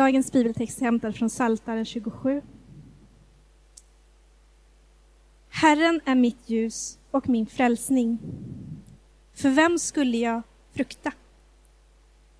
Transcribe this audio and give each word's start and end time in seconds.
Dagens 0.00 0.32
bibeltext 0.32 0.80
är 0.80 0.84
hämtad 0.84 1.16
från 1.16 1.28
Psaltaren 1.28 1.84
27. 1.84 2.42
Herren 5.48 6.00
är 6.04 6.14
mitt 6.14 6.50
ljus 6.50 6.98
och 7.10 7.28
min 7.28 7.46
frälsning. 7.46 8.18
För 9.34 9.50
vem 9.50 9.78
skulle 9.78 10.16
jag 10.16 10.42
frukta? 10.74 11.12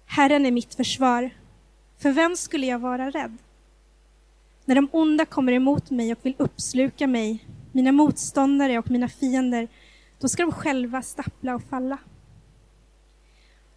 Herren 0.07 0.47
är 0.47 0.51
mitt 0.51 0.75
försvar. 0.75 1.31
För 1.99 2.13
vem 2.13 2.37
skulle 2.37 2.67
jag 2.67 2.79
vara 2.79 3.11
rädd? 3.11 3.37
När 4.65 4.75
de 4.75 4.89
onda 4.93 5.27
kommer 5.27 5.53
emot 5.53 5.91
mig 5.91 6.13
och 6.13 6.19
vill 6.23 6.35
uppsluka 6.39 7.07
mig, 7.07 7.45
mina 7.73 7.93
motståndare 7.93 8.79
och 8.79 8.91
mina 8.91 9.09
fiender, 9.09 9.69
då 10.19 10.29
ska 10.29 10.43
de 10.43 10.53
själva 10.53 11.03
stappla 11.03 11.55
och 11.55 11.63
falla. 11.63 11.99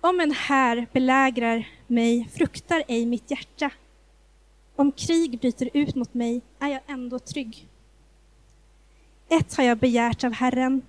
Om 0.05 0.19
en 0.19 0.31
här 0.31 0.87
belägrar 0.93 1.67
mig 1.87 2.29
fruktar 2.33 2.83
ej 2.87 3.05
mitt 3.05 3.31
hjärta. 3.31 3.71
Om 4.75 4.91
krig 4.91 5.39
bryter 5.39 5.69
ut 5.73 5.95
mot 5.95 6.13
mig 6.13 6.41
är 6.59 6.67
jag 6.67 6.81
ändå 6.87 7.19
trygg. 7.19 7.67
Ett 9.29 9.55
har 9.55 9.63
jag 9.63 9.77
begärt 9.77 10.23
av 10.23 10.31
Herren, 10.33 10.81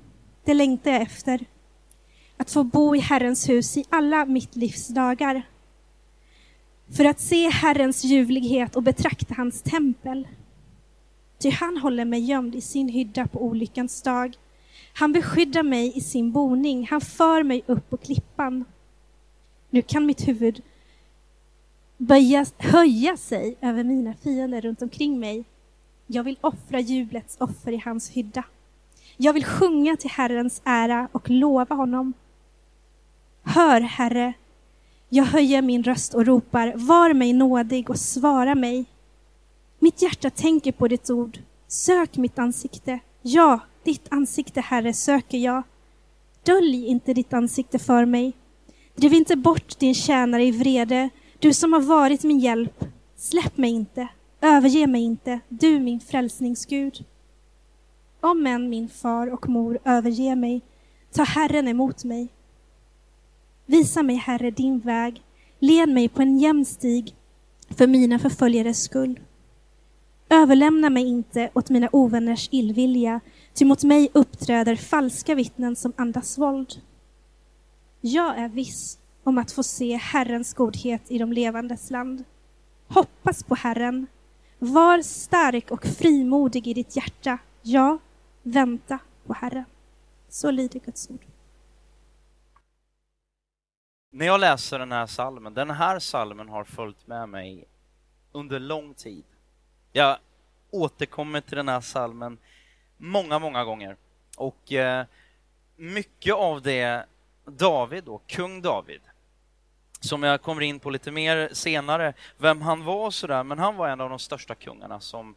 det 0.45 0.55
längtar 0.55 0.91
jag 0.91 1.03
efter. 1.03 1.45
Att 2.37 2.51
få 2.51 2.65
bo 2.65 2.97
i 2.97 2.99
Herrens 2.99 3.49
hus 3.49 3.77
i 3.77 3.85
alla 3.89 4.25
mitt 4.25 4.57
livs 4.57 4.89
dagar. 4.89 5.43
För 6.97 7.05
att 7.05 7.21
se 7.21 7.49
Herrens 7.49 8.05
ljuvlighet 8.05 8.77
och 8.77 8.83
betrakta 8.83 9.35
hans 9.35 9.63
tempel. 9.63 10.29
Ty 11.39 11.51
han 11.51 11.77
håller 11.77 12.05
mig 12.05 12.21
gömd 12.21 12.55
i 12.55 12.61
sin 12.61 12.89
hydda 12.89 13.27
på 13.27 13.45
olyckans 13.45 14.03
dag. 14.03 14.37
Han 14.95 15.13
beskyddar 15.13 15.63
mig 15.63 15.93
i 15.97 16.01
sin 16.01 16.33
boning, 16.33 16.87
han 16.91 17.01
för 17.01 17.43
mig 17.43 17.63
upp 17.67 17.91
på 17.91 17.97
klippan. 17.97 18.65
Nu 19.75 19.83
kan 19.83 20.07
mitt 20.07 20.29
huvud 20.29 20.63
böja, 21.97 22.47
höja 22.59 23.17
sig 23.17 23.57
över 23.61 23.85
mina 23.85 24.15
fiender 24.15 24.61
runt 24.61 24.83
omkring 24.83 25.21
mig. 25.21 25.45
Jag 26.07 26.25
vill 26.25 26.39
offra 26.41 26.81
jublets 26.81 27.37
offer 27.41 27.73
i 27.73 27.83
hans 27.85 28.11
hydda. 28.11 28.45
Jag 29.17 29.33
vill 29.33 29.45
sjunga 29.45 29.97
till 29.97 30.11
Herrens 30.11 30.63
ära 30.65 31.09
och 31.13 31.31
lova 31.31 31.75
honom. 31.75 32.13
Hör, 33.43 33.81
Herre, 33.81 34.33
jag 35.09 35.25
höjer 35.25 35.63
min 35.63 35.83
röst 35.83 36.15
och 36.15 36.27
ropar, 36.27 36.73
var 36.77 37.13
mig 37.13 37.33
nådig 37.33 37.91
och 37.91 37.99
svara 37.99 38.55
mig. 38.55 38.85
Mitt 39.79 40.03
hjärta 40.03 40.31
tänker 40.31 40.73
på 40.73 40.89
ditt 40.89 41.11
ord. 41.11 41.39
Sök 41.69 42.17
mitt 42.17 42.39
ansikte. 42.39 42.99
Ja, 43.23 43.61
ditt 43.83 44.07
ansikte, 44.11 44.61
Herre, 44.61 44.93
söker 44.93 45.39
jag. 45.39 45.63
Dölj 46.43 46.87
inte 46.87 47.15
ditt 47.15 47.33
ansikte 47.33 47.79
för 47.79 48.05
mig. 48.05 48.33
Driv 48.95 49.13
inte 49.13 49.37
bort 49.37 49.79
din 49.79 49.95
tjänare 49.95 50.45
i 50.45 50.51
vrede, 50.51 51.11
du 51.39 51.53
som 51.53 51.73
har 51.73 51.81
varit 51.81 52.23
min 52.23 52.39
hjälp. 52.39 52.85
Släpp 53.17 53.57
mig 53.57 53.71
inte, 53.71 54.09
överge 54.41 54.87
mig 54.87 55.03
inte, 55.03 55.41
du 55.49 55.79
min 55.81 56.01
frälsningsgud. 56.01 57.05
Om 58.21 58.47
än 58.47 58.69
min 58.69 58.89
far 58.89 59.27
och 59.33 59.49
mor 59.49 59.79
överger 59.85 60.37
mig, 60.37 60.63
ta 61.13 61.23
Herren 61.23 61.69
emot 61.69 62.05
mig. 62.05 62.29
Visa 63.67 64.03
mig, 64.03 64.17
Herre, 64.17 64.51
din 64.51 64.81
väg. 64.81 65.23
Led 65.59 65.89
mig 65.89 66.09
på 66.09 66.23
en 66.23 66.39
jämn 66.39 66.65
stig 66.65 67.15
för 67.71 67.87
mina 67.87 68.19
förföljares 68.19 68.83
skull. 68.83 69.21
Överlämna 70.29 70.91
mig 70.91 71.07
inte 71.07 71.51
åt 71.55 71.71
mina 71.71 71.89
ovänners 71.93 72.49
illvilja, 72.53 73.21
ty 73.55 73.65
mot 73.65 73.85
mig 73.85 74.09
uppträder 74.13 74.77
falska 74.77 75.35
vittnen 75.35 75.77
som 75.77 75.93
andas 75.97 76.39
våld. 76.39 76.81
Jag 78.07 78.39
är 78.39 78.49
viss 78.49 78.99
om 79.23 79.39
att 79.39 79.53
få 79.53 79.63
se 79.63 79.97
Herrens 79.97 80.55
godhet 80.55 81.11
i 81.11 81.19
de 81.19 81.33
levandes 81.33 81.91
land. 81.91 82.25
Hoppas 82.89 83.43
på 83.43 83.55
Herren. 83.55 84.07
Var 84.59 85.03
stark 85.03 85.71
och 85.71 85.85
frimodig 85.85 86.67
i 86.67 86.75
ditt 86.75 86.97
hjärta. 86.97 87.39
Ja, 87.63 87.99
vänta 88.43 88.99
på 89.27 89.35
Herren. 89.35 89.65
Så 90.29 90.51
lyder 90.51 90.81
Guds 90.81 91.11
ord. 91.11 91.25
När 94.11 94.27
jag 94.27 94.41
läser 94.41 94.79
den 94.79 94.93
här 94.93 95.07
salmen, 95.07 95.55
den 95.55 95.71
här 95.71 95.99
salmen 95.99 96.49
har 96.49 96.65
följt 96.65 97.07
med 97.07 97.29
mig 97.29 97.65
under 98.33 98.61
lång 98.61 98.95
tid. 98.95 99.25
Jag 99.93 100.19
återkommer 100.71 101.41
till 101.41 101.57
den 101.57 101.69
här 101.69 101.81
salmen 101.81 102.39
många, 102.97 103.39
många 103.39 103.65
gånger. 103.65 103.97
Och 104.37 104.73
eh, 104.73 105.07
mycket 105.77 106.35
av 106.35 106.63
det 106.63 107.07
David 107.45 108.05
då, 108.05 108.21
kung 108.27 108.63
David, 108.63 109.01
som 110.01 110.23
jag 110.23 110.43
kommer 110.43 110.63
in 110.63 110.81
på 110.81 110.91
lite 110.91 111.11
mer 111.11 111.49
senare, 111.53 112.15
vem 112.39 112.63
han 112.63 112.85
var 112.85 113.07
och 113.07 113.15
sådär, 113.15 113.45
men 113.45 113.59
han 113.59 113.77
var 113.77 113.89
en 113.89 114.01
av 114.01 114.11
de 114.11 114.19
största 114.19 114.55
kungarna 114.55 115.01
som, 115.01 115.35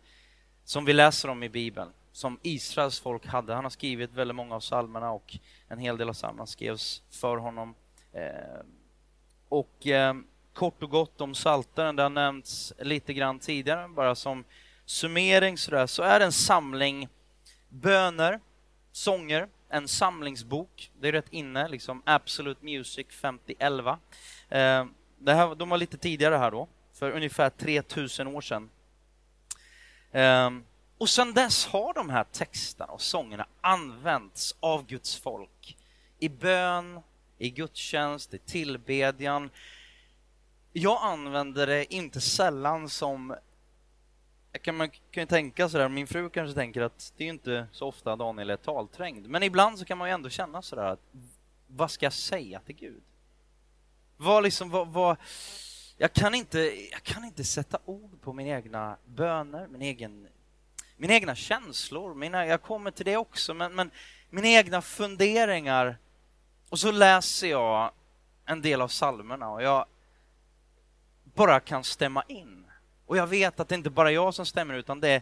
som 0.64 0.86
vi 0.86 0.94
läser 0.94 1.30
om 1.30 1.44
i 1.44 1.50
Bibeln, 1.50 1.90
som 2.12 2.40
Israels 2.42 3.00
folk 3.00 3.26
hade. 3.26 3.54
Han 3.54 3.66
har 3.66 3.70
skrivit 3.70 4.14
väldigt 4.14 4.36
många 4.36 4.56
av 4.56 4.60
psalmerna 4.60 5.12
och 5.12 5.38
en 5.68 5.80
hel 5.80 5.98
del 5.98 6.10
av 6.10 6.14
psalmerna 6.14 6.46
skrevs 6.46 7.02
för 7.10 7.38
honom. 7.38 7.76
Eh, 8.14 8.62
och 9.50 9.88
eh, 9.88 10.14
kort 10.54 10.84
och 10.84 10.90
gott 10.90 11.22
om 11.22 11.36
Saltaren, 11.36 11.96
det 11.96 12.04
har 12.04 12.10
nämnts 12.10 12.74
lite 12.80 13.14
grann 13.14 13.40
tidigare, 13.40 13.88
bara 13.88 14.16
som 14.16 14.44
summering 14.86 15.58
sådär, 15.58 15.88
så 15.88 16.04
är 16.04 16.20
det 16.20 16.26
en 16.26 16.32
samling 16.32 17.08
böner, 17.70 18.40
sånger, 18.92 19.48
en 19.70 19.88
samlingsbok. 19.88 20.92
Det 21.00 21.08
är 21.08 21.12
rätt 21.12 21.34
inne, 21.34 21.68
liksom 21.68 22.02
Absolute 22.06 22.66
Music 22.66 23.08
5011. 23.10 24.00
Eh, 24.50 24.86
det 25.18 25.34
här, 25.34 25.56
de 25.56 25.70
var 25.70 25.78
lite 25.78 25.98
tidigare 25.98 26.36
här 26.36 26.52
då, 26.52 26.68
för 26.94 27.12
ungefär 27.12 27.50
3000 27.50 28.28
år 28.28 28.42
sedan. 28.42 28.70
Eh, 30.12 30.50
och 30.98 31.10
sedan 31.10 31.34
dess 31.34 31.66
har 31.66 31.94
de 31.94 32.10
här 32.10 32.24
texterna 32.24 32.86
och 32.92 33.02
sångerna 33.02 33.48
använts 33.62 34.56
av 34.60 34.86
Guds 34.86 35.16
folk 35.16 35.78
i 36.20 36.30
bön, 36.30 37.00
i 37.38 37.50
gudstjänst, 37.50 38.34
i 38.34 38.38
tillbedjan. 38.38 39.50
Jag 40.74 41.00
använder 41.02 41.68
det 41.68 41.94
inte 41.94 42.22
sällan 42.22 42.90
som 42.90 43.36
kan 44.58 44.78
man 44.78 44.90
kan 44.90 45.22
ju 45.24 45.26
tänka 45.26 45.70
sådär, 45.70 45.90
min 45.90 46.08
fru 46.08 46.30
kanske 46.30 46.56
tänker 46.56 46.82
att 46.82 47.14
det 47.18 47.24
är 47.24 47.30
inte 47.30 47.68
så 47.72 47.88
ofta 47.88 48.16
Daniel 48.16 48.50
är 48.50 48.58
talträngd, 48.58 49.30
men 49.30 49.44
ibland 49.44 49.80
så 49.80 49.86
kan 49.86 49.98
man 49.98 50.08
ju 50.08 50.14
ändå 50.14 50.30
känna 50.30 50.62
sådär 50.62 50.84
att 50.84 51.00
vad 51.68 51.92
ska 51.92 52.06
jag 52.06 52.14
säga 52.14 52.60
till 52.60 52.76
Gud? 52.76 53.04
Vad 54.18 54.44
liksom, 54.44 54.70
vad, 54.70 54.88
vad, 54.88 55.18
jag, 55.98 56.14
kan 56.14 56.36
inte, 56.36 56.60
jag 56.92 57.04
kan 57.04 57.24
inte 57.24 57.44
sätta 57.44 57.80
ord 57.86 58.22
på 58.22 58.34
mina 58.34 58.50
egna 58.50 58.98
böner, 59.06 59.68
min 59.68 59.82
egen, 59.82 60.28
mina 60.98 61.14
egna 61.14 61.36
känslor, 61.36 62.14
mina, 62.14 62.46
jag 62.46 62.62
kommer 62.62 62.92
till 62.92 63.06
det 63.06 63.18
också, 63.18 63.54
men, 63.54 63.76
men 63.76 63.92
mina 64.30 64.48
egna 64.48 64.82
funderingar. 64.82 65.98
Och 66.70 66.80
så 66.80 66.92
läser 66.92 67.48
jag 67.48 67.92
en 68.46 68.62
del 68.62 68.82
av 68.82 68.88
psalmerna 68.88 69.50
och 69.50 69.64
jag 69.64 69.86
bara 71.24 71.60
kan 71.60 71.84
stämma 71.84 72.24
in 72.28 72.67
och 73.08 73.18
jag 73.18 73.28
vet 73.28 73.60
att 73.60 73.70
det 73.70 73.76
inte 73.76 73.90
bara 73.90 74.10
är 74.10 74.14
jag 74.14 74.34
som 74.34 74.46
stämmer 74.46 74.74
utan 74.74 75.00
det 75.00 75.10
är 75.10 75.22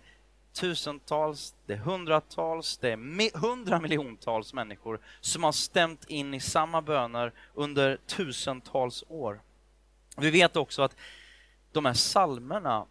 tusentals, 0.54 1.56
det 1.66 1.74
är 1.74 1.78
hundratals, 1.78 2.78
det 2.78 2.92
är 2.92 3.38
hundra 3.40 3.80
miljontals 3.80 4.54
människor 4.54 5.00
som 5.22 5.44
har 5.44 5.52
stämt 5.52 6.06
in 6.10 6.34
i 6.34 6.40
samma 6.40 6.82
böner 6.82 7.32
under 7.54 7.98
tusentals 8.08 9.04
år. 9.08 9.42
Vi 10.18 10.32
vet 10.32 10.56
också 10.56 10.82
att 10.82 10.96
de 11.72 11.86
här 11.86 11.94
salmerna, 11.94 12.86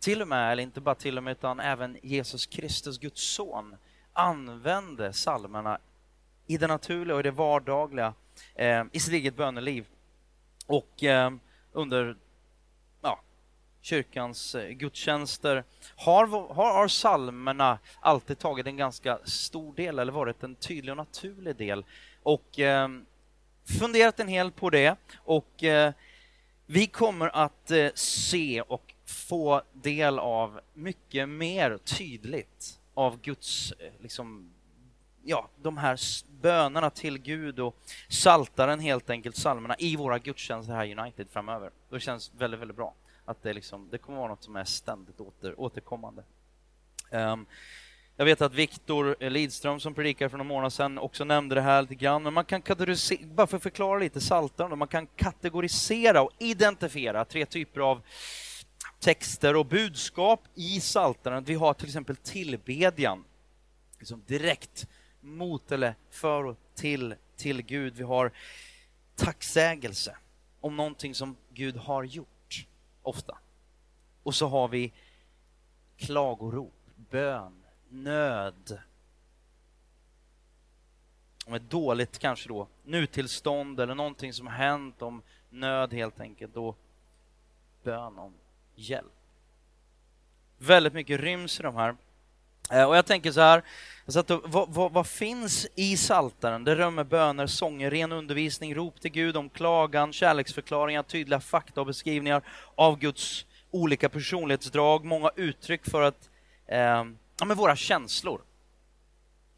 till 0.00 0.22
och 0.22 0.28
med, 0.28 0.52
eller 0.52 0.62
inte 0.62 0.80
bara 0.80 0.94
till 0.94 1.18
och 1.18 1.24
med, 1.24 1.30
utan 1.30 1.60
även 1.60 1.98
Jesus 2.02 2.46
Kristus, 2.46 2.98
Guds 2.98 3.22
son, 3.22 3.76
använde 4.12 5.12
salmerna 5.12 5.78
i 6.46 6.56
det 6.56 6.66
naturliga 6.66 7.14
och 7.14 7.20
i 7.20 7.22
det 7.22 7.30
vardagliga 7.30 8.14
eh, 8.54 8.84
i 8.92 9.00
sitt 9.00 9.14
eget 9.14 9.36
böneliv. 9.36 9.86
Och 10.66 11.04
eh, 11.04 11.30
under 11.72 12.16
kyrkans 13.82 14.54
eh, 14.54 14.68
gudstjänster. 14.68 15.64
Har, 15.96 16.26
har, 16.26 16.72
har 16.74 16.88
salmerna 16.88 17.78
alltid 18.00 18.38
tagit 18.38 18.66
en 18.66 18.76
ganska 18.76 19.18
stor 19.24 19.74
del 19.74 19.98
eller 19.98 20.12
varit 20.12 20.42
en 20.42 20.54
tydlig 20.54 20.92
och 20.92 20.96
naturlig 20.96 21.56
del? 21.56 21.84
Och 22.22 22.58
eh, 22.58 22.88
funderat 23.78 24.20
en 24.20 24.28
hel 24.28 24.50
på 24.50 24.70
det. 24.70 24.96
Och 25.24 25.64
eh, 25.64 25.92
vi 26.66 26.86
kommer 26.86 27.28
att 27.36 27.70
eh, 27.70 27.88
se 27.94 28.60
och 28.60 28.94
få 29.04 29.62
del 29.72 30.18
av 30.18 30.60
mycket 30.74 31.28
mer 31.28 31.78
tydligt 31.78 32.80
av 32.94 33.20
Guds 33.20 33.72
eh, 33.72 33.92
liksom, 34.00 34.50
ja, 35.24 35.48
de 35.62 35.78
här 35.78 35.98
bönerna 36.40 36.90
till 36.90 37.18
Gud 37.18 37.60
och 37.60 37.76
saltaren 38.08 38.80
helt 38.80 39.10
enkelt, 39.10 39.36
salmerna 39.36 39.76
i 39.78 39.96
våra 39.96 40.18
gudstjänster 40.18 40.74
här 40.74 40.84
i 40.84 40.94
United 40.94 41.26
framöver. 41.30 41.70
Det 41.90 42.00
känns 42.00 42.32
väldigt, 42.38 42.60
väldigt 42.60 42.76
bra 42.76 42.94
att 43.24 43.42
det, 43.42 43.52
liksom, 43.52 43.88
det 43.90 43.98
kommer 43.98 44.18
vara 44.18 44.28
något 44.28 44.42
som 44.42 44.56
är 44.56 44.64
ständigt 44.64 45.20
åter, 45.20 45.60
återkommande. 45.60 46.22
Um, 47.10 47.46
jag 48.16 48.24
vet 48.24 48.40
att 48.40 48.54
Viktor 48.54 49.30
Lidström 49.30 49.80
som 49.80 49.94
predikade 49.94 50.30
för 50.30 50.38
några 50.38 50.48
månader 50.48 50.70
sedan 50.70 50.98
också 50.98 51.24
nämnde 51.24 51.54
det 51.54 51.60
här 51.60 51.82
lite 51.82 51.94
grann, 51.94 52.22
men 52.22 52.34
man 52.34 52.44
kan 52.44 52.62
kategorisera, 52.62 53.26
bara 53.26 53.46
för 53.46 53.56
att 53.56 53.62
förklara 53.62 53.98
lite 53.98 54.20
Psaltaren, 54.20 54.78
man 54.78 54.88
kan 54.88 55.06
kategorisera 55.06 56.22
och 56.22 56.30
identifiera 56.38 57.24
tre 57.24 57.46
typer 57.46 57.80
av 57.80 58.02
texter 58.98 59.56
och 59.56 59.66
budskap 59.66 60.42
i 60.54 60.80
Psaltaren. 60.80 61.44
Vi 61.44 61.54
har 61.54 61.74
till 61.74 61.86
exempel 61.86 62.16
tillbedjan, 62.16 63.24
liksom 63.98 64.22
direkt 64.26 64.86
mot 65.20 65.72
eller 65.72 65.94
för 66.10 66.44
och 66.44 66.56
till, 66.74 67.14
till 67.36 67.62
Gud. 67.62 67.94
Vi 67.96 68.02
har 68.02 68.32
tacksägelse 69.16 70.16
om 70.60 70.76
någonting 70.76 71.14
som 71.14 71.36
Gud 71.50 71.76
har 71.76 72.02
gjort, 72.02 72.28
ofta. 73.02 73.38
Och 74.22 74.34
så 74.34 74.48
har 74.48 74.68
vi 74.68 74.92
klagorop, 75.96 76.74
bön, 77.10 77.62
nöd. 77.88 78.80
Om 81.46 81.54
ett 81.54 81.70
dåligt 81.70 82.18
kanske 82.18 82.48
då 82.48 82.66
nutillstånd 82.84 83.80
eller 83.80 83.94
någonting 83.94 84.32
som 84.32 84.46
hänt, 84.46 85.02
om 85.02 85.22
nöd 85.50 85.92
helt 85.92 86.20
enkelt, 86.20 86.54
då 86.54 86.74
bön 87.82 88.18
om 88.18 88.34
hjälp. 88.74 89.12
Väldigt 90.58 90.92
mycket 90.92 91.20
ryms 91.20 91.60
i 91.60 91.62
de 91.62 91.76
här. 91.76 91.96
Eh, 92.70 92.84
och 92.84 92.96
jag 92.96 93.06
tänker 93.06 93.32
så 93.32 93.40
här, 93.40 93.62
så 94.06 94.22
vad, 94.44 94.68
vad, 94.68 94.92
vad, 94.92 95.06
finns 95.06 95.66
i 95.74 95.96
Saltaren? 95.96 96.64
Det 96.64 96.74
rymmer 96.74 97.04
böner, 97.04 97.46
sånger, 97.46 97.90
ren 97.90 98.12
undervisning, 98.12 98.74
rop 98.74 99.00
till 99.00 99.10
Gud 99.10 99.36
om 99.36 99.48
klagan, 99.48 100.12
kärleksförklaringar, 100.12 101.02
tydliga 101.02 101.40
fakta 101.40 101.80
och 101.80 101.86
beskrivningar 101.86 102.42
av 102.74 102.98
Guds 102.98 103.46
olika 103.70 104.08
personlighetsdrag, 104.08 105.04
många 105.04 105.30
uttryck 105.36 105.90
för 105.90 106.02
att, 106.02 106.30
eh, 106.66 107.04
ja 107.38 107.44
men 107.46 107.56
våra 107.56 107.76
känslor. 107.76 108.40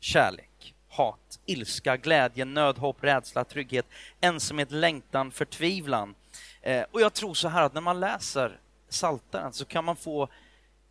Kärlek, 0.00 0.74
hat, 0.88 1.40
ilska, 1.46 1.96
glädje, 1.96 2.44
nöd, 2.44 2.78
hopp, 2.78 3.04
rädsla, 3.04 3.44
trygghet, 3.44 3.86
ensamhet, 4.20 4.70
längtan, 4.70 5.30
förtvivlan. 5.30 6.14
Eh, 6.62 6.84
och 6.90 7.00
jag 7.00 7.12
tror 7.12 7.34
så 7.34 7.48
här 7.48 7.62
att 7.62 7.74
när 7.74 7.80
man 7.80 8.00
läser 8.00 8.58
Saltaren 8.88 9.52
så 9.52 9.64
kan 9.64 9.84
man 9.84 9.96
få 9.96 10.28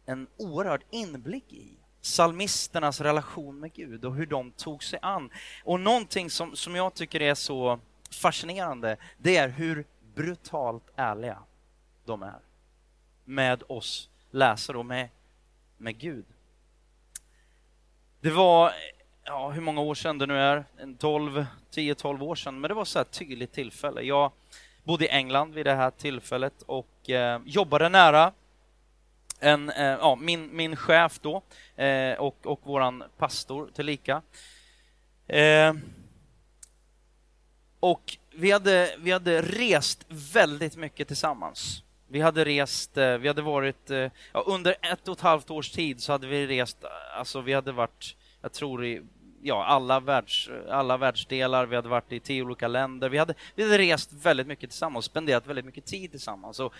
en 0.06 0.27
oerhörd 0.38 0.81
inblick 0.91 1.53
i 1.53 1.81
salmisternas 2.01 3.01
relation 3.01 3.59
med 3.59 3.74
Gud 3.74 4.06
och 4.06 4.15
hur 4.15 4.25
de 4.25 4.51
tog 4.51 4.83
sig 4.83 5.00
an. 5.01 5.30
Och 5.63 5.80
någonting 5.80 6.30
som, 6.30 6.56
som 6.56 6.75
jag 6.75 6.94
tycker 6.94 7.21
är 7.21 7.36
så 7.36 7.80
fascinerande, 8.12 8.98
det 9.18 9.38
är 9.38 9.50
hur 9.50 9.86
brutalt 10.15 10.83
ärliga 10.95 11.38
de 12.06 12.24
är 12.24 12.39
med 13.25 13.63
oss 13.68 14.09
läsare 14.31 14.77
och 14.77 14.86
med, 14.86 15.09
med 15.77 15.98
Gud. 15.98 16.25
Det 18.21 18.31
var, 18.31 18.71
ja, 19.24 19.50
hur 19.50 19.62
många 19.62 19.81
år 19.81 19.95
sedan 19.95 20.18
det 20.18 20.25
nu 20.25 20.38
är, 20.38 20.65
12, 20.97 21.45
10-12 21.71 22.24
år 22.24 22.36
sedan, 22.36 22.59
men 22.59 22.68
det 22.68 22.74
var 22.74 22.86
så 22.86 23.00
här 23.00 23.04
tydligt 23.04 23.51
tillfälle. 23.51 24.01
Jag 24.01 24.31
bodde 24.83 25.06
i 25.06 25.09
England 25.09 25.54
vid 25.54 25.65
det 25.65 25.75
här 25.75 25.92
tillfället 25.92 26.62
och 26.62 27.09
eh, 27.09 27.42
jobbade 27.45 27.89
nära 27.89 28.33
en, 29.42 29.70
eh, 29.70 29.86
ja, 29.86 30.16
min, 30.16 30.56
min 30.56 30.76
chef 30.76 31.20
då 31.22 31.42
eh, 31.84 32.14
och, 32.14 32.38
och 32.46 32.60
våran 32.64 33.04
pastor 33.18 33.70
tillika. 33.74 34.22
Eh, 35.28 35.74
och 37.80 38.18
vi 38.36 38.52
hade, 38.52 38.96
vi 38.98 39.12
hade 39.12 39.42
rest 39.42 40.06
väldigt 40.10 40.76
mycket 40.76 41.08
tillsammans. 41.08 41.84
Vi 42.08 42.22
hade 42.22 42.46
rest, 42.46 42.98
eh, 42.98 43.18
vi 43.18 43.28
hade 43.28 43.42
varit, 43.42 43.92
eh, 43.92 44.12
ja, 44.34 44.44
under 44.48 44.76
ett 44.82 45.08
och 45.08 45.18
ett 45.18 45.22
halvt 45.22 45.50
års 45.50 45.72
tid 45.72 46.02
så 46.02 46.12
hade 46.12 46.28
vi 46.28 46.48
rest, 46.48 46.78
alltså 47.18 47.42
vi 47.42 47.54
hade 47.54 47.72
varit, 47.72 48.16
jag 48.42 48.54
tror 48.54 48.86
i 48.86 49.02
ja, 49.42 49.66
alla, 49.66 50.00
världs, 50.00 50.50
alla 50.70 50.98
världsdelar, 50.98 51.66
vi 51.66 51.76
hade 51.76 51.90
varit 51.90 52.12
i 52.12 52.20
tio 52.20 52.44
olika 52.44 52.68
länder, 52.68 53.10
vi 53.10 53.18
hade, 53.18 53.34
vi 53.56 53.64
hade 53.64 53.78
rest 53.78 54.14
väldigt 54.14 54.48
mycket 54.48 54.70
tillsammans, 54.70 55.06
spenderat 55.06 55.48
väldigt 55.48 55.66
mycket 55.66 55.86
tid 55.86 56.12
tillsammans. 56.12 56.60
Och 56.60 56.74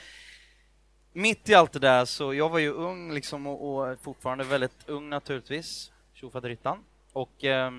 mitt 1.14 1.50
i 1.50 1.54
allt 1.54 1.72
det 1.72 1.80
där 1.80 2.06
så, 2.06 2.34
jag 2.34 2.50
var 2.50 2.60
ju 2.60 2.70
ung 2.72 3.14
liksom 3.14 3.48
och, 3.48 3.90
och 3.92 4.00
fortfarande 4.00 4.44
väldigt 4.44 4.90
ung 4.90 5.10
naturligtvis, 5.10 5.92
tjofaderittan. 6.14 6.84
Och 7.14 7.44
eh, 7.44 7.72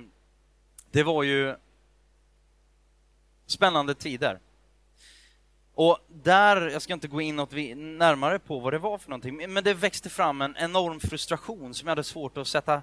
det 0.90 1.02
var 1.02 1.22
ju 1.22 1.54
spännande 3.46 3.94
tider. 3.94 4.38
Och 5.74 5.98
där, 6.08 6.70
jag 6.70 6.82
ska 6.82 6.92
inte 6.92 7.08
gå 7.08 7.20
in 7.20 7.36
något 7.36 7.52
närmare 7.76 8.38
på 8.38 8.60
vad 8.60 8.72
det 8.72 8.78
var 8.78 8.98
för 8.98 9.10
någonting, 9.10 9.52
men 9.52 9.64
det 9.64 9.74
växte 9.74 10.10
fram 10.10 10.42
en 10.42 10.56
enorm 10.58 11.00
frustration 11.00 11.74
som 11.74 11.86
jag 11.86 11.90
hade 11.90 12.04
svårt 12.04 12.36
att 12.38 12.48
sätta, 12.48 12.82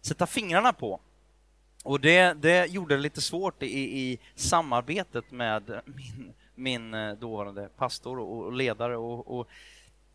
sätta 0.00 0.26
fingrarna 0.26 0.72
på. 0.72 1.00
Och 1.84 2.00
det, 2.00 2.32
det 2.32 2.66
gjorde 2.66 2.94
det 2.96 3.00
lite 3.00 3.20
svårt 3.20 3.62
i, 3.62 4.00
i 4.00 4.18
samarbetet 4.34 5.30
med 5.30 5.80
min, 5.84 6.34
min 6.54 6.94
eh, 6.94 7.12
dåvarande 7.12 7.68
pastor 7.76 8.18
och, 8.18 8.52
ledare 8.52 8.96
och, 8.96 9.38
och 9.38 9.48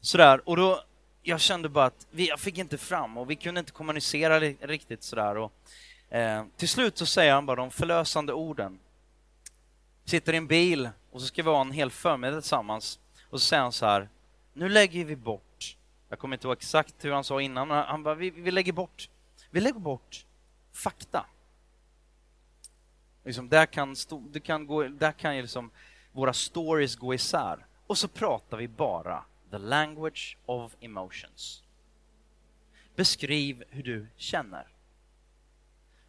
sådär. 0.02 0.50
Och 0.50 0.56
då, 0.56 0.84
jag 1.22 1.40
kände 1.40 1.70
bara 1.70 1.86
att 1.86 2.08
vi, 2.12 2.28
jag 2.28 2.40
fick 2.40 2.58
inte 2.58 2.78
fram 2.78 3.18
och 3.18 3.30
vi 3.30 3.36
kunde 3.36 3.60
inte 3.60 3.72
kommunicera 3.72 4.40
riktigt 4.40 5.04
sådär. 5.04 5.38
Och, 5.38 5.54
eh, 6.10 6.46
till 6.58 6.70
slut 6.70 6.98
så 6.98 7.06
säger 7.06 7.34
han 7.34 7.46
bara 7.46 7.56
de 7.56 7.72
förlösande 7.72 8.34
orden. 8.34 8.80
Sitter 10.06 10.34
i 10.34 10.38
en 10.38 10.48
bil 10.48 10.90
och 11.12 11.22
så 11.22 11.28
ska 11.28 11.44
vi 11.44 11.50
ha 11.50 11.62
en 11.62 11.72
hel 11.72 11.92
förmiddag 11.92 12.42
tillsammans. 12.42 13.00
Och 13.30 13.42
så 13.42 13.46
säger 13.46 13.64
han 13.64 13.72
så 13.72 13.86
här, 13.86 14.10
nu 14.54 14.70
lägger 14.70 15.06
vi 15.06 15.16
bort, 15.16 15.78
jag 16.10 16.20
kommer 16.20 16.36
inte 16.36 16.48
ihåg 16.48 16.58
exakt 16.58 17.06
hur 17.06 17.12
han 17.12 17.24
sa 17.24 17.42
innan, 17.42 17.68
men 17.68 17.78
han 17.78 18.04
bara, 18.04 18.16
vi, 18.16 18.30
vi 18.30 18.52
lägger 18.52 18.74
bort, 18.74 19.10
vi 19.50 19.62
lägger 19.62 19.80
bort 19.80 20.26
fakta. 20.74 21.26
Liksom, 23.24 23.50
där 23.50 23.66
kan, 23.66 23.96
det 24.32 24.40
kan, 24.40 24.68
gå, 24.68 24.84
där 24.84 25.12
kan 25.12 25.38
liksom 25.38 25.72
våra 26.12 26.34
stories 26.34 26.96
gå 26.96 27.14
isär. 27.14 27.66
Och 27.88 27.98
så 27.98 28.08
pratar 28.08 28.58
vi 28.58 28.68
bara 28.68 29.24
the 29.52 29.58
language 29.58 30.38
of 30.46 30.76
emotions. 30.80 31.64
Beskriv 32.96 33.64
hur 33.70 33.84
du 33.84 34.08
känner. 34.18 34.68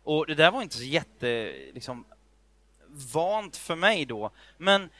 Och 0.02 0.26
det 0.26 0.34
där 0.34 0.50
var 0.50 0.62
inte 0.62 0.76
så 0.76 0.82
jätte, 0.82 1.54
liksom, 1.74 2.04
vant 2.86 3.56
för 3.56 3.76
mig 3.76 4.04
då, 4.04 4.30
men 4.58 4.90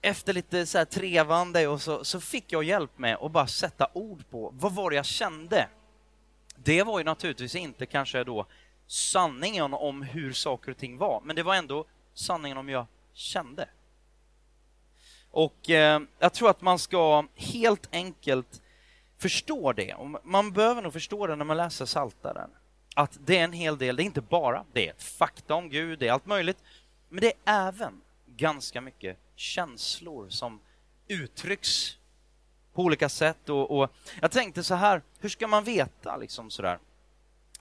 efter 0.00 0.32
lite 0.32 0.66
så 0.66 0.78
här 0.78 0.84
trevande 0.84 1.68
och 1.68 1.82
så, 1.82 2.04
så 2.04 2.20
fick 2.20 2.52
jag 2.52 2.64
hjälp 2.64 2.98
med 2.98 3.16
att 3.16 3.32
bara 3.32 3.46
sätta 3.46 3.88
ord 3.92 4.30
på 4.30 4.54
vad 4.58 4.72
var 4.72 4.90
det 4.90 4.96
jag 4.96 5.06
kände. 5.06 5.68
Det 6.56 6.82
var 6.82 6.98
ju 6.98 7.04
naturligtvis 7.04 7.54
inte 7.54 7.86
kanske 7.86 8.24
då 8.24 8.46
sanningen 8.86 9.74
om 9.74 10.02
hur 10.02 10.32
saker 10.32 10.70
och 10.70 10.76
ting 10.76 10.96
var, 10.96 11.20
men 11.24 11.36
det 11.36 11.42
var 11.42 11.54
ändå 11.54 11.86
sanningen 12.14 12.58
om 12.58 12.68
jag 12.68 12.86
kände. 13.12 13.68
Och 15.32 15.70
eh, 15.70 16.00
jag 16.18 16.32
tror 16.32 16.50
att 16.50 16.60
man 16.60 16.78
ska 16.78 17.24
helt 17.34 17.88
enkelt 17.92 18.62
förstå 19.18 19.72
det. 19.72 19.94
Och 19.94 20.20
man 20.24 20.52
behöver 20.52 20.82
nog 20.82 20.92
förstå 20.92 21.26
det 21.26 21.36
när 21.36 21.44
man 21.44 21.56
läser 21.56 21.86
Saltaren. 21.86 22.50
Att 22.94 23.18
det 23.24 23.38
är 23.38 23.44
en 23.44 23.52
hel 23.52 23.78
del, 23.78 23.96
det 23.96 24.02
är 24.02 24.04
inte 24.04 24.20
bara 24.20 24.64
det 24.72 24.88
är 24.88 24.94
fakta 24.98 25.54
om 25.54 25.68
Gud, 25.68 25.98
det 25.98 26.08
är 26.08 26.12
allt 26.12 26.26
möjligt, 26.26 26.58
men 27.08 27.20
det 27.20 27.32
är 27.44 27.68
även 27.68 28.00
ganska 28.26 28.80
mycket 28.80 29.18
känslor 29.36 30.28
som 30.28 30.60
uttrycks 31.08 31.96
på 32.74 32.82
olika 32.82 33.08
sätt. 33.08 33.48
Och, 33.48 33.78
och 33.78 33.92
jag 34.20 34.30
tänkte 34.30 34.64
så 34.64 34.74
här, 34.74 35.02
hur 35.20 35.28
ska 35.28 35.46
man 35.46 35.64
veta 35.64 36.16
liksom 36.16 36.50
sådär? 36.50 36.78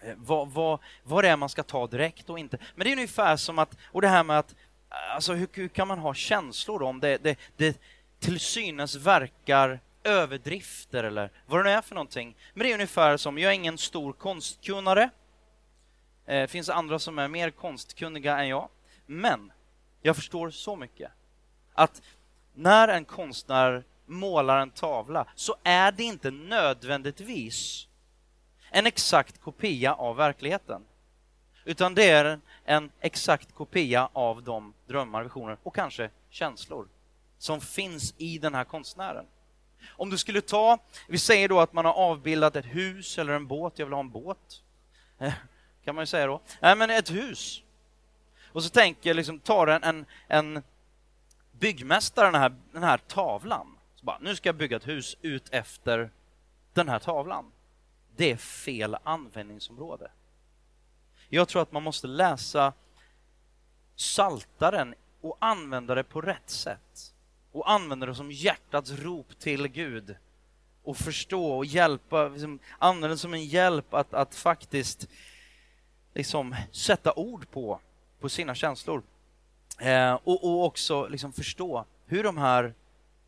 Eh, 0.01 0.13
vad, 0.17 0.51
vad, 0.51 0.79
vad 1.03 1.23
det 1.23 1.29
är 1.29 1.37
man 1.37 1.49
ska 1.49 1.63
ta 1.63 1.87
direkt 1.87 2.29
och 2.29 2.39
inte. 2.39 2.57
Men 2.75 2.85
det 2.85 2.91
är 2.91 2.95
ungefär 2.95 3.37
som 3.37 3.59
att, 3.59 3.77
och 3.83 4.01
det 4.01 4.07
här 4.07 4.23
med 4.23 4.39
att, 4.39 4.55
alltså 4.91 5.33
hur, 5.33 5.47
hur 5.53 5.67
kan 5.67 5.87
man 5.87 5.99
ha 5.99 6.13
känslor 6.13 6.83
om 6.83 6.99
det, 6.99 7.17
det, 7.17 7.39
det 7.57 7.81
till 8.19 8.39
synes 8.39 8.95
verkar 8.95 9.79
överdrifter 10.03 11.03
eller 11.03 11.31
vad 11.45 11.59
det 11.59 11.63
nu 11.63 11.69
är 11.69 11.81
för 11.81 11.95
någonting. 11.95 12.35
Men 12.53 12.63
det 12.63 12.71
är 12.71 12.73
ungefär 12.73 13.17
som, 13.17 13.37
jag 13.37 13.51
är 13.51 13.55
ingen 13.55 13.77
stor 13.77 14.13
konstkunnare. 14.13 15.09
Det 16.25 16.41
eh, 16.41 16.47
finns 16.47 16.69
andra 16.69 16.99
som 16.99 17.19
är 17.19 17.27
mer 17.27 17.49
konstkunniga 17.49 18.39
än 18.39 18.47
jag. 18.47 18.69
Men 19.05 19.51
jag 20.01 20.15
förstår 20.15 20.49
så 20.49 20.75
mycket 20.75 21.11
att 21.73 22.01
när 22.53 22.87
en 22.87 23.05
konstnär 23.05 23.83
målar 24.05 24.57
en 24.57 24.71
tavla 24.71 25.27
så 25.35 25.55
är 25.63 25.91
det 25.91 26.03
inte 26.03 26.31
nödvändigtvis 26.31 27.87
en 28.69 28.87
exakt 28.87 29.41
kopia 29.41 29.93
av 29.93 30.15
verkligheten. 30.15 30.85
Utan 31.65 31.95
det 31.95 32.09
är 32.09 32.39
en 32.65 32.91
exakt 32.99 33.55
kopia 33.55 34.09
av 34.13 34.43
de 34.43 34.73
drömmar, 34.87 35.23
visioner 35.23 35.57
och 35.63 35.75
kanske 35.75 36.09
känslor 36.29 36.87
som 37.37 37.61
finns 37.61 38.13
i 38.17 38.37
den 38.37 38.55
här 38.55 38.63
konstnären. 38.63 39.25
Om 39.89 40.09
du 40.09 40.17
skulle 40.17 40.41
ta, 40.41 40.77
vi 41.07 41.17
säger 41.17 41.49
då 41.49 41.59
att 41.59 41.73
man 41.73 41.85
har 41.85 41.93
avbildat 41.93 42.55
ett 42.55 42.65
hus 42.65 43.17
eller 43.17 43.33
en 43.33 43.47
båt, 43.47 43.79
jag 43.79 43.85
vill 43.85 43.93
ha 43.93 43.99
en 43.99 44.09
båt, 44.09 44.61
eh, 45.19 45.33
kan 45.83 45.95
man 45.95 46.01
ju 46.01 46.05
säga 46.05 46.27
då. 46.27 46.41
Nej, 46.59 46.75
men 46.75 46.89
ett 46.89 47.11
hus. 47.11 47.63
Och 48.51 48.63
så 48.63 48.69
tänker 48.69 49.09
jag 49.09 49.15
liksom, 49.15 49.39
tar 49.39 49.67
en, 49.67 49.83
en, 49.83 50.05
en 50.27 50.63
byggmästare 51.51 52.25
den 52.25 52.41
här, 52.41 52.55
den 52.71 52.83
här 52.83 52.97
tavlan, 52.97 53.77
så 53.95 54.05
bara, 54.05 54.17
nu 54.19 54.35
ska 54.35 54.49
jag 54.49 54.55
bygga 54.55 54.77
ett 54.77 54.87
hus 54.87 55.17
ut 55.21 55.49
efter 55.51 56.09
den 56.73 56.89
här 56.89 56.99
tavlan 56.99 57.51
det 58.15 58.31
är 58.31 58.37
fel 58.37 58.97
användningsområde. 59.03 60.11
Jag 61.33 61.47
tror 61.47 61.61
att 61.61 61.71
man 61.71 61.83
måste 61.83 62.07
läsa 62.07 62.73
saltaren 63.95 64.95
och 65.21 65.37
använda 65.39 65.95
det 65.95 66.03
på 66.03 66.21
rätt 66.21 66.49
sätt. 66.49 67.13
Och 67.51 67.71
använda 67.71 68.05
det 68.05 68.15
som 68.15 68.31
hjärtats 68.31 68.91
rop 68.91 69.39
till 69.39 69.67
Gud. 69.67 70.15
och 70.83 70.97
förstå 70.97 71.57
och 71.57 71.65
hjälpa, 71.65 72.27
liksom, 72.27 72.59
använda 72.79 73.07
det 73.07 73.17
som 73.17 73.33
en 73.33 73.45
hjälp 73.45 73.93
att, 73.93 74.13
att 74.13 74.35
faktiskt 74.35 75.07
liksom, 76.13 76.55
sätta 76.71 77.13
ord 77.13 77.51
på, 77.51 77.79
på 78.19 78.29
sina 78.29 78.55
känslor. 78.55 79.03
Eh, 79.79 80.13
och, 80.13 80.43
och 80.43 80.65
också 80.65 81.07
liksom 81.07 81.33
förstå 81.33 81.85
hur 82.05 82.23
de 82.23 82.37
här 82.37 82.73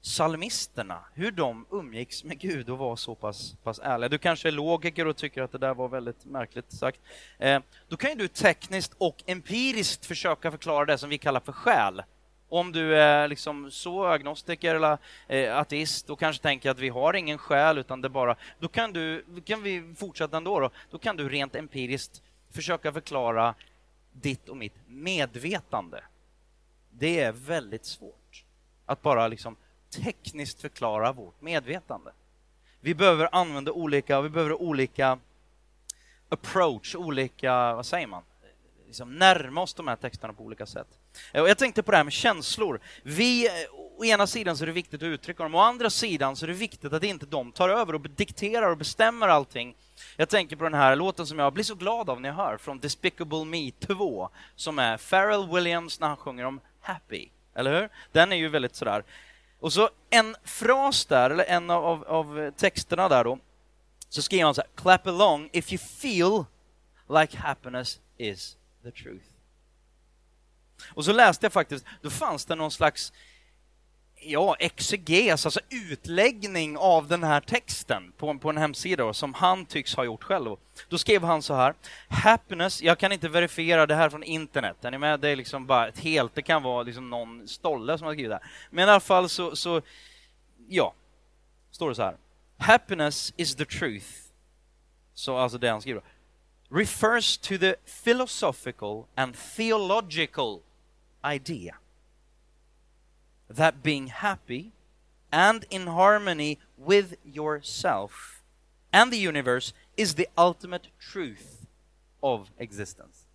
salmisterna, 0.05 0.99
hur 1.13 1.31
de 1.31 1.65
umgicks 1.71 2.23
med 2.23 2.39
Gud 2.39 2.69
och 2.69 2.77
var 2.77 2.95
så 2.95 3.15
pass, 3.15 3.55
pass 3.63 3.79
ärliga. 3.83 4.09
Du 4.09 4.17
kanske 4.17 4.47
är 4.47 4.51
logiker 4.51 5.07
och 5.07 5.17
tycker 5.17 5.41
att 5.41 5.51
det 5.51 5.57
där 5.57 5.73
var 5.73 5.87
väldigt 5.87 6.25
märkligt 6.25 6.71
sagt. 6.71 6.99
Eh, 7.39 7.59
då 7.87 7.97
kan 7.97 8.09
ju 8.09 8.15
du 8.15 8.27
tekniskt 8.27 8.93
och 8.97 9.23
empiriskt 9.25 10.05
försöka 10.05 10.51
förklara 10.51 10.85
det 10.85 10.97
som 10.97 11.09
vi 11.09 11.17
kallar 11.17 11.39
för 11.39 11.51
själ. 11.51 12.03
Om 12.49 12.71
du 12.71 12.95
är 12.95 13.27
liksom 13.27 13.71
så 13.71 14.05
agnostiker 14.05 14.75
eller 14.75 14.97
eh, 15.27 15.57
ateist 15.57 16.09
och 16.09 16.19
kanske 16.19 16.43
tänker 16.43 16.71
att 16.71 16.79
vi 16.79 16.89
har 16.89 17.13
ingen 17.13 17.37
själ 17.37 17.77
utan 17.77 18.01
det 18.01 18.09
bara... 18.09 18.35
Då 18.59 18.67
kan, 18.67 18.93
du, 18.93 19.25
kan 19.45 19.63
vi 19.63 19.93
fortsätta 19.97 20.37
ändå. 20.37 20.59
Då. 20.59 20.69
då 20.91 20.97
kan 20.97 21.17
du 21.17 21.29
rent 21.29 21.55
empiriskt 21.55 22.21
försöka 22.51 22.93
förklara 22.93 23.55
ditt 24.11 24.49
och 24.49 24.57
mitt 24.57 24.75
medvetande. 24.87 26.03
Det 26.91 27.19
är 27.19 27.31
väldigt 27.31 27.85
svårt 27.85 28.45
att 28.85 29.01
bara 29.01 29.27
liksom 29.27 29.55
tekniskt 30.01 30.61
förklara 30.61 31.11
vårt 31.11 31.41
medvetande. 31.41 32.11
Vi 32.79 32.95
behöver 32.95 33.29
använda 33.31 33.71
olika, 33.71 34.21
vi 34.21 34.29
behöver 34.29 34.61
olika 34.61 35.19
approach, 36.29 36.95
olika, 36.95 37.75
vad 37.75 37.85
säger 37.85 38.07
man, 38.07 38.23
liksom 38.87 39.15
närma 39.15 39.61
oss 39.61 39.73
de 39.73 39.87
här 39.87 39.95
texterna 39.95 40.33
på 40.33 40.43
olika 40.43 40.65
sätt. 40.65 40.87
Och 41.33 41.49
jag 41.49 41.57
tänkte 41.57 41.83
på 41.83 41.91
det 41.91 41.97
här 41.97 42.03
med 42.03 42.13
känslor. 42.13 42.79
Vi, 43.03 43.47
eh, 43.47 43.51
å 43.97 44.05
ena 44.05 44.27
sidan 44.27 44.57
så 44.57 44.63
är 44.63 44.65
det 44.65 44.71
viktigt 44.73 45.01
att 45.01 45.07
uttrycka 45.07 45.43
dem, 45.43 45.55
å 45.55 45.59
andra 45.59 45.89
sidan 45.89 46.35
så 46.35 46.45
är 46.45 46.47
det 46.47 46.53
viktigt 46.53 46.93
att 46.93 47.03
inte 47.03 47.25
de 47.25 47.51
tar 47.51 47.69
över 47.69 47.95
och 47.95 48.01
dikterar 48.01 48.69
och 48.69 48.77
bestämmer 48.77 49.27
allting. 49.27 49.75
Jag 50.17 50.29
tänker 50.29 50.55
på 50.55 50.63
den 50.63 50.73
här 50.73 50.95
låten 50.95 51.27
som 51.27 51.39
jag 51.39 51.53
blir 51.53 51.63
så 51.63 51.75
glad 51.75 52.09
av 52.09 52.21
när 52.21 52.29
jag 52.29 52.35
hör, 52.35 52.57
från 52.57 52.79
Despicable 52.79 53.45
Me 53.45 53.71
2, 53.71 54.29
som 54.55 54.79
är 54.79 54.97
Pharrell 54.97 55.47
Williams 55.53 55.99
när 55.99 56.07
han 56.07 56.17
sjunger 56.17 56.45
om 56.45 56.59
Happy, 56.81 57.29
eller 57.55 57.81
hur? 57.81 57.89
Den 58.11 58.31
är 58.31 58.35
ju 58.35 58.49
väldigt 58.49 58.75
sådär. 58.75 59.03
Och 59.63 59.73
så 59.73 59.89
en 60.09 60.35
fras 60.43 61.05
där, 61.05 61.29
eller 61.29 61.43
en 61.43 61.69
av, 61.69 61.85
av, 61.85 62.03
av 62.03 62.51
texterna 62.51 63.09
där 63.09 63.23
då, 63.23 63.39
så 64.09 64.21
skriver 64.21 64.43
han 64.43 64.55
så 64.55 64.61
här, 64.61 64.69
clap 64.75 65.07
along 65.07 65.49
if 65.53 65.73
you 65.73 65.79
feel 65.79 66.45
like 67.19 67.37
happiness 67.37 67.99
is 68.17 68.57
the 68.83 68.91
truth. 68.91 69.25
Och 70.93 71.05
så 71.05 71.13
läste 71.13 71.45
jag 71.45 71.53
faktiskt, 71.53 71.85
då 72.01 72.09
fanns 72.09 72.45
det 72.45 72.55
någon 72.55 72.71
slags 72.71 73.13
ja, 74.25 74.55
exeges, 74.59 75.45
alltså 75.45 75.59
utläggning 75.69 76.77
av 76.77 77.07
den 77.07 77.23
här 77.23 77.41
texten 77.41 78.13
på, 78.17 78.37
på 78.37 78.49
en 78.49 78.57
hemsida 78.57 79.13
som 79.13 79.33
han 79.33 79.65
tycks 79.65 79.95
ha 79.95 80.03
gjort 80.03 80.23
själv. 80.23 80.55
Då 80.89 80.97
skrev 80.97 81.23
han 81.23 81.41
så 81.41 81.53
här, 81.53 81.73
happiness, 82.07 82.81
jag 82.81 82.99
kan 82.99 83.11
inte 83.11 83.29
verifiera 83.29 83.85
det 83.85 83.95
här 83.95 84.09
från 84.09 84.23
internet, 84.23 84.85
är 84.85 84.91
ni 84.91 84.97
med? 84.97 85.19
Det 85.19 85.29
är 85.29 85.35
liksom 85.35 85.65
bara 85.65 85.87
ett 85.87 85.99
helt, 85.99 86.35
det 86.35 86.41
kan 86.41 86.63
vara 86.63 86.83
liksom 86.83 87.09
någon 87.09 87.47
stolle 87.47 87.97
som 87.97 88.07
har 88.07 88.13
skrivit 88.13 88.29
det 88.29 88.35
här. 88.35 88.51
Men 88.69 88.87
i 88.87 88.91
alla 88.91 88.99
fall 88.99 89.29
så, 89.29 89.55
så 89.55 89.81
ja, 90.67 90.93
står 91.71 91.89
det 91.89 91.95
så 91.95 92.03
här. 92.03 92.17
Happiness 92.57 93.33
is 93.37 93.55
the 93.55 93.65
truth. 93.65 94.07
Så 95.13 95.37
alltså 95.37 95.57
det 95.57 95.69
han 95.69 95.81
skriver. 95.81 96.03
Refers 96.69 97.37
to 97.37 97.57
the 97.57 97.75
philosophical 98.03 99.05
and 99.15 99.35
theological 99.55 100.59
idea 101.25 101.75
that 103.55 103.83
being 103.83 104.07
happy 104.07 104.71
and 105.31 105.65
in 105.69 105.87
harmony 105.87 106.59
with 106.75 107.15
yourself 107.23 108.43
and 108.91 109.11
the 109.11 109.17
universe 109.17 109.73
is 109.97 110.15
the 110.15 110.27
ultimate 110.37 110.87
truth 110.99 111.65
of 112.21 112.49
existence. 112.57 113.25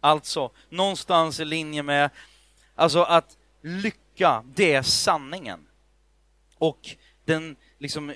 Alltså, 0.00 0.50
någonstans 0.68 1.40
i 1.40 1.44
linje 1.44 1.82
med 1.82 2.10
alltså 2.74 3.02
att 3.02 3.36
lycka, 3.62 4.44
det 4.54 4.72
är 4.72 4.82
sanningen. 4.82 5.66
Och 6.58 6.96
den 7.24 7.56
liksom 7.78 8.14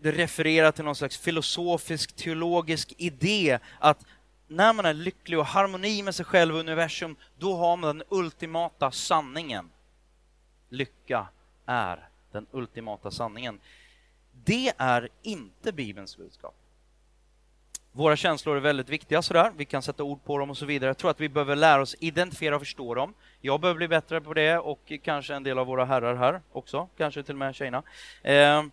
det 0.00 0.12
refererar 0.12 0.72
till 0.72 0.84
någon 0.84 0.96
slags 0.96 1.18
filosofisk, 1.18 2.16
teologisk 2.16 2.94
idé 2.96 3.58
att 3.78 4.06
när 4.48 4.72
man 4.72 4.84
är 4.84 4.94
lycklig 4.94 5.38
och 5.38 5.46
harmoni 5.46 6.02
med 6.02 6.14
sig 6.14 6.24
själv 6.24 6.54
och 6.54 6.60
universum, 6.60 7.16
då 7.38 7.56
har 7.56 7.76
man 7.76 7.96
den 7.96 8.06
ultimata 8.08 8.90
sanningen. 8.90 9.70
Lycka 10.68 11.28
är 11.66 12.08
den 12.32 12.46
ultimata 12.50 13.10
sanningen. 13.10 13.60
Det 14.44 14.72
är 14.76 15.08
inte 15.22 15.72
Bibelns 15.72 16.16
budskap. 16.16 16.54
Våra 17.92 18.16
känslor 18.16 18.56
är 18.56 18.60
väldigt 18.60 18.88
viktiga 18.88 19.22
sådär, 19.22 19.52
vi 19.56 19.64
kan 19.64 19.82
sätta 19.82 20.02
ord 20.02 20.24
på 20.24 20.38
dem 20.38 20.50
och 20.50 20.58
så 20.58 20.66
vidare. 20.66 20.88
Jag 20.88 20.98
tror 20.98 21.10
att 21.10 21.20
vi 21.20 21.28
behöver 21.28 21.56
lära 21.56 21.82
oss 21.82 21.96
identifiera 22.00 22.54
och 22.54 22.60
förstå 22.60 22.94
dem. 22.94 23.14
Jag 23.40 23.60
behöver 23.60 23.78
bli 23.78 23.88
bättre 23.88 24.20
på 24.20 24.34
det 24.34 24.58
och 24.58 24.92
kanske 25.02 25.34
en 25.34 25.42
del 25.42 25.58
av 25.58 25.66
våra 25.66 25.84
herrar 25.84 26.16
här 26.16 26.40
också, 26.52 26.88
kanske 26.96 27.22
till 27.22 27.34
och 27.34 27.38
med 27.38 27.54
tjejerna. 27.54 27.82
Eh, 28.22 28.62
men 28.62 28.70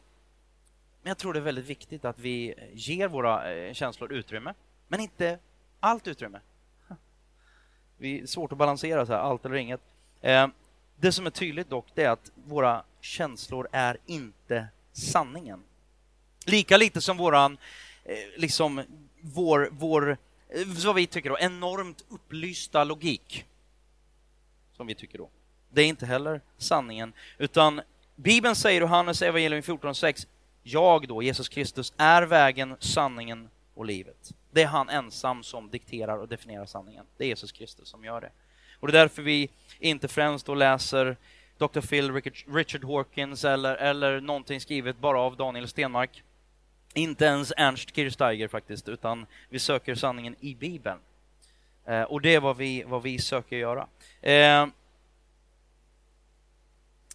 jag 1.03 1.17
tror 1.17 1.34
det 1.34 1.39
är 1.39 1.41
väldigt 1.41 1.65
viktigt 1.65 2.05
att 2.05 2.20
vi 2.20 2.53
ger 2.74 3.08
våra 3.08 3.53
eh, 3.53 3.74
känslor 3.74 4.13
utrymme, 4.13 4.53
men 4.88 5.00
inte 5.00 5.39
allt 5.85 6.07
utrymme. 6.07 6.39
Det 7.97 8.19
är 8.19 8.25
svårt 8.25 8.51
att 8.51 8.57
balansera 8.57 9.05
så 9.05 9.13
här, 9.13 9.19
allt 9.19 9.45
eller 9.45 9.55
inget. 9.55 9.81
Eh, 10.21 10.47
det 10.95 11.11
som 11.11 11.25
är 11.25 11.29
tydligt 11.29 11.69
dock, 11.69 11.85
det 11.93 12.03
är 12.03 12.09
att 12.09 12.31
våra 12.35 12.83
känslor 13.01 13.67
är 13.71 13.97
inte 14.05 14.67
sanningen. 14.91 15.63
Lika 16.45 16.77
lite 16.77 17.01
som 17.01 17.17
våran, 17.17 17.57
eh, 18.03 18.15
liksom, 18.37 18.83
vår, 19.21 19.69
vår, 19.71 20.17
eh, 20.49 20.67
vad 20.85 20.95
vi 20.95 21.07
tycker 21.07 21.29
då, 21.29 21.39
enormt 21.39 22.05
upplysta 22.09 22.83
logik. 22.83 23.45
Som 24.77 24.87
vi 24.87 24.95
tycker 24.95 25.17
då. 25.17 25.29
Det 25.69 25.81
är 25.81 25.87
inte 25.87 26.05
heller 26.05 26.41
sanningen, 26.57 27.13
utan 27.37 27.81
Bibeln 28.15 28.55
säger, 28.55 28.81
Johannes 28.81 29.21
evangelium 29.21 29.61
14.6, 29.61 30.27
jag 30.63 31.07
då, 31.07 31.23
Jesus 31.23 31.49
Kristus, 31.49 31.93
är 31.97 32.23
vägen, 32.23 32.75
sanningen 32.79 33.49
och 33.73 33.85
livet. 33.85 34.33
Det 34.55 34.63
är 34.63 34.67
han 34.67 34.89
ensam 34.89 35.43
som 35.43 35.69
dikterar 35.69 36.17
och 36.17 36.27
definierar 36.27 36.65
sanningen. 36.65 37.05
Det 37.17 37.24
är 37.24 37.27
Jesus 37.27 37.51
Kristus 37.51 37.89
som 37.89 38.03
gör 38.03 38.21
det. 38.21 38.31
Och 38.79 38.88
det 38.88 38.97
är 38.97 39.01
därför 39.01 39.21
vi 39.21 39.50
inte 39.79 40.07
främst 40.07 40.45
då 40.45 40.55
läser 40.55 41.17
Dr. 41.57 41.81
Phil, 41.81 42.12
Richard 42.47 42.83
Hawkins 42.83 43.45
eller, 43.45 43.75
eller 43.75 44.21
någonting 44.21 44.62
skrivet 44.62 44.97
bara 44.97 45.19
av 45.19 45.38
Daniel 45.38 45.67
Stenmark. 45.67 46.24
Inte 46.93 47.25
ens 47.25 47.53
Ernst 47.57 47.95
Kirchsteiger 47.95 48.47
faktiskt, 48.47 48.89
utan 48.89 49.25
vi 49.50 49.59
söker 49.59 49.95
sanningen 49.95 50.35
i 50.39 50.55
Bibeln. 50.55 51.00
Eh, 51.85 52.01
och 52.01 52.21
det 52.21 52.35
är 52.35 52.39
vad 52.39 52.57
vi, 52.57 52.83
vad 52.83 53.03
vi 53.03 53.19
söker 53.19 53.55
göra. 53.55 53.88
Eh, 54.21 54.67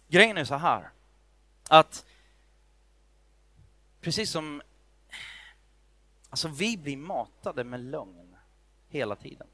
grejen 0.07 0.37
är 0.37 0.45
så 0.45 0.55
här, 0.55 0.89
att 1.69 2.05
precis 4.01 4.31
som 4.31 4.61
Alltså 6.31 6.47
vi 6.47 6.77
blir 6.77 6.97
matade 6.97 7.63
med 7.63 7.79
lögn 7.79 8.35
hela 8.89 9.15
tiden. 9.15 9.47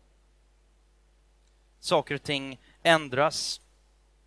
Saker 1.80 2.16
och 2.16 2.24
ting 2.24 2.60
ändras. 2.84 3.62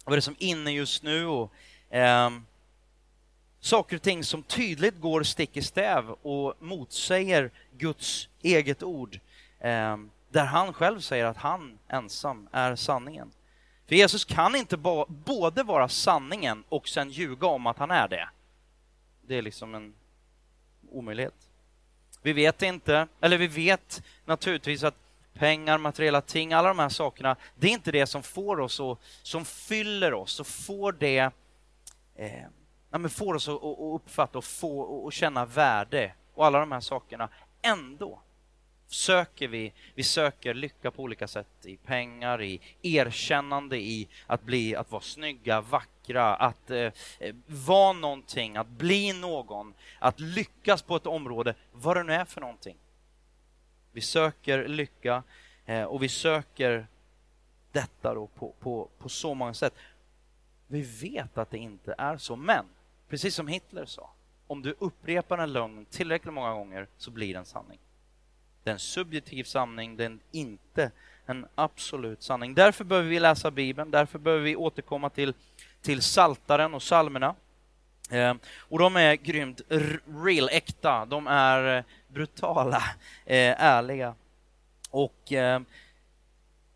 Vad 0.04 0.12
är 0.12 0.16
det 0.16 0.22
som 0.22 0.36
är 0.38 0.46
inne 0.46 0.70
just 0.70 1.02
nu? 1.02 1.26
Och, 1.26 1.52
eh, 1.94 2.30
saker 3.60 3.96
och 3.96 4.02
ting 4.02 4.24
som 4.24 4.42
tydligt 4.42 5.00
går 5.00 5.22
stick 5.22 5.56
i 5.56 5.62
stäv 5.62 6.10
och 6.10 6.54
motsäger 6.58 7.50
Guds 7.78 8.28
eget 8.42 8.82
ord. 8.82 9.20
Eh, 9.58 9.96
där 10.30 10.44
han 10.44 10.72
själv 10.72 11.00
säger 11.00 11.24
att 11.24 11.36
han 11.36 11.78
ensam 11.88 12.48
är 12.52 12.76
sanningen. 12.76 13.30
För 13.86 13.94
Jesus 13.94 14.24
kan 14.24 14.56
inte 14.56 14.76
både 15.08 15.62
vara 15.62 15.88
sanningen 15.88 16.64
och 16.68 16.88
sen 16.88 17.10
ljuga 17.10 17.46
om 17.46 17.66
att 17.66 17.78
han 17.78 17.90
är 17.90 18.08
det. 18.08 18.28
Det 19.22 19.34
är 19.34 19.42
liksom 19.42 19.74
en 19.74 19.94
omöjlighet. 20.90 21.49
Vi 22.22 22.32
vet 22.32 22.62
inte, 22.62 23.06
eller 23.20 23.38
vi 23.38 23.46
vet 23.46 24.02
naturligtvis 24.24 24.84
att 24.84 24.94
pengar, 25.34 25.78
materiella 25.78 26.20
ting, 26.20 26.52
alla 26.52 26.68
de 26.68 26.78
här 26.78 26.88
sakerna, 26.88 27.36
det 27.54 27.66
är 27.66 27.70
inte 27.72 27.92
det 27.92 28.06
som 28.06 28.22
får 28.22 28.60
oss 28.60 28.80
och 28.80 29.00
som 29.22 29.44
fyller 29.44 30.14
oss 30.14 30.40
och 30.40 30.46
får 30.46 30.92
det 30.92 31.30
eh, 32.14 32.42
ja, 32.90 32.98
men 32.98 33.10
får 33.10 33.34
oss 33.34 33.48
att, 33.48 33.64
att 33.64 33.78
uppfatta 33.78 34.38
och 34.38 34.44
få 34.44 34.80
och 34.80 35.12
känna 35.12 35.44
värde 35.44 36.12
och 36.34 36.46
alla 36.46 36.60
de 36.60 36.72
här 36.72 36.80
sakerna. 36.80 37.28
Ändå 37.62 38.20
söker 38.90 39.48
vi, 39.48 39.72
vi 39.94 40.02
söker 40.02 40.54
lycka 40.54 40.90
på 40.90 41.02
olika 41.02 41.28
sätt 41.28 41.66
i 41.66 41.76
pengar, 41.76 42.42
i 42.42 42.60
erkännande, 42.82 43.78
i 43.78 44.08
att 44.26 44.42
bli, 44.42 44.76
att 44.76 44.90
vara 44.90 45.02
snygga, 45.02 45.60
vackra, 45.60 46.34
att 46.34 46.70
eh, 46.70 46.92
vara 47.46 47.92
någonting, 47.92 48.56
att 48.56 48.68
bli 48.68 49.12
någon, 49.12 49.74
att 49.98 50.20
lyckas 50.20 50.82
på 50.82 50.96
ett 50.96 51.06
område, 51.06 51.54
vad 51.72 51.96
det 51.96 52.02
nu 52.02 52.12
är 52.12 52.24
för 52.24 52.40
någonting. 52.40 52.76
Vi 53.92 54.00
söker 54.00 54.68
lycka 54.68 55.22
eh, 55.66 55.84
och 55.84 56.02
vi 56.02 56.08
söker 56.08 56.86
detta 57.72 58.14
då 58.14 58.26
på, 58.26 58.54
på, 58.60 58.88
på 58.98 59.08
så 59.08 59.34
många 59.34 59.54
sätt. 59.54 59.74
Vi 60.66 60.82
vet 60.82 61.38
att 61.38 61.50
det 61.50 61.58
inte 61.58 61.94
är 61.98 62.16
så, 62.16 62.36
men 62.36 62.64
precis 63.08 63.34
som 63.34 63.48
Hitler 63.48 63.84
sa, 63.84 64.10
om 64.46 64.62
du 64.62 64.74
upprepar 64.78 65.38
en 65.38 65.52
lögn 65.52 65.86
tillräckligt 65.90 66.34
många 66.34 66.54
gånger 66.54 66.86
så 66.96 67.10
blir 67.10 67.34
den 67.34 67.44
sanning. 67.44 67.78
Det 68.62 68.70
är 68.70 68.74
en 68.74 68.78
subjektiv 68.78 69.44
sanning, 69.44 69.96
det 69.96 70.04
är 70.04 70.18
inte 70.32 70.90
en 71.26 71.46
absolut 71.54 72.22
sanning. 72.22 72.54
Därför 72.54 72.84
behöver 72.84 73.08
vi 73.08 73.20
läsa 73.20 73.50
Bibeln, 73.50 73.90
därför 73.90 74.18
behöver 74.18 74.44
vi 74.44 74.56
återkomma 74.56 75.10
till, 75.10 75.34
till 75.82 76.02
saltaren 76.02 76.74
och 76.74 76.82
salmerna. 76.82 77.34
Eh, 78.10 78.34
och 78.58 78.78
de 78.78 78.96
är 78.96 79.14
grymt 79.14 79.60
real, 80.24 80.48
äkta, 80.52 81.04
de 81.04 81.26
är 81.26 81.76
eh, 81.76 81.84
brutala, 82.08 82.82
eh, 83.26 83.62
ärliga. 83.62 84.14
Och 84.90 85.32
eh, 85.32 85.60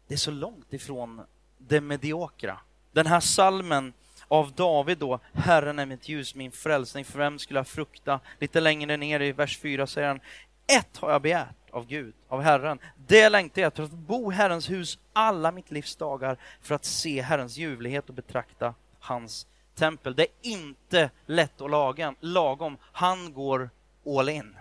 det 0.06 0.14
är 0.14 0.18
så 0.18 0.30
långt 0.30 0.72
ifrån 0.72 1.20
det 1.58 1.80
mediokra. 1.80 2.58
Den 2.92 3.06
här 3.06 3.20
salmen 3.20 3.92
av 4.28 4.52
David 4.52 4.98
då, 4.98 5.20
Herren 5.32 5.78
är 5.78 5.86
mitt 5.86 6.08
ljus, 6.08 6.34
min 6.34 6.52
frälsning, 6.52 7.04
för 7.04 7.18
vem 7.18 7.38
skulle 7.38 7.58
jag 7.58 7.68
frukta? 7.68 8.20
Lite 8.38 8.60
längre 8.60 8.96
ner 8.96 9.20
i 9.20 9.32
vers 9.32 9.58
4 9.58 9.86
säger 9.86 10.08
han, 10.08 10.20
ett 10.66 10.96
har 10.96 11.10
jag 11.10 11.22
begärt 11.22 11.56
av 11.70 11.86
Gud, 11.86 12.14
av 12.28 12.42
Herren. 12.42 12.78
Det 13.06 13.28
längtar 13.28 13.62
jag 13.62 13.68
efter, 13.68 13.82
att 13.82 13.90
bo 13.90 14.32
i 14.32 14.34
Herrens 14.34 14.70
hus 14.70 14.98
alla 15.12 15.52
mitt 15.52 15.70
livs 15.70 15.96
dagar 15.96 16.36
för 16.60 16.74
att 16.74 16.84
se 16.84 17.22
Herrens 17.22 17.56
ljuvlighet 17.56 18.08
och 18.08 18.14
betrakta 18.14 18.74
hans 18.98 19.46
tempel. 19.74 20.14
Det 20.14 20.22
är 20.22 20.28
inte 20.42 21.10
lätt 21.26 21.60
och 21.60 21.70
lagen, 21.70 22.16
lagom. 22.20 22.76
Han 22.82 23.32
går 23.32 23.70
all 24.06 24.28
in. 24.28 24.56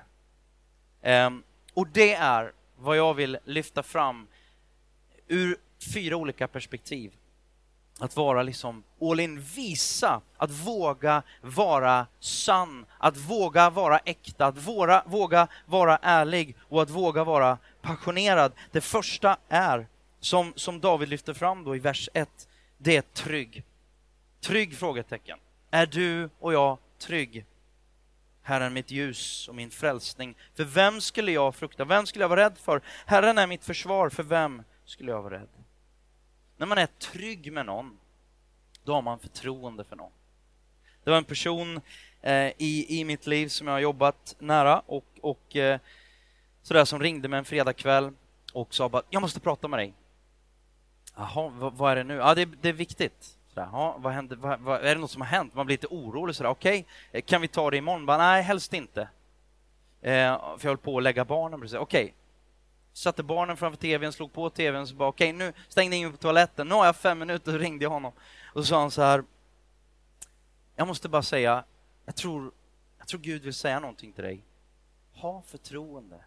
Um, 1.01 1.43
och 1.73 1.87
det 1.87 2.13
är 2.13 2.51
vad 2.77 2.97
jag 2.97 3.13
vill 3.13 3.37
lyfta 3.45 3.83
fram 3.83 4.27
ur 5.27 5.57
fyra 5.93 6.15
olika 6.15 6.47
perspektiv. 6.47 7.13
Att 7.99 8.15
vara 8.15 8.43
liksom 8.43 8.83
all 9.01 9.19
in, 9.19 9.41
visa, 9.41 10.21
att 10.37 10.51
våga 10.51 11.23
vara 11.41 12.07
sann, 12.19 12.85
att 12.97 13.17
våga 13.17 13.69
vara 13.69 13.97
äkta, 13.97 14.45
att 14.45 14.57
våga, 14.57 15.03
våga 15.05 15.47
vara 15.65 15.97
ärlig 16.01 16.55
och 16.61 16.81
att 16.81 16.89
våga 16.89 17.23
vara 17.23 17.57
passionerad. 17.81 18.51
Det 18.71 18.81
första 18.81 19.37
är, 19.49 19.87
som, 20.19 20.53
som 20.55 20.79
David 20.79 21.09
lyfter 21.09 21.33
fram 21.33 21.63
då 21.63 21.75
i 21.75 21.79
vers 21.79 22.09
1, 22.13 22.29
det 22.77 22.97
är 22.97 23.01
trygg. 23.01 23.63
Trygg? 24.41 24.77
frågetecken. 24.77 25.39
Är 25.71 25.85
du 25.85 26.29
och 26.39 26.53
jag 26.53 26.77
trygg? 26.99 27.45
Herren 28.41 28.73
mitt 28.73 28.91
ljus 28.91 29.47
och 29.47 29.55
min 29.55 29.71
frälsning. 29.71 30.35
För 30.55 30.63
vem 30.63 31.01
skulle 31.01 31.31
jag 31.31 31.55
frukta? 31.55 31.85
Vem 31.85 32.05
skulle 32.05 32.23
jag 32.23 32.29
vara 32.29 32.45
rädd 32.45 32.57
för? 32.57 32.81
Herren 33.05 33.37
är 33.37 33.47
mitt 33.47 33.65
försvar. 33.65 34.09
För 34.09 34.23
vem 34.23 34.63
skulle 34.85 35.11
jag 35.11 35.21
vara 35.21 35.33
rädd? 35.33 35.47
När 36.57 36.67
man 36.67 36.77
är 36.77 36.85
trygg 36.85 37.51
med 37.51 37.65
någon, 37.65 37.97
då 38.83 38.93
har 38.93 39.01
man 39.01 39.19
förtroende 39.19 39.83
för 39.83 39.95
någon. 39.95 40.11
Det 41.03 41.09
var 41.09 41.17
en 41.17 41.23
person 41.23 41.81
eh, 42.21 42.47
i, 42.57 42.99
i 42.99 43.03
mitt 43.05 43.27
liv 43.27 43.47
som 43.47 43.67
jag 43.67 43.73
har 43.73 43.79
jobbat 43.79 44.35
nära 44.39 44.79
och, 44.79 45.05
och 45.21 45.55
eh, 45.55 45.79
sådär 46.61 46.85
som 46.85 46.99
ringde 46.99 47.27
mig 47.27 47.37
en 47.37 47.45
fredagkväll 47.45 48.11
och 48.53 48.73
sa 48.73 48.89
bara 48.89 49.03
”Jag 49.09 49.21
måste 49.21 49.39
prata 49.39 49.67
med 49.67 49.79
dig”. 49.79 49.93
Jaha, 51.15 51.51
vad, 51.55 51.73
vad 51.73 51.91
är 51.91 51.95
det 51.95 52.03
nu? 52.03 52.13
Ja, 52.13 52.35
det, 52.35 52.45
det 52.45 52.69
är 52.69 52.73
viktigt. 52.73 53.37
Sådär, 53.53 53.69
ja, 53.71 53.95
vad 53.99 54.13
händer, 54.13 54.35
vad, 54.35 54.59
vad, 54.59 54.85
är 54.85 54.95
det 54.95 55.01
något 55.01 55.11
som 55.11 55.21
har 55.21 55.27
hänt? 55.27 55.55
Man 55.55 55.65
blir 55.65 55.73
lite 55.73 55.87
orolig. 55.87 56.35
Sådär, 56.35 56.49
okej, 56.49 56.85
okay, 57.09 57.21
kan 57.21 57.41
vi 57.41 57.47
ta 57.47 57.71
det 57.71 57.77
imorgon? 57.77 58.05
Bara, 58.05 58.17
Nej, 58.17 58.43
helst 58.43 58.73
inte. 58.73 59.01
Eh, 60.01 60.37
för 60.57 60.59
jag 60.61 60.69
höll 60.69 60.77
på 60.77 60.97
att 60.97 61.03
lägga 61.03 61.25
barnen. 61.25 61.63
Okej, 61.63 61.79
okay 61.79 62.11
satte 62.93 63.23
barnen 63.23 63.57
framför 63.57 63.77
tvn, 63.77 64.13
slog 64.13 64.33
på 64.33 64.49
tvn, 64.49 64.87
så 64.87 64.95
bara 64.95 65.09
okej, 65.09 65.35
okay, 65.35 65.47
nu 65.47 65.53
stängde 65.67 65.95
jag 65.95 66.05
in 66.05 66.11
på 66.11 66.17
toaletten. 66.17 66.67
Nu 66.67 66.75
har 66.75 66.85
jag 66.85 66.95
fem 66.95 67.19
minuter, 67.19 67.53
och 67.53 67.59
ringde 67.59 67.85
jag 67.85 67.89
honom. 67.89 68.11
Och 68.45 68.61
så 68.61 68.67
sa 68.67 68.79
han 68.79 68.91
så 68.91 69.01
här, 69.01 69.23
jag 70.75 70.87
måste 70.87 71.09
bara 71.09 71.23
säga, 71.23 71.63
jag 72.05 72.15
tror, 72.15 72.51
jag 72.97 73.07
tror 73.07 73.19
Gud 73.19 73.41
vill 73.41 73.53
säga 73.53 73.79
någonting 73.79 74.13
till 74.13 74.23
dig. 74.23 74.43
Ha 75.13 75.41
förtroende 75.41 76.19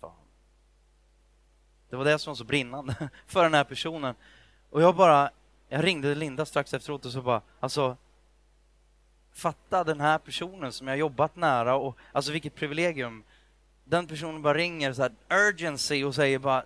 för 0.00 0.06
honom. 0.06 0.24
Det 1.90 1.96
var 1.96 2.04
det 2.04 2.18
som 2.18 2.30
var 2.30 2.36
så 2.36 2.44
brinnande 2.44 3.10
för 3.26 3.42
den 3.42 3.54
här 3.54 3.64
personen. 3.64 4.14
Och 4.70 4.82
jag 4.82 4.96
bara, 4.96 5.30
jag 5.68 5.84
ringde 5.84 6.14
Linda 6.14 6.46
strax 6.46 6.74
efteråt 6.74 7.04
och 7.04 7.12
så 7.12 7.22
bara, 7.22 7.42
alltså 7.60 7.96
fatta 9.32 9.84
den 9.84 10.00
här 10.00 10.18
personen 10.18 10.72
som 10.72 10.88
jag 10.88 10.96
jobbat 10.96 11.36
nära 11.36 11.74
och 11.74 11.96
alltså 12.12 12.32
vilket 12.32 12.54
privilegium. 12.54 13.24
Den 13.92 14.06
personen 14.06 14.42
bara 14.42 14.54
ringer 14.54 14.92
så 14.92 15.02
här 15.02 15.12
urgency 15.28 16.04
och 16.04 16.14
säger 16.14 16.38
bara 16.38 16.64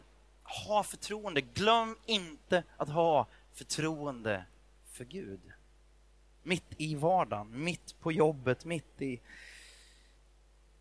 ha 0.66 0.82
förtroende. 0.82 1.40
Glöm 1.40 1.96
inte 2.06 2.62
att 2.76 2.88
ha 2.88 3.26
förtroende 3.54 4.44
för 4.92 5.04
Gud. 5.04 5.40
Mitt 6.42 6.64
i 6.76 6.94
vardagen, 6.94 7.64
mitt 7.64 8.00
på 8.00 8.12
jobbet, 8.12 8.64
mitt 8.64 9.02
i... 9.02 9.20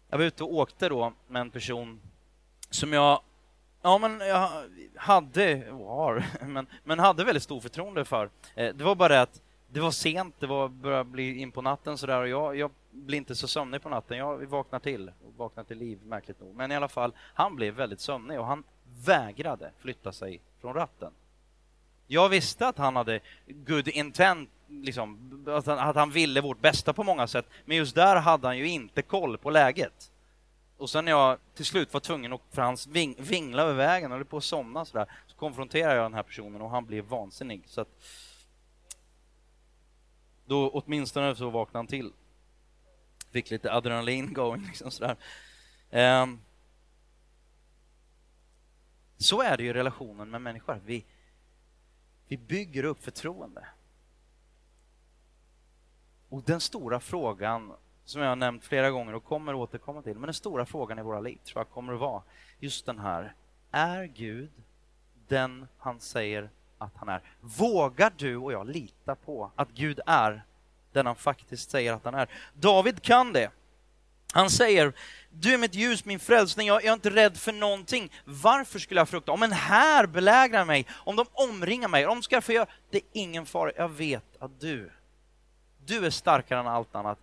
Jag 0.10 0.18
var 0.18 0.26
ute 0.26 0.44
och 0.44 0.54
åkte 0.54 0.90
då 0.90 1.14
med 1.28 1.42
en 1.42 1.50
person 1.50 2.02
som 2.70 2.94
jag 2.94 3.22
Ja, 3.82 3.98
men 3.98 4.20
jag 4.20 4.50
hade, 4.96 5.68
har, 5.72 6.26
men, 6.46 6.68
men 6.84 7.00
hade 7.00 7.24
väldigt 7.24 7.44
stor 7.44 7.60
förtroende 7.60 8.06
för. 8.06 8.30
Eh, 8.56 8.76
det 8.76 8.84
var 8.84 8.96
bara 8.96 9.10
det 9.10 9.22
att 9.22 9.42
det 9.68 9.80
var 9.80 9.92
sent, 9.92 10.36
det 10.40 10.48
var 10.48 10.68
började 10.68 11.04
bli 11.04 11.38
in 11.38 11.52
på 11.52 11.62
natten 11.62 11.98
sådär 11.98 12.22
och 12.22 12.28
jag, 12.28 12.58
jag 12.58 12.72
blir 12.96 13.18
inte 13.18 13.36
så 13.36 13.48
sömnig 13.48 13.82
på 13.82 13.90
natten. 13.90 14.18
Jag 14.18 14.46
vaknar 14.46 14.80
till, 14.80 15.10
och 15.10 15.34
vaknar 15.38 15.64
till 15.64 15.78
liv 15.78 16.00
märkligt 16.04 16.40
nog. 16.40 16.56
Men 16.56 16.72
i 16.72 16.76
alla 16.76 16.88
fall, 16.88 17.14
han 17.18 17.56
blev 17.56 17.74
väldigt 17.74 18.00
sömnig 18.00 18.40
och 18.40 18.46
han 18.46 18.64
vägrade 19.06 19.72
flytta 19.80 20.12
sig 20.12 20.42
från 20.62 20.74
ratten. 20.74 21.12
Jag 22.08 22.30
visste 22.30 22.68
att 22.68 22.78
han 22.78 22.96
hade 22.96 23.20
good 23.48 23.88
intent, 23.88 24.50
liksom, 24.68 25.44
att 25.48 25.66
han, 25.66 25.80
att 25.80 25.96
han 25.96 26.12
ville 26.12 26.42
vårt 26.42 26.62
bästa 26.62 26.94
på 26.94 27.04
många 27.04 27.28
sätt, 27.28 27.46
men 27.66 27.78
just 27.78 27.96
där 27.96 28.16
hade 28.16 28.48
han 28.48 28.58
ju 28.58 28.68
inte 28.68 29.02
koll 29.02 29.38
på 29.38 29.50
läget. 29.50 30.12
Och 30.78 30.90
sen 30.90 31.06
när 31.06 31.12
jag 31.12 31.38
till 31.56 31.66
slut 31.66 31.94
var 31.94 32.00
tvungen 32.00 32.34
att, 32.34 32.42
för 32.52 32.62
han 32.62 32.78
ving, 32.90 33.16
vingla 33.20 33.64
över 33.64 33.74
vägen 33.74 34.12
och 34.12 34.18
höll 34.18 34.26
på 34.26 34.38
att 34.38 34.44
somna 34.44 34.86
sådär, 34.86 35.12
så 35.28 35.36
konfronterade 35.36 35.96
jag 35.96 36.06
den 36.06 36.14
här 36.14 36.24
personen 36.24 36.62
och 36.62 36.70
han 36.70 36.86
blev 36.86 37.06
vansinnig. 37.06 37.64
Så 37.68 37.82
att, 37.82 37.90
då 40.46 40.70
åtminstone 40.70 41.36
så 41.36 41.50
vaknade 41.50 41.78
han 41.78 41.88
till. 41.88 42.12
Fick 43.36 43.52
lite 43.52 43.74
adrenalin 43.74 44.34
going 44.34 44.66
liksom 44.66 44.92
sådär. 44.92 45.16
Um, 46.22 46.42
så 49.18 49.42
är 49.42 49.58
det 49.58 49.64
ju 49.64 49.70
i 49.70 49.74
relationen 49.74 50.30
med 50.30 50.42
människor. 50.42 50.82
Vi, 50.86 51.06
vi 52.28 52.38
bygger 52.38 52.84
upp 52.84 53.04
förtroende. 53.04 53.68
Och 56.30 56.44
den 56.44 56.60
stora 56.60 57.00
frågan 57.00 57.74
som 58.06 58.22
jag 58.22 58.30
har 58.30 58.36
nämnt 58.36 58.64
flera 58.64 58.92
gånger 58.92 59.16
och 59.16 59.24
kommer 59.24 59.54
återkomma 59.54 60.02
till. 60.02 60.14
Men 60.14 60.28
den 60.28 60.34
stora 60.34 60.66
frågan 60.66 61.00
i 61.00 61.02
våra 61.02 61.20
liv 61.20 61.40
tror 61.44 61.60
jag 61.60 61.70
kommer 61.70 61.94
att 61.94 62.00
vara 62.00 62.24
just 62.60 62.86
den 62.86 63.00
här. 63.00 63.34
Är 63.72 64.06
Gud 64.06 64.52
den 65.28 65.68
han 65.78 66.00
säger 66.00 66.50
att 66.78 66.96
han 66.96 67.10
är? 67.10 67.22
Vågar 67.42 68.14
du 68.18 68.38
och 68.38 68.54
jag 68.54 68.68
lita 68.68 69.16
på 69.16 69.52
att 69.56 69.70
Gud 69.70 70.00
är 70.06 70.44
den 70.96 71.06
han 71.06 71.16
faktiskt 71.16 71.72
säger 71.72 71.94
att 71.94 72.06
han 72.06 72.16
är? 72.16 72.28
David 72.54 73.02
kan 73.02 73.34
det. 73.34 73.50
Han 74.34 74.50
säger, 74.50 74.94
du 75.30 75.54
är 75.54 75.58
mitt 75.58 75.76
ljus, 75.76 76.06
min 76.06 76.20
frälsning, 76.20 76.68
jag 76.68 76.86
är 76.86 76.94
inte 76.94 77.10
rädd 77.10 77.38
för 77.38 77.52
någonting. 77.52 78.12
Varför 78.26 78.80
skulle 78.80 79.00
jag 79.00 79.10
frukta? 79.10 79.32
Om 79.32 79.44
en 79.44 79.52
här 79.52 80.06
belägrar 80.06 80.66
mig, 80.66 80.86
om 80.92 81.16
de 81.16 81.26
omringar 81.34 81.88
mig, 81.88 82.08
om 82.08 82.18
de 82.18 82.24
ska 82.24 82.42
få 82.42 82.52
göra... 82.52 82.68
Det 82.90 82.98
är 82.98 83.04
ingen 83.14 83.46
fara, 83.46 83.72
jag 83.76 83.90
vet 83.90 84.26
att 84.40 84.60
du, 84.60 84.92
du 85.86 86.06
är 86.06 86.10
starkare 86.10 86.60
än 86.60 86.68
allt 86.68 86.96
annat 86.96 87.20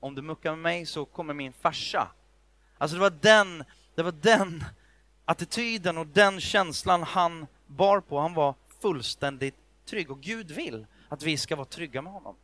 om 0.00 0.14
du 0.14 0.22
muckar 0.22 0.50
med 0.50 0.58
mig 0.58 0.86
så 0.86 1.04
kommer 1.04 1.34
min 1.34 1.52
farsa. 1.52 2.08
Alltså 2.78 2.96
det 2.96 3.00
var 3.00 3.10
den, 3.20 3.64
det 3.94 4.02
var 4.02 4.12
den 4.12 4.64
attityden 5.24 5.98
och 5.98 6.06
den 6.06 6.40
känslan 6.40 7.02
han 7.02 7.46
bar 7.66 8.00
på. 8.00 8.20
Han 8.20 8.34
var 8.34 8.54
fullständigt 8.80 9.54
trygg 9.86 10.10
och 10.10 10.20
Gud 10.20 10.50
vill 10.50 10.86
att 11.08 11.22
vi 11.22 11.36
ska 11.36 11.56
vara 11.56 11.66
trygga 11.66 12.02
med 12.02 12.12
honom. 12.12 12.36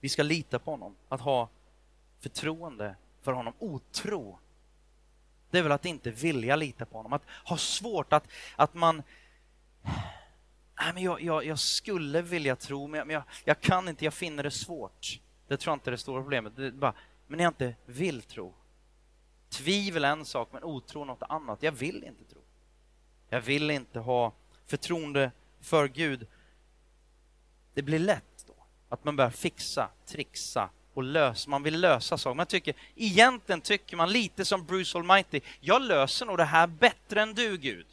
Vi 0.00 0.08
ska 0.08 0.22
lita 0.22 0.58
på 0.58 0.70
honom, 0.70 0.96
att 1.08 1.20
ha 1.20 1.48
förtroende 2.18 2.96
för 3.22 3.32
honom. 3.32 3.54
Otro, 3.58 4.38
det 5.50 5.58
är 5.58 5.62
väl 5.62 5.72
att 5.72 5.84
inte 5.84 6.10
vilja 6.10 6.56
lita 6.56 6.86
på 6.86 6.96
honom, 6.96 7.12
att 7.12 7.22
ha 7.44 7.56
svårt 7.56 8.12
att, 8.12 8.24
att 8.56 8.74
man 8.74 9.02
Nej, 10.82 10.94
men 10.94 11.02
jag, 11.02 11.22
jag, 11.22 11.44
jag 11.44 11.58
skulle 11.58 12.22
vilja 12.22 12.56
tro, 12.56 12.86
men 12.86 13.10
jag, 13.10 13.22
jag 13.44 13.60
kan 13.60 13.88
inte, 13.88 14.04
jag 14.04 14.14
finner 14.14 14.42
det 14.42 14.50
svårt. 14.50 15.20
Det 15.48 15.56
tror 15.56 15.72
jag 15.72 15.76
inte 15.76 15.90
är 15.90 15.92
det 15.92 15.98
stora 15.98 16.22
problemet. 16.22 16.56
Det 16.56 16.72
bara, 16.72 16.94
men 17.26 17.40
jag 17.40 17.50
inte 17.50 17.74
vill 17.86 18.22
tro. 18.22 18.54
Tvivel 19.48 20.04
är 20.04 20.12
en 20.12 20.24
sak, 20.24 20.48
men 20.52 20.64
otro 20.64 21.04
något 21.04 21.22
annat. 21.22 21.62
Jag 21.62 21.72
vill 21.72 22.04
inte 22.04 22.24
tro. 22.24 22.40
Jag 23.28 23.40
vill 23.40 23.70
inte 23.70 23.98
ha 23.98 24.32
förtroende 24.66 25.30
för 25.60 25.88
Gud. 25.88 26.26
Det 27.74 27.82
blir 27.82 27.98
lätt 27.98 28.44
då 28.46 28.54
att 28.88 29.04
man 29.04 29.16
börjar 29.16 29.30
fixa, 29.30 29.90
trixa 30.06 30.70
och 30.94 31.02
lösa. 31.02 31.50
Man 31.50 31.62
vill 31.62 31.80
lösa 31.80 32.18
saker. 32.18 32.34
Man 32.34 32.46
tycker, 32.46 32.74
egentligen 32.94 33.60
tycker 33.60 33.96
man 33.96 34.12
lite 34.12 34.44
som 34.44 34.64
Bruce 34.64 34.98
Almighty. 34.98 35.40
Jag 35.60 35.82
löser 35.82 36.26
nog 36.26 36.36
det 36.36 36.44
här 36.44 36.66
bättre 36.66 37.22
än 37.22 37.34
du, 37.34 37.56
Gud. 37.56 37.86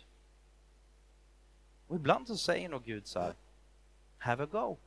Och 1.88 1.96
ibland 1.96 2.28
så 2.28 2.38
säger 2.38 2.70
nog 2.70 2.84
Gud 2.84 3.08
så 3.08 3.20
här, 3.20 3.34
have 4.18 4.44
a 4.44 4.48
go. 4.52 4.78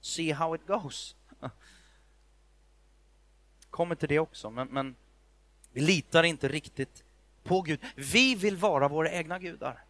See 0.00 0.32
how 0.32 0.54
it 0.54 0.66
goes. 0.66 1.16
Kommer 3.70 3.94
till 3.94 4.08
det 4.08 4.18
också, 4.18 4.50
men, 4.50 4.68
men 4.68 4.96
vi 5.72 5.80
litar 5.80 6.22
inte 6.22 6.48
riktigt 6.48 7.04
på 7.42 7.62
Gud. 7.62 7.80
Vi 7.94 8.34
vill 8.34 8.56
vara 8.56 8.88
våra 8.88 9.10
egna 9.10 9.38
gudar. 9.38 9.84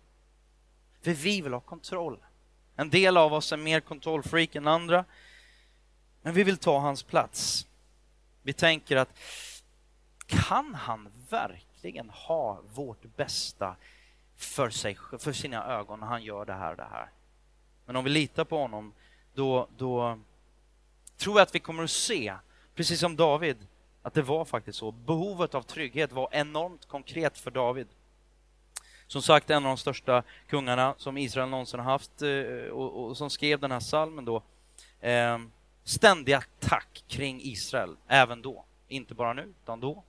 För 1.00 1.12
vi 1.12 1.40
vill 1.40 1.52
ha 1.52 1.60
kontroll. 1.60 2.18
En 2.80 2.90
del 2.90 3.16
av 3.16 3.34
oss 3.34 3.52
är 3.52 3.56
mer 3.56 3.80
kontrollfreak 3.80 4.54
än 4.54 4.66
andra. 4.66 5.04
Men 6.22 6.34
vi 6.34 6.44
vill 6.44 6.56
ta 6.56 6.78
hans 6.78 7.02
plats. 7.02 7.66
Vi 8.42 8.52
tänker 8.52 8.96
att 8.96 9.18
kan 10.26 10.74
han 10.74 11.08
verkligen 11.28 12.10
ha 12.10 12.60
vårt 12.74 13.16
bästa 13.16 13.76
för, 14.36 14.70
sig, 14.70 14.98
för 15.18 15.32
sina 15.32 15.66
ögon 15.66 16.00
när 16.00 16.06
han 16.06 16.22
gör 16.22 16.44
det 16.44 16.52
här 16.52 16.70
och 16.70 16.76
det 16.76 16.88
här? 16.90 17.10
Men 17.86 17.96
om 17.96 18.04
vi 18.04 18.10
litar 18.10 18.44
på 18.44 18.58
honom, 18.58 18.92
då, 19.34 19.68
då 19.76 20.18
tror 21.16 21.38
jag 21.38 21.42
att 21.42 21.54
vi 21.54 21.58
kommer 21.58 21.84
att 21.84 21.90
se, 21.90 22.34
precis 22.74 23.00
som 23.00 23.16
David, 23.16 23.66
att 24.02 24.14
det 24.14 24.22
var 24.22 24.44
faktiskt 24.44 24.78
så. 24.78 24.92
Behovet 24.92 25.54
av 25.54 25.62
trygghet 25.62 26.12
var 26.12 26.28
enormt 26.32 26.88
konkret 26.88 27.38
för 27.38 27.50
David. 27.50 27.88
Som 29.08 29.22
sagt, 29.22 29.50
en 29.50 29.56
av 29.56 29.62
de 29.62 29.76
största 29.76 30.22
kungarna 30.48 30.94
som 30.98 31.18
Israel 31.18 31.48
någonsin 31.48 31.80
har 31.80 31.92
haft 31.92 32.22
eh, 32.22 32.72
och, 32.72 33.04
och 33.04 33.16
som 33.16 33.30
skrev 33.30 33.60
den 33.60 33.72
här 33.72 33.80
salmen 33.80 34.24
då. 34.24 34.42
Eh, 35.00 35.38
ständig 35.84 36.32
attack 36.32 37.04
kring 37.08 37.40
Israel, 37.42 37.96
även 38.08 38.42
då. 38.42 38.64
Inte 38.88 39.14
bara 39.14 39.32
nu, 39.32 39.52
utan 39.62 39.80
då. 39.80 40.02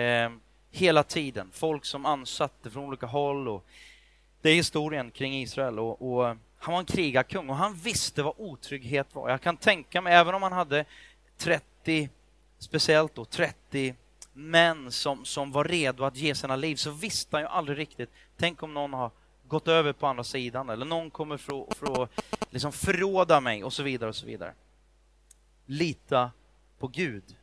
Eh, 0.00 0.30
hela 0.70 1.02
tiden, 1.02 1.50
folk 1.52 1.84
som 1.84 2.06
ansatte 2.06 2.70
från 2.70 2.84
olika 2.84 3.06
håll. 3.06 3.48
Och 3.48 3.64
det 4.40 4.50
är 4.50 4.54
historien 4.54 5.10
kring 5.10 5.34
Israel. 5.34 5.78
Och, 5.78 6.12
och 6.12 6.28
eh, 6.28 6.36
han 6.58 6.72
var 6.72 6.80
en 6.80 6.86
krigarkung 6.86 7.50
och 7.50 7.56
han 7.56 7.74
visste 7.74 8.22
vad 8.22 8.34
otrygghet 8.36 9.14
var. 9.14 9.30
Jag 9.30 9.40
kan 9.40 9.56
tänka 9.56 10.00
mig, 10.00 10.14
även 10.14 10.34
om 10.34 10.42
han 10.42 10.52
hade 10.52 10.84
30, 11.38 12.08
speciellt 12.58 13.14
då 13.14 13.24
30 13.24 13.94
män 14.32 14.92
som, 14.92 15.24
som 15.24 15.52
var 15.52 15.64
redo 15.64 16.04
att 16.04 16.16
ge 16.16 16.34
sina 16.34 16.56
liv, 16.56 16.76
så 16.76 16.90
visste 16.90 17.36
han 17.36 17.42
ju 17.42 17.48
aldrig 17.48 17.78
riktigt. 17.78 18.10
Tänk 18.36 18.62
om 18.62 18.74
någon 18.74 18.92
har 18.92 19.10
gått 19.48 19.68
över 19.68 19.92
på 19.92 20.06
andra 20.06 20.24
sidan 20.24 20.70
eller 20.70 20.86
någon 20.86 21.10
kommer 21.10 21.36
för, 21.36 21.74
för 21.74 22.02
att 22.02 22.10
liksom 22.50 22.72
förråda 22.72 23.40
mig 23.40 23.64
och 23.64 23.72
så 23.72 23.82
vidare 23.82 24.08
och 24.08 24.16
så 24.16 24.26
vidare. 24.26 24.54
Lita 25.66 26.30
på 26.78 26.88
Gud. 26.88 27.36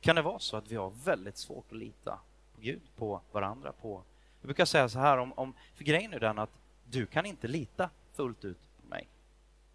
Kan 0.00 0.16
det 0.16 0.22
vara 0.22 0.38
så 0.38 0.56
att 0.56 0.70
vi 0.70 0.76
har 0.76 0.92
väldigt 1.04 1.36
svårt 1.36 1.72
att 1.72 1.78
lita 1.78 2.18
på 2.54 2.60
Gud, 2.60 2.82
på 2.96 3.20
varandra, 3.32 3.72
på... 3.72 4.02
Jag 4.40 4.46
brukar 4.46 4.64
säga 4.64 4.88
så 4.88 4.98
här 4.98 5.18
om, 5.18 5.32
om 5.32 5.54
för 5.74 5.84
grejen 5.84 6.12
är 6.12 6.20
den 6.20 6.38
att 6.38 6.50
du 6.90 7.06
kan 7.06 7.26
inte 7.26 7.48
lita 7.48 7.90
fullt 8.14 8.44
ut 8.44 8.58
på 8.80 8.88
mig. 8.88 9.08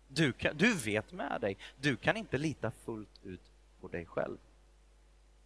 Du, 0.08 0.34
kan, 0.34 0.58
du 0.58 0.74
vet 0.74 1.12
med 1.12 1.42
dig, 1.42 1.58
du 1.82 1.96
kan 1.96 2.18
inte 2.18 2.38
lita 2.38 2.72
fullt 2.86 3.20
ut 3.24 3.42
på 3.82 3.88
dig 3.88 4.06
själv. 4.06 4.38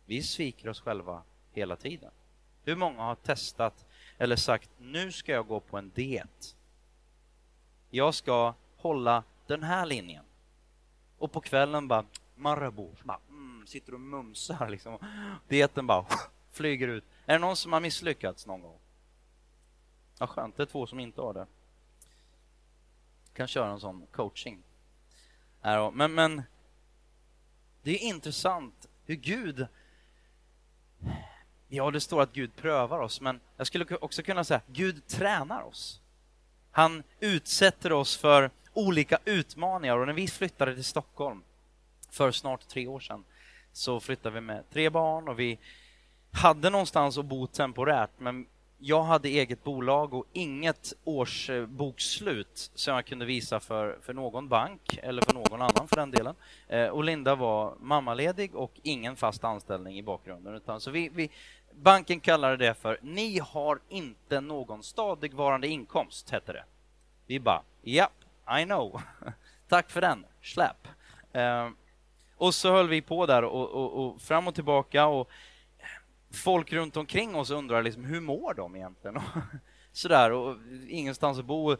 Vi 0.09 0.23
sviker 0.23 0.69
oss 0.69 0.81
själva 0.81 1.23
hela 1.51 1.75
tiden. 1.75 2.11
Hur 2.63 2.75
många 2.75 3.01
har 3.01 3.15
testat 3.15 3.85
eller 4.17 4.35
sagt 4.35 4.69
nu 4.77 5.11
ska 5.11 5.31
jag 5.31 5.47
gå 5.47 5.59
på 5.59 5.77
en 5.77 5.89
diet. 5.89 6.55
Jag 7.89 8.13
ska 8.13 8.53
hålla 8.77 9.23
den 9.47 9.63
här 9.63 9.85
linjen. 9.85 10.25
Och 11.17 11.31
på 11.31 11.41
kvällen 11.41 11.87
bara 11.87 12.05
Marabou, 12.35 12.95
bara, 13.03 13.19
mm, 13.29 13.67
sitter 13.67 13.93
och 13.93 13.99
mumsar 13.99 14.69
liksom. 14.69 14.97
Dieten 15.47 15.87
bara 15.87 16.05
flyger 16.51 16.87
ut. 16.87 17.03
Är 17.25 17.33
det 17.33 17.39
någon 17.39 17.55
som 17.55 17.73
har 17.73 17.79
misslyckats 17.79 18.45
någon 18.47 18.61
gång? 18.61 18.79
Ja, 20.19 20.27
skönt, 20.27 20.57
det 20.57 20.63
är 20.63 20.67
två 20.67 20.87
som 20.87 20.99
inte 20.99 21.21
har 21.21 21.33
det. 21.33 21.47
Kan 23.33 23.47
köra 23.47 23.71
en 23.71 23.79
sån 23.79 24.07
coaching. 24.11 24.63
Men, 25.93 26.13
men 26.13 26.43
det 27.83 27.91
är 27.91 28.07
intressant 28.07 28.89
hur 29.05 29.15
Gud 29.15 29.67
Ja, 31.67 31.91
det 31.91 32.01
står 32.01 32.21
att 32.21 32.33
Gud 32.33 32.55
prövar 32.55 32.99
oss, 32.99 33.21
men 33.21 33.39
jag 33.57 33.67
skulle 33.67 33.85
också 33.95 34.23
kunna 34.23 34.43
säga 34.43 34.61
Gud 34.67 35.07
tränar 35.07 35.61
oss. 35.61 36.01
Han 36.71 37.03
utsätter 37.19 37.91
oss 37.91 38.17
för 38.17 38.49
olika 38.73 39.17
utmaningar 39.25 39.97
och 39.97 40.07
när 40.07 40.13
vi 40.13 40.27
flyttade 40.27 40.75
till 40.75 40.83
Stockholm 40.83 41.43
för 42.09 42.31
snart 42.31 42.67
tre 42.67 42.87
år 42.87 42.99
sedan 42.99 43.23
så 43.73 43.99
flyttade 43.99 44.35
vi 44.35 44.41
med 44.41 44.69
tre 44.69 44.89
barn 44.89 45.27
och 45.27 45.39
vi 45.39 45.59
hade 46.31 46.69
någonstans 46.69 47.17
att 47.17 47.25
bo 47.25 47.47
temporärt 47.47 48.09
men 48.17 48.45
jag 48.79 49.03
hade 49.03 49.29
eget 49.29 49.63
bolag 49.63 50.13
och 50.13 50.25
inget 50.33 50.93
årsbokslut 51.03 52.71
som 52.75 52.93
jag 52.95 53.05
kunde 53.05 53.25
visa 53.25 53.59
för, 53.59 53.97
för 54.01 54.13
någon 54.13 54.47
bank 54.47 54.99
eller 55.03 55.21
för 55.21 55.33
någon 55.33 55.61
annan 55.61 55.87
för 55.87 55.95
den 55.95 56.11
delen. 56.11 56.35
Eh, 56.67 56.87
och 56.87 57.03
Linda 57.03 57.35
var 57.35 57.75
mammaledig 57.81 58.55
och 58.55 58.71
ingen 58.83 59.15
fast 59.15 59.43
anställning 59.43 59.97
i 59.97 60.03
bakgrunden. 60.03 60.55
Utan, 60.55 60.81
så 60.81 60.91
vi, 60.91 61.09
vi, 61.09 61.29
banken 61.71 62.19
kallade 62.19 62.57
det 62.57 62.73
för 62.73 62.99
Ni 63.01 63.39
har 63.39 63.79
inte 63.89 64.41
någon 64.41 64.83
stadigvarande 64.83 65.67
inkomst, 65.67 66.29
hette 66.29 66.53
det. 66.53 66.63
Vi 67.27 67.39
bara, 67.39 67.61
japp, 67.81 68.13
I 68.61 68.65
know. 68.65 69.01
Tack 69.67 69.89
för 69.89 70.01
den, 70.01 70.25
släpp. 70.41 70.87
Eh, 71.33 71.69
och 72.37 72.55
så 72.55 72.71
höll 72.71 72.89
vi 72.89 73.01
på 73.01 73.25
där 73.25 73.43
och, 73.43 73.69
och, 73.69 74.05
och 74.05 74.21
fram 74.21 74.47
och 74.47 74.55
tillbaka 74.55 75.05
och 75.05 75.29
folk 76.31 76.73
runt 76.73 76.97
omkring 76.97 77.35
oss 77.35 77.49
undrar 77.49 77.83
liksom, 77.83 78.05
hur 78.05 78.21
mår 78.21 78.53
de 78.53 78.75
egentligen? 78.75 79.19
Sådär, 79.91 80.31
och 80.31 80.57
ingenstans 80.87 81.39
att 81.39 81.45
bo. 81.45 81.75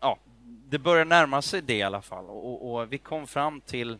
Ja, 0.00 0.18
det 0.44 0.78
börjar 0.78 1.04
närma 1.04 1.42
sig 1.42 1.62
det 1.62 1.74
i 1.74 1.82
alla 1.82 2.02
fall. 2.02 2.24
Och, 2.24 2.74
och, 2.74 2.92
vi 2.92 2.98
kom 2.98 3.26
fram 3.26 3.60
till... 3.60 3.98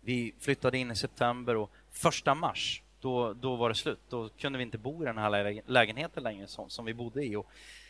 Vi 0.00 0.34
flyttade 0.40 0.78
in 0.78 0.90
i 0.90 0.96
september 0.96 1.56
och 1.56 1.70
första 1.90 2.34
mars, 2.34 2.82
då, 3.00 3.32
då 3.32 3.56
var 3.56 3.68
det 3.68 3.74
slut. 3.74 4.00
Då 4.08 4.28
kunde 4.28 4.58
vi 4.58 4.62
inte 4.62 4.78
bo 4.78 5.02
i 5.02 5.06
den 5.06 5.18
här 5.18 5.62
lägenheten 5.70 6.22
längre 6.22 6.46
som, 6.46 6.70
som 6.70 6.84
vi 6.84 6.94
bodde 6.94 7.24
i. 7.24 7.36
Och, 7.36 7.46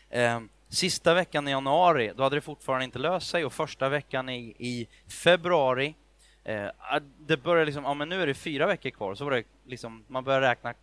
eh, 0.09 0.41
sista 0.69 1.13
veckan 1.13 1.47
i 1.47 1.51
januari, 1.51 2.13
då 2.15 2.23
hade 2.23 2.35
det 2.35 2.41
fortfarande 2.41 2.85
inte 2.85 2.99
löst 2.99 3.29
sig 3.29 3.45
och 3.45 3.53
första 3.53 3.89
veckan 3.89 4.29
i, 4.29 4.55
i 4.59 4.87
februari 5.07 5.95
Eh, 6.47 6.69
ah, 6.77 6.99
det 7.27 7.37
började 7.37 7.65
liksom, 7.65 7.83
ja 7.83 7.93
men 7.93 8.09
nu 8.09 8.21
är 8.21 8.27
det 8.27 8.33
fyra 8.33 8.67
veckor 8.67 8.89
kvar, 8.89 9.15
så 9.15 9.25
var 9.25 9.31
det 9.31 9.43
liksom, 9.67 10.03
man 10.07 10.23
börjar 10.23 10.41
räkna, 10.41 10.73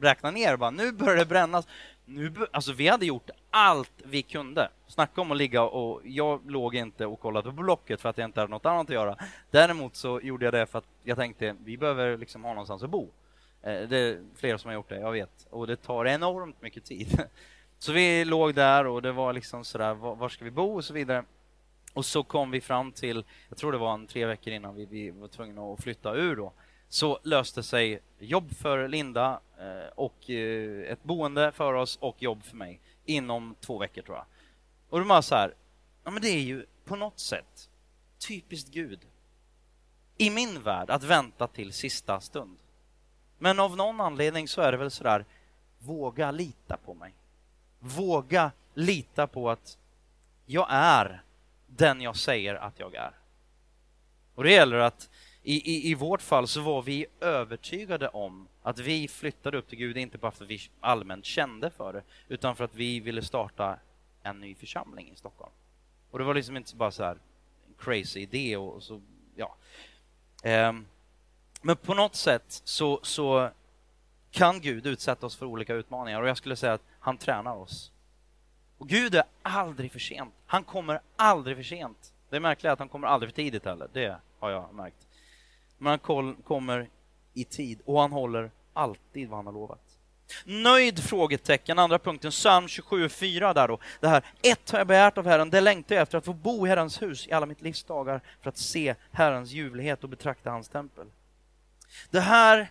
räkna 0.00 0.30
ner 0.30 0.56
bara, 0.56 0.70
nu 0.70 0.92
börjar 0.92 1.16
det 1.16 1.26
brännas. 1.26 1.66
Nu, 2.04 2.32
alltså 2.50 2.72
vi 2.72 2.88
hade 2.88 3.06
gjort 3.06 3.30
allt 3.50 3.92
vi 4.04 4.22
kunde. 4.22 4.68
Snacka 4.86 5.20
om 5.20 5.30
att 5.30 5.36
ligga 5.36 5.62
och, 5.62 6.00
jag 6.04 6.50
låg 6.50 6.74
inte 6.74 7.06
och 7.06 7.20
kollade 7.20 7.50
på 7.50 7.62
Blocket 7.62 8.00
för 8.00 8.08
att 8.08 8.18
jag 8.18 8.24
inte 8.24 8.40
hade 8.40 8.50
något 8.50 8.66
annat 8.66 8.86
att 8.86 8.94
göra. 8.94 9.16
Däremot 9.50 9.96
så 9.96 10.20
gjorde 10.20 10.44
jag 10.44 10.54
det 10.54 10.66
för 10.66 10.78
att 10.78 10.88
jag 11.02 11.16
tänkte, 11.16 11.56
vi 11.64 11.76
behöver 11.76 12.18
liksom 12.18 12.44
ha 12.44 12.50
någonstans 12.50 12.82
att 12.82 12.90
bo. 12.90 13.08
Eh, 13.62 13.88
det 13.88 13.98
är 13.98 14.20
flera 14.36 14.58
som 14.58 14.68
har 14.68 14.74
gjort 14.74 14.88
det, 14.88 15.00
jag 15.00 15.12
vet. 15.12 15.46
Och 15.50 15.66
det 15.66 15.76
tar 15.76 16.04
enormt 16.04 16.62
mycket 16.62 16.84
tid. 16.84 17.22
Så 17.78 17.92
vi 17.92 18.24
låg 18.24 18.54
där 18.54 18.86
och 18.86 19.02
det 19.02 19.12
var 19.12 19.32
liksom 19.32 19.64
sådär, 19.64 19.94
var, 19.94 20.14
var 20.14 20.28
ska 20.28 20.44
vi 20.44 20.50
bo 20.50 20.74
och 20.74 20.84
så 20.84 20.94
vidare. 20.94 21.24
Och 21.92 22.04
så 22.04 22.22
kom 22.22 22.50
vi 22.50 22.60
fram 22.60 22.92
till, 22.92 23.24
jag 23.48 23.58
tror 23.58 23.72
det 23.72 23.78
var 23.78 23.94
en 23.94 24.06
tre 24.06 24.26
veckor 24.26 24.52
innan 24.52 24.74
vi, 24.74 24.86
vi 24.86 25.10
var 25.10 25.28
tvungna 25.28 25.62
att 25.62 25.82
flytta 25.82 26.14
ur 26.14 26.36
då, 26.36 26.52
så 26.92 27.18
löste 27.22 27.62
sig 27.62 28.00
jobb 28.18 28.54
för 28.56 28.88
Linda 28.88 29.40
eh, 29.58 29.92
och 29.94 30.30
eh, 30.30 30.92
ett 30.92 31.02
boende 31.02 31.52
för 31.52 31.72
oss 31.72 31.96
och 31.96 32.22
jobb 32.22 32.42
för 32.42 32.56
mig 32.56 32.80
inom 33.04 33.54
två 33.60 33.78
veckor 33.78 34.02
tror 34.02 34.16
jag. 34.16 34.26
Och 34.88 34.98
de 34.98 35.08
var 35.08 35.22
så 35.22 35.34
här, 35.34 35.54
ja 36.04 36.10
men 36.10 36.22
det 36.22 36.28
är 36.28 36.40
ju 36.40 36.66
på 36.84 36.96
något 36.96 37.18
sätt 37.18 37.70
typiskt 38.18 38.70
Gud 38.70 39.00
i 40.18 40.30
min 40.30 40.62
värld 40.62 40.90
att 40.90 41.02
vänta 41.02 41.46
till 41.46 41.72
sista 41.72 42.20
stund. 42.20 42.58
Men 43.38 43.60
av 43.60 43.76
någon 43.76 44.00
anledning 44.00 44.48
så 44.48 44.60
är 44.60 44.72
det 44.72 44.78
väl 44.78 44.90
så 44.90 45.04
där, 45.04 45.24
våga 45.78 46.30
lita 46.30 46.76
på 46.76 46.94
mig. 46.94 47.14
Våga 47.78 48.52
lita 48.74 49.26
på 49.26 49.50
att 49.50 49.78
jag 50.46 50.66
är 50.70 51.22
den 51.66 52.00
jag 52.00 52.16
säger 52.16 52.54
att 52.54 52.78
jag 52.78 52.94
är. 52.94 53.12
Och 54.34 54.44
det 54.44 54.52
gäller 54.52 54.76
att 54.76 55.08
i, 55.42 55.72
i, 55.72 55.90
i 55.90 55.94
vårt 55.94 56.22
fall 56.22 56.48
så 56.48 56.60
var 56.60 56.82
vi 56.82 57.06
övertygade 57.20 58.08
om 58.08 58.48
att 58.62 58.78
vi 58.78 59.08
flyttade 59.08 59.58
upp 59.58 59.68
till 59.68 59.78
Gud, 59.78 59.96
inte 59.96 60.18
bara 60.18 60.32
för 60.32 60.44
att 60.44 60.50
vi 60.50 60.60
allmänt 60.80 61.24
kände 61.24 61.70
för 61.70 61.92
det, 61.92 62.02
utan 62.28 62.56
för 62.56 62.64
att 62.64 62.74
vi 62.74 63.00
ville 63.00 63.22
starta 63.22 63.78
en 64.22 64.40
ny 64.40 64.54
församling 64.54 65.10
i 65.14 65.16
Stockholm. 65.16 65.52
Och 66.10 66.18
det 66.18 66.24
var 66.24 66.34
liksom 66.34 66.56
inte 66.56 66.76
bara 66.76 66.90
så 66.90 67.04
här 67.04 67.16
en 67.68 67.74
crazy 67.78 68.20
idé 68.20 68.56
och 68.56 68.82
så, 68.82 69.00
ja. 69.36 69.54
Um, 70.68 70.86
men 71.62 71.76
på 71.76 71.94
något 71.94 72.14
sätt 72.14 72.62
så, 72.64 73.00
så 73.02 73.50
kan 74.30 74.60
Gud 74.60 74.86
utsätta 74.86 75.26
oss 75.26 75.36
för 75.36 75.46
olika 75.46 75.74
utmaningar 75.74 76.22
och 76.22 76.28
jag 76.28 76.36
skulle 76.36 76.56
säga 76.56 76.72
att 76.72 76.84
han 76.98 77.18
tränar 77.18 77.56
oss 77.56 77.92
och 78.82 78.88
Gud 78.88 79.14
är 79.14 79.24
aldrig 79.42 79.92
för 79.92 79.98
sent. 79.98 80.34
Han 80.46 80.64
kommer 80.64 81.00
aldrig 81.16 81.56
för 81.56 81.64
sent. 81.64 82.12
Det 82.30 82.36
är 82.36 82.40
märkligt 82.40 82.72
att 82.72 82.78
han 82.78 82.88
kommer 82.88 83.08
aldrig 83.08 83.30
för 83.30 83.36
tidigt 83.36 83.64
heller. 83.64 83.88
Det 83.92 84.16
har 84.38 84.50
jag 84.50 84.74
märkt. 84.74 85.06
Men 85.82 85.98
han 86.06 86.34
kommer 86.44 86.88
i 87.34 87.44
tid 87.44 87.80
och 87.84 88.00
han 88.00 88.12
håller 88.12 88.50
alltid 88.72 89.28
vad 89.28 89.38
han 89.38 89.46
har 89.46 89.52
lovat. 89.52 89.98
Nöjd? 90.44 91.04
frågetecken. 91.04 91.78
Andra 91.78 91.98
punkten, 91.98 92.30
psalm 92.30 92.66
27.4 92.66 93.54
där 93.54 93.68
då. 93.68 93.78
Det 94.00 94.08
här, 94.08 94.24
ett 94.42 94.70
har 94.70 94.78
jag 94.78 94.86
begärt 94.86 95.18
av 95.18 95.26
Herren, 95.26 95.50
det 95.50 95.60
längtar 95.60 95.94
jag 95.94 96.02
efter, 96.02 96.18
att 96.18 96.24
få 96.24 96.32
bo 96.32 96.66
i 96.66 96.68
Herrens 96.68 97.02
hus 97.02 97.28
i 97.28 97.32
alla 97.32 97.46
mitt 97.46 97.62
livs 97.62 97.84
dagar 97.84 98.20
för 98.40 98.48
att 98.48 98.56
se 98.56 98.94
Herrens 99.12 99.50
ljuvlighet 99.50 100.04
och 100.04 100.10
betrakta 100.10 100.50
hans 100.50 100.68
tempel. 100.68 101.06
Det 102.10 102.20
här, 102.20 102.70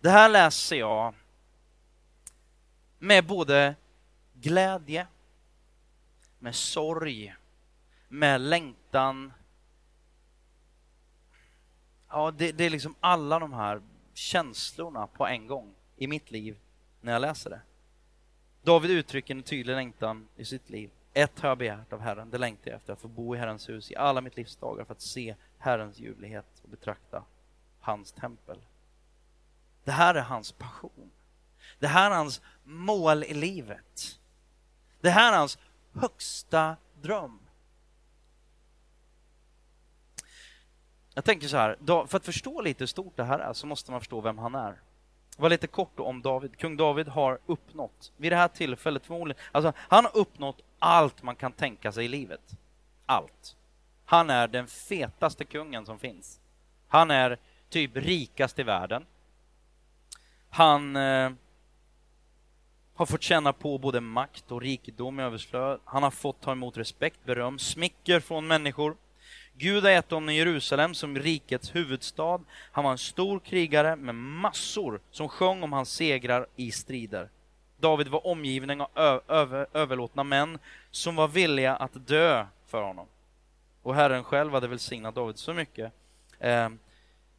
det 0.00 0.10
här 0.10 0.28
läser 0.28 0.76
jag 0.76 1.14
med 2.98 3.24
både 3.24 3.74
glädje, 4.34 5.06
med 6.38 6.54
sorg, 6.54 7.34
med 8.08 8.40
längtan. 8.40 9.32
Ja, 12.12 12.30
det, 12.30 12.52
det 12.52 12.64
är 12.64 12.70
liksom 12.70 12.94
alla 13.00 13.38
de 13.38 13.52
här 13.52 13.82
känslorna 14.14 15.06
på 15.06 15.26
en 15.26 15.46
gång 15.46 15.74
i 15.96 16.06
mitt 16.06 16.30
liv 16.30 16.58
när 17.00 17.12
jag 17.12 17.20
läser 17.20 17.50
det. 17.50 17.60
David 18.62 18.90
uttrycker 18.90 19.34
en 19.34 19.42
tydlig 19.42 19.74
längtan 19.74 20.28
i 20.36 20.44
sitt 20.44 20.70
liv. 20.70 20.90
Ett 21.14 21.40
har 21.40 21.48
jag 21.48 21.58
begärt 21.58 21.92
av 21.92 22.00
Herren, 22.00 22.30
det 22.30 22.38
längtar 22.38 22.70
jag 22.70 22.76
efter, 22.76 22.92
att 22.92 23.00
få 23.00 23.08
bo 23.08 23.34
i 23.34 23.38
Herrens 23.38 23.68
hus 23.68 23.90
i 23.90 23.96
alla 23.96 24.20
mitt 24.20 24.36
livs 24.36 24.56
dagar 24.56 24.84
för 24.84 24.92
att 24.92 25.00
se 25.00 25.34
Herrens 25.58 25.98
ljuvlighet 25.98 26.60
och 26.62 26.68
betrakta 26.68 27.24
hans 27.80 28.12
tempel. 28.12 28.58
Det 29.84 29.92
här 29.92 30.14
är 30.14 30.22
hans 30.22 30.52
passion. 30.52 31.10
Det 31.78 31.86
här 31.86 32.10
är 32.10 32.14
hans 32.14 32.40
mål 32.64 33.24
i 33.24 33.34
livet. 33.34 34.20
Det 35.00 35.10
här 35.10 35.32
är 35.32 35.38
hans 35.38 35.58
högsta 35.92 36.76
dröm. 37.02 37.38
Jag 41.14 41.24
tänker 41.24 41.48
så 41.48 41.56
här, 41.56 42.06
för 42.06 42.16
att 42.16 42.24
förstå 42.24 42.60
lite 42.60 42.82
hur 42.82 42.86
stort 42.86 43.16
det 43.16 43.24
här 43.24 43.38
är 43.38 43.52
så 43.52 43.66
måste 43.66 43.90
man 43.90 44.00
förstå 44.00 44.20
vem 44.20 44.38
han 44.38 44.54
är. 44.54 44.80
Var 45.36 45.50
lite 45.50 45.66
kort 45.66 46.00
om 46.00 46.22
David. 46.22 46.58
Kung 46.58 46.76
David 46.76 47.08
har 47.08 47.38
uppnått, 47.46 48.12
vid 48.16 48.32
det 48.32 48.36
här 48.36 48.48
tillfället 48.48 49.06
förmodligen, 49.06 49.42
alltså 49.52 49.72
han 49.76 50.04
har 50.04 50.16
uppnått 50.16 50.62
allt 50.78 51.22
man 51.22 51.36
kan 51.36 51.52
tänka 51.52 51.92
sig 51.92 52.04
i 52.04 52.08
livet. 52.08 52.40
Allt. 53.06 53.56
Han 54.04 54.30
är 54.30 54.48
den 54.48 54.66
fetaste 54.66 55.44
kungen 55.44 55.86
som 55.86 55.98
finns. 55.98 56.40
Han 56.88 57.10
är 57.10 57.38
typ 57.68 57.96
rikast 57.96 58.58
i 58.58 58.62
världen. 58.62 59.06
Han 60.50 60.96
eh, 60.96 61.30
har 62.94 63.06
fått 63.06 63.22
känna 63.22 63.52
på 63.52 63.78
både 63.78 64.00
makt 64.00 64.52
och 64.52 64.60
rikedom 64.60 65.20
i 65.20 65.22
överflöd. 65.22 65.80
Han 65.84 66.02
har 66.02 66.10
fått 66.10 66.40
ta 66.40 66.52
emot 66.52 66.76
respekt, 66.76 67.24
beröm, 67.24 67.58
smicker 67.58 68.20
från 68.20 68.46
människor. 68.46 68.96
Gud 69.54 69.84
har 69.84 69.90
gett 69.90 70.10
honom 70.10 70.34
Jerusalem 70.34 70.94
som 70.94 71.18
rikets 71.18 71.74
huvudstad. 71.74 72.40
Han 72.72 72.84
var 72.84 72.92
en 72.92 72.98
stor 72.98 73.40
krigare 73.40 73.96
med 73.96 74.14
massor 74.14 75.00
som 75.10 75.28
sjöng 75.28 75.62
om 75.62 75.72
hans 75.72 75.92
segrar 75.92 76.46
i 76.56 76.70
strider. 76.70 77.28
David 77.80 78.08
var 78.08 78.26
omgiven 78.26 78.80
av 78.80 79.22
över, 79.28 79.66
överlåtna 79.72 80.24
män 80.24 80.58
som 80.90 81.16
var 81.16 81.28
villiga 81.28 81.76
att 81.76 82.06
dö 82.06 82.46
för 82.66 82.82
honom. 82.82 83.06
Och 83.82 83.94
Herren 83.94 84.24
själv 84.24 84.52
hade 84.52 84.68
välsignat 84.68 85.14
David 85.14 85.38
så 85.38 85.54
mycket 85.54 85.92
eh, 86.38 86.68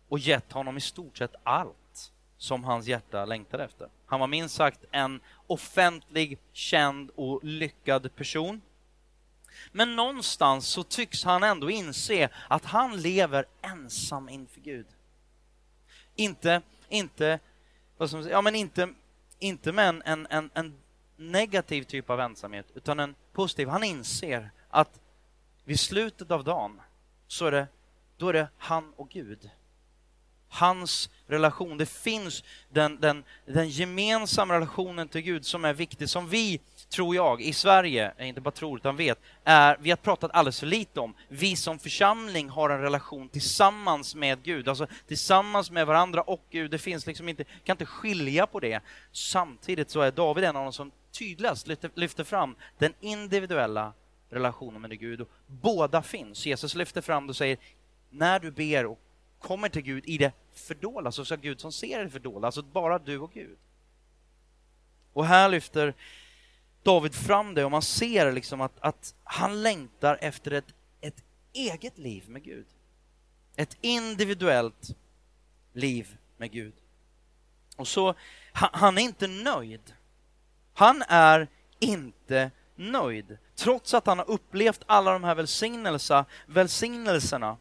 och 0.10 0.20
gett 0.20 0.52
honom 0.52 0.78
i 0.78 0.82
stort 0.82 1.18
sett 1.18 1.36
allt 1.44 2.12
som 2.38 2.64
hans 2.64 2.88
hjärta 2.88 3.26
längtade 3.26 3.64
efter. 3.64 3.88
Han 4.06 4.20
var 4.20 4.28
minst 4.28 4.56
sagt 4.56 4.86
en 4.92 5.20
offentlig, 5.48 6.38
känd 6.54 7.10
och 7.16 7.44
lyckad 7.44 8.16
person. 8.16 8.62
Men 9.76 9.96
någonstans 9.96 10.68
så 10.68 10.84
tycks 10.84 11.24
han 11.24 11.44
ändå 11.44 11.70
inse 11.70 12.30
att 12.48 12.66
han 12.66 13.02
lever 13.02 13.46
ensam 13.62 14.30
inför 14.30 14.62
Gud. 14.62 14.86
Inte, 16.16 16.62
inte, 16.90 17.40
vad 17.98 18.10
som, 18.10 18.30
ja 18.30 18.42
men 18.42 18.56
inte, 18.56 18.94
inte 19.40 19.72
med 19.72 20.02
en, 20.06 20.28
en, 20.30 20.50
en 20.54 20.74
negativ 21.16 21.84
typ 21.84 22.10
av 22.10 22.20
ensamhet, 22.20 22.66
utan 22.76 23.00
en 23.00 23.16
positiv. 23.34 23.68
Han 23.68 23.84
inser 23.84 24.52
att 24.70 25.00
vid 25.64 25.80
slutet 25.80 26.32
av 26.32 26.44
dagen 26.44 26.82
så 27.28 27.46
är 27.46 27.52
det, 27.52 27.68
då 28.18 28.30
är 28.30 28.34
det 28.34 28.48
han 28.58 28.94
och 28.94 29.10
Gud 29.10 29.50
hans 30.54 31.10
relation. 31.28 31.78
Det 31.78 31.86
finns 31.86 32.44
den, 32.70 33.00
den, 33.00 33.24
den 33.46 33.70
gemensamma 33.70 34.54
relationen 34.54 35.08
till 35.08 35.22
Gud 35.22 35.46
som 35.46 35.66
är 35.66 35.74
viktig, 35.74 36.10
som 36.10 36.30
vi, 36.30 36.60
tror 36.90 37.16
jag, 37.16 37.42
i 37.42 37.54
Sverige, 37.54 38.12
inte 38.20 38.42
bara 38.42 38.52
tror 38.52 38.78
utan 38.78 38.96
vet, 38.96 39.20
är, 39.44 39.78
vi 39.80 39.90
har 39.90 39.98
pratat 39.98 40.32
alldeles 40.34 40.60
för 40.60 40.68
lite 40.68 41.00
om. 41.00 41.14
Vi 41.28 41.56
som 41.56 41.80
församling 41.80 42.50
har 42.50 42.70
en 42.70 42.82
relation 42.82 43.30
tillsammans 43.30 44.16
med 44.16 44.44
Gud, 44.44 44.68
alltså 44.68 44.88
tillsammans 45.08 45.72
med 45.72 45.88
varandra 45.88 46.22
och 46.22 46.44
Gud. 46.50 46.72
Det 46.72 46.78
finns 46.78 47.08
liksom 47.08 47.30
inte, 47.30 47.44
kan 47.44 47.74
inte 47.74 47.86
skilja 47.86 48.48
på 48.48 48.60
det. 48.60 48.80
Samtidigt 49.12 49.90
så 49.90 50.02
är 50.02 50.12
David 50.12 50.44
en 50.44 50.56
av 50.56 50.64
de 50.64 50.74
som 50.74 50.92
tydligast 51.12 51.68
lyfter, 51.68 51.92
lyfter 51.94 52.24
fram 52.24 52.56
den 52.78 52.94
individuella 53.00 53.94
relationen 54.30 54.82
med 54.82 55.00
Gud. 55.00 55.22
Och 55.22 55.30
båda 55.48 56.02
finns. 56.02 56.46
Jesus 56.46 56.76
lyfter 56.76 57.02
fram 57.02 57.28
det 57.28 57.32
och 57.32 57.36
säger, 57.36 57.58
när 58.10 58.40
du 58.40 58.52
ber 58.52 58.86
och 58.86 59.00
kommer 59.40 59.70
till 59.70 59.82
Gud 59.82 60.04
i 60.06 60.18
det 60.18 60.32
fördolda, 60.54 61.12
så 61.12 61.26
ska 61.26 61.36
Gud 61.36 61.60
som 61.60 61.72
ser 61.72 62.04
det 62.04 62.10
fördolda, 62.10 62.48
alltså 62.48 62.62
bara 62.62 63.00
du 63.00 63.20
och 63.20 63.34
Gud. 63.34 63.58
Och 65.14 65.26
här 65.26 65.50
lyfter 65.50 65.94
David 66.84 67.16
fram 67.16 67.54
det 67.54 67.66
och 67.66 67.72
man 67.72 67.82
ser 67.82 68.32
liksom 68.32 68.62
att, 68.62 68.80
att 68.80 69.16
han 69.24 69.64
längtar 69.64 70.18
efter 70.22 70.52
ett, 70.52 70.74
ett 71.02 71.24
eget 71.54 71.98
liv 71.98 72.30
med 72.30 72.44
Gud. 72.44 72.66
Ett 73.56 73.78
individuellt 73.82 74.96
liv 75.74 76.18
med 76.38 76.52
Gud. 76.52 76.74
Och 77.76 77.88
så, 77.88 78.16
han 78.54 78.98
är 78.98 79.02
inte 79.02 79.28
nöjd. 79.28 79.94
Han 80.74 81.04
är 81.08 81.48
inte 81.80 82.52
nöjd. 82.76 83.38
Trots 83.56 83.94
att 83.94 84.06
han 84.06 84.18
har 84.18 84.30
upplevt 84.30 84.82
alla 84.86 85.12
de 85.12 85.24
här 85.24 85.36
välsignelserna, 85.36 86.26
välsignelserna 86.46 87.58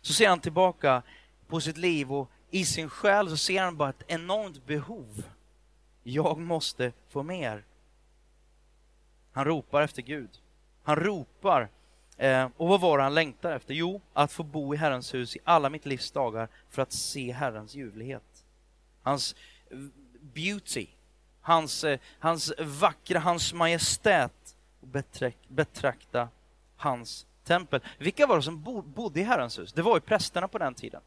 så 0.00 0.12
ser 0.12 0.28
han 0.28 0.40
tillbaka 0.40 1.02
på 1.46 1.60
sitt 1.60 1.76
liv 1.76 2.12
och 2.12 2.30
i 2.50 2.64
sin 2.64 2.88
själ 2.90 3.28
så 3.28 3.36
ser 3.36 3.62
han 3.62 3.76
bara 3.76 3.90
ett 3.90 4.04
enormt 4.06 4.66
behov. 4.66 5.22
Jag 6.02 6.38
måste 6.38 6.92
få 7.08 7.22
mer. 7.22 7.64
Han 9.34 9.44
ropar 9.44 9.82
efter 9.82 10.02
Gud. 10.02 10.30
Han 10.82 10.96
ropar. 10.96 11.68
Eh, 12.16 12.48
och 12.56 12.68
vad 12.68 12.80
var 12.80 12.98
det 12.98 13.04
han 13.04 13.14
längtar 13.14 13.52
efter? 13.52 13.74
Jo, 13.74 14.00
att 14.12 14.32
få 14.32 14.42
bo 14.42 14.74
i 14.74 14.76
Herrens 14.76 15.14
hus 15.14 15.36
i 15.36 15.38
alla 15.44 15.70
mitt 15.70 15.86
livs 15.86 16.10
dagar 16.10 16.48
för 16.70 16.82
att 16.82 16.92
se 16.92 17.32
Herrens 17.32 17.74
ljuvlighet. 17.74 18.44
Hans 19.02 19.36
eh, 19.70 19.78
beauty, 20.20 20.86
hans, 21.40 21.84
eh, 21.84 21.98
hans 22.18 22.52
vackra, 22.58 23.18
hans 23.18 23.52
majestät 23.52 24.56
och 24.80 24.88
betrakta 25.48 26.28
hans 26.76 27.26
tempel. 27.44 27.80
Vilka 27.98 28.26
var 28.26 28.36
det 28.36 28.42
som 28.42 28.62
bodde 28.94 29.20
i 29.20 29.22
Herrens 29.22 29.58
hus? 29.58 29.72
Det 29.72 29.82
var 29.82 29.96
ju 29.96 30.00
prästerna 30.00 30.48
på 30.48 30.58
den 30.58 30.74
tiden. 30.74 31.00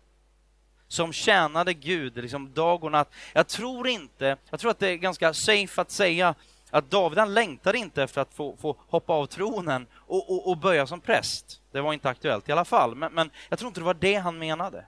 Som 0.87 1.13
tjänade 1.13 1.73
Gud 1.73 2.17
liksom 2.17 2.53
dag 2.53 2.83
och 2.83 2.91
natt. 2.91 3.13
Jag 3.33 3.47
tror 3.47 3.87
inte, 3.87 4.37
jag 4.49 4.59
tror 4.59 4.71
att 4.71 4.79
det 4.79 4.89
är 4.89 4.95
ganska 4.95 5.33
safe 5.33 5.81
att 5.81 5.91
säga 5.91 6.35
att 6.69 6.89
David 6.89 7.19
han 7.19 7.33
längtade 7.33 7.77
inte 7.77 8.03
efter 8.03 8.21
att 8.21 8.33
få, 8.33 8.55
få 8.57 8.77
hoppa 8.87 9.13
av 9.13 9.25
tronen 9.25 9.87
och, 9.93 10.31
och, 10.31 10.49
och, 10.49 10.57
börja 10.57 10.87
som 10.87 11.01
präst. 11.01 11.61
Det 11.71 11.81
var 11.81 11.93
inte 11.93 12.09
aktuellt 12.09 12.49
i 12.49 12.51
alla 12.51 12.65
fall, 12.65 12.95
men, 12.95 13.13
men 13.13 13.29
jag 13.49 13.59
tror 13.59 13.67
inte 13.67 13.79
det 13.79 13.85
var 13.85 13.93
det 13.93 14.15
han 14.15 14.39
menade. 14.39 14.85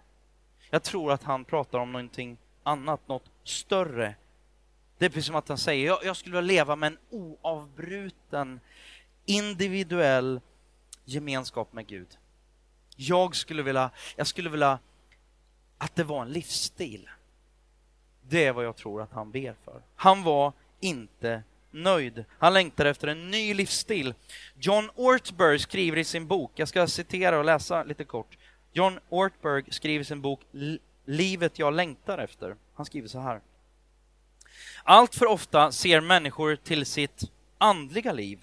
Jag 0.69 0.83
tror 0.83 1.11
att 1.11 1.23
han 1.23 1.45
pratar 1.45 1.79
om 1.79 1.91
någonting 1.91 2.37
annat, 2.63 3.07
något 3.07 3.31
större. 3.43 4.15
Det 4.97 5.05
är 5.05 5.09
precis 5.09 5.25
som 5.25 5.35
att 5.35 5.49
han 5.49 5.57
säger, 5.57 5.87
jag, 5.87 5.99
jag 6.03 6.15
skulle 6.17 6.35
vilja 6.35 6.53
leva 6.53 6.75
med 6.75 6.87
en 6.87 6.97
oavbruten 7.09 8.59
individuell 9.25 10.41
gemenskap 11.05 11.73
med 11.73 11.87
Gud. 11.87 12.17
Jag 12.95 13.35
skulle 13.35 13.63
vilja, 13.63 13.89
jag 14.15 14.27
skulle 14.27 14.49
vilja 14.49 14.79
att 15.77 15.95
det 15.95 16.03
var 16.03 16.21
en 16.21 16.29
livsstil. 16.29 17.09
Det 18.21 18.45
är 18.45 18.53
vad 18.53 18.65
jag 18.65 18.75
tror 18.75 19.01
att 19.01 19.11
han 19.11 19.31
ber 19.31 19.55
för. 19.63 19.81
Han 19.95 20.23
var 20.23 20.53
inte 20.79 21.43
nöjd. 21.71 22.25
Han 22.39 22.53
längtar 22.53 22.85
efter 22.85 23.07
en 23.07 23.31
ny 23.31 23.53
livsstil. 23.53 24.13
John 24.59 24.89
Ortberg 24.95 25.59
skriver 25.59 25.97
i 25.97 26.03
sin 26.03 26.27
bok, 26.27 26.51
jag 26.55 26.67
ska 26.67 26.87
citera 26.87 27.37
och 27.39 27.45
läsa 27.45 27.83
lite 27.83 28.03
kort. 28.03 28.37
John 28.71 28.99
Ortberg 29.09 29.63
skriver 29.69 30.01
i 30.01 30.05
sin 30.05 30.21
bok 30.21 30.41
Livet 31.05 31.59
jag 31.59 31.73
längtar 31.73 32.17
efter. 32.17 32.55
Han 32.73 32.85
skriver 32.85 33.07
så 33.07 33.19
här. 33.19 33.41
Allt 34.83 35.15
för 35.15 35.25
ofta 35.25 35.71
ser 35.71 36.01
människor 36.01 36.55
till 36.55 36.85
sitt 36.85 37.23
andliga 37.57 38.13
liv 38.13 38.39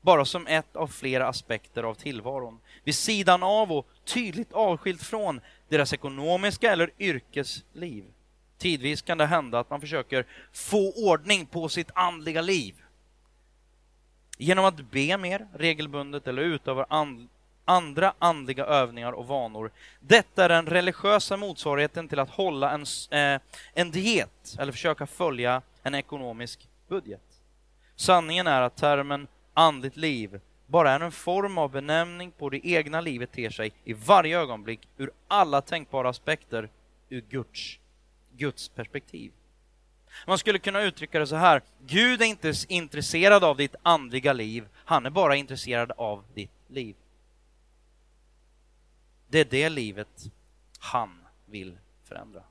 bara 0.00 0.24
som 0.24 0.46
ett 0.46 0.76
av 0.76 0.86
flera 0.86 1.28
aspekter 1.28 1.82
av 1.82 1.94
tillvaron, 1.94 2.60
vid 2.84 2.94
sidan 2.94 3.42
av 3.42 3.72
och 3.72 3.86
tydligt 4.04 4.52
avskilt 4.52 5.02
från 5.02 5.40
deras 5.68 5.92
ekonomiska 5.92 6.72
eller 6.72 6.90
yrkesliv. 6.98 8.04
Tidvis 8.60 9.02
kan 9.02 9.18
det 9.18 9.26
hända 9.26 9.58
att 9.58 9.70
man 9.70 9.80
försöker 9.80 10.26
få 10.52 10.92
ordning 10.92 11.46
på 11.46 11.68
sitt 11.68 11.90
andliga 11.94 12.40
liv 12.40 12.74
genom 14.38 14.64
att 14.64 14.90
be 14.90 15.16
mer 15.16 15.46
regelbundet 15.54 16.26
eller 16.26 16.42
utöva 16.42 16.86
and 16.88 17.28
andra 17.64 18.14
andliga 18.18 18.64
övningar 18.64 19.12
och 19.12 19.26
vanor. 19.26 19.70
Detta 20.00 20.44
är 20.44 20.48
den 20.48 20.66
religiösa 20.66 21.36
motsvarigheten 21.36 22.08
till 22.08 22.18
att 22.18 22.30
hålla 22.30 22.70
en, 22.70 22.84
eh, 23.10 23.40
en 23.74 23.90
diet 23.90 24.56
eller 24.58 24.72
försöka 24.72 25.06
följa 25.06 25.62
en 25.82 25.94
ekonomisk 25.94 26.68
budget. 26.88 27.20
Sanningen 27.96 28.46
är 28.46 28.60
att 28.60 28.76
termen 28.76 29.26
andligt 29.54 29.96
liv 29.96 30.40
bara 30.66 30.90
är 30.90 31.00
en 31.00 31.12
form 31.12 31.58
av 31.58 31.70
benämning 31.70 32.30
på 32.30 32.50
det 32.50 32.66
egna 32.66 33.00
livet 33.00 33.32
ter 33.32 33.50
sig 33.50 33.72
i 33.84 33.92
varje 33.92 34.40
ögonblick 34.40 34.88
ur 34.96 35.10
alla 35.28 35.60
tänkbara 35.60 36.08
aspekter 36.08 36.68
ur 37.08 37.20
Guds, 37.20 37.78
Guds 38.40 38.68
perspektiv. 38.68 39.32
Man 40.26 40.38
skulle 40.38 40.58
kunna 40.58 40.82
uttrycka 40.82 41.18
det 41.18 41.26
så 41.26 41.36
här, 41.36 41.62
Gud 41.86 42.22
är 42.22 42.26
inte 42.26 42.52
intresserad 42.68 43.44
av 43.44 43.56
ditt 43.56 43.74
andliga 43.82 44.32
liv, 44.32 44.68
han 44.74 45.06
är 45.06 45.10
bara 45.10 45.36
intresserad 45.36 45.92
av 45.96 46.24
ditt 46.34 46.50
liv. 46.68 46.96
Det 49.28 49.38
är 49.38 49.44
det 49.44 49.68
livet 49.68 50.32
han 50.78 51.24
vill 51.46 51.78
förändra. 52.04 52.42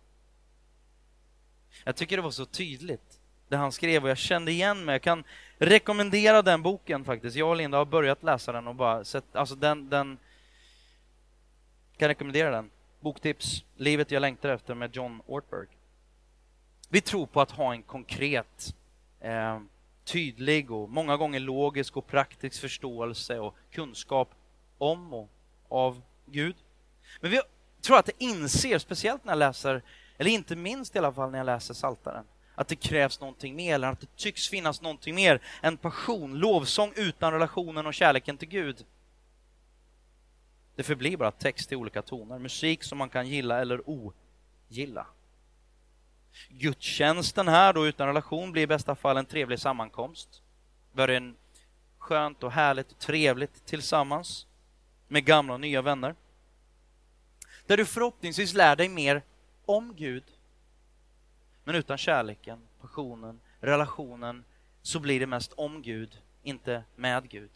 Jag 1.84 1.96
tycker 1.96 2.18
det 2.18 2.24
var 2.24 2.32
så 2.32 2.46
tydligt, 2.46 3.20
det 3.48 3.58
han 3.58 3.72
skrev 3.72 4.04
och 4.04 4.10
jag 4.10 4.18
kände 4.18 4.52
igen 4.52 4.86
mig. 4.86 4.94
Jag 4.94 5.02
kan 5.02 5.24
rekommendera 5.58 6.42
den 6.42 6.62
boken 6.62 7.06
faktiskt. 7.06 7.36
Jag 7.36 7.50
och 7.50 7.56
Linda 7.56 7.78
har 7.78 7.86
börjat 7.86 8.24
läsa 8.24 8.52
den 8.52 8.68
och 8.68 8.76
bara 8.76 9.04
sett, 9.04 9.36
alltså 9.36 9.56
den, 9.56 9.90
den 9.90 10.18
kan 11.98 12.08
rekommendera 12.08 12.52
den. 12.52 12.70
Boktips, 13.00 13.64
Livet 13.78 14.12
jag 14.12 14.22
längtar 14.22 14.50
efter 14.50 14.76
med 14.76 14.96
John 14.96 15.22
Ortberg. 15.26 15.68
Vi 16.90 17.02
tror 17.02 17.26
på 17.26 17.42
att 17.42 17.52
ha 17.52 17.74
en 17.74 17.84
konkret, 17.84 18.76
eh, 19.20 19.60
tydlig 20.04 20.72
och 20.72 20.90
många 20.90 21.18
gånger 21.18 21.40
logisk 21.40 21.98
och 21.98 22.08
praktisk 22.08 22.62
förståelse 22.62 23.40
och 23.40 23.56
kunskap 23.72 24.30
om 24.78 25.14
och 25.14 25.30
av 25.70 26.02
Gud. 26.26 26.56
Men 27.22 27.32
vi 27.32 27.42
tror 27.82 27.98
att 27.98 28.06
det 28.06 28.24
inser, 28.24 28.80
speciellt 28.80 29.26
när 29.26 29.32
jag 29.32 29.40
läser, 29.40 29.82
eller 30.18 30.32
inte 30.32 30.56
minst 30.56 30.96
i 30.96 31.00
alla 31.00 31.14
fall 31.14 31.32
när 31.32 31.38
jag 31.38 31.46
läser 31.46 31.74
Saltaren 31.74 32.26
att 32.60 32.68
det 32.68 32.76
krävs 32.76 33.20
någonting 33.20 33.56
mer, 33.56 33.76
eller 33.76 33.88
att 33.88 34.00
det 34.00 34.16
tycks 34.16 34.50
finnas 34.50 34.82
någonting 34.82 35.16
mer 35.16 35.42
än 35.62 35.78
passion, 35.78 36.34
lovsång 36.40 36.94
utan 36.96 37.34
relationen 37.34 37.88
och 37.88 37.94
kärleken 37.94 38.38
till 38.38 38.48
Gud. 38.48 38.86
Det 40.76 40.84
förblir 40.84 41.18
bara 41.18 41.32
text 41.32 41.72
i 41.72 41.76
olika 41.76 42.02
toner, 42.02 42.40
musik 42.40 42.84
som 42.84 42.98
man 42.98 43.10
kan 43.10 43.28
gilla 43.28 43.62
eller 43.62 43.82
ogilla. 43.90 45.08
Gudstjänsten 46.50 47.48
här 47.48 47.74
då 47.74 47.88
utan 47.88 48.08
relation 48.08 48.52
blir 48.52 48.64
i 48.64 48.68
bästa 48.68 48.96
fall 48.96 49.18
en 49.18 49.26
trevlig 49.26 49.60
sammankomst. 49.60 50.42
Var 50.92 51.08
en 51.08 51.36
skönt 51.98 52.44
och 52.44 52.52
härligt 52.52 52.92
och 52.92 53.00
trevligt 53.00 53.66
tillsammans 53.66 54.48
med 55.08 55.26
gamla 55.26 55.54
och 55.54 55.60
nya 55.60 55.82
vänner. 55.82 56.16
Där 57.66 57.78
du 57.78 57.86
förhoppningsvis 57.86 58.54
lär 58.54 58.76
dig 58.76 58.90
mer 58.90 59.22
om 59.66 59.96
Gud. 59.96 60.24
Men 61.64 61.76
utan 61.76 61.98
kärleken, 61.98 62.60
passionen, 62.82 63.40
relationen 63.60 64.44
så 64.82 65.00
blir 65.00 65.20
det 65.20 65.28
mest 65.28 65.54
om 65.54 65.82
Gud, 65.82 66.22
inte 66.44 66.84
med 66.96 67.30
Gud. 67.30 67.52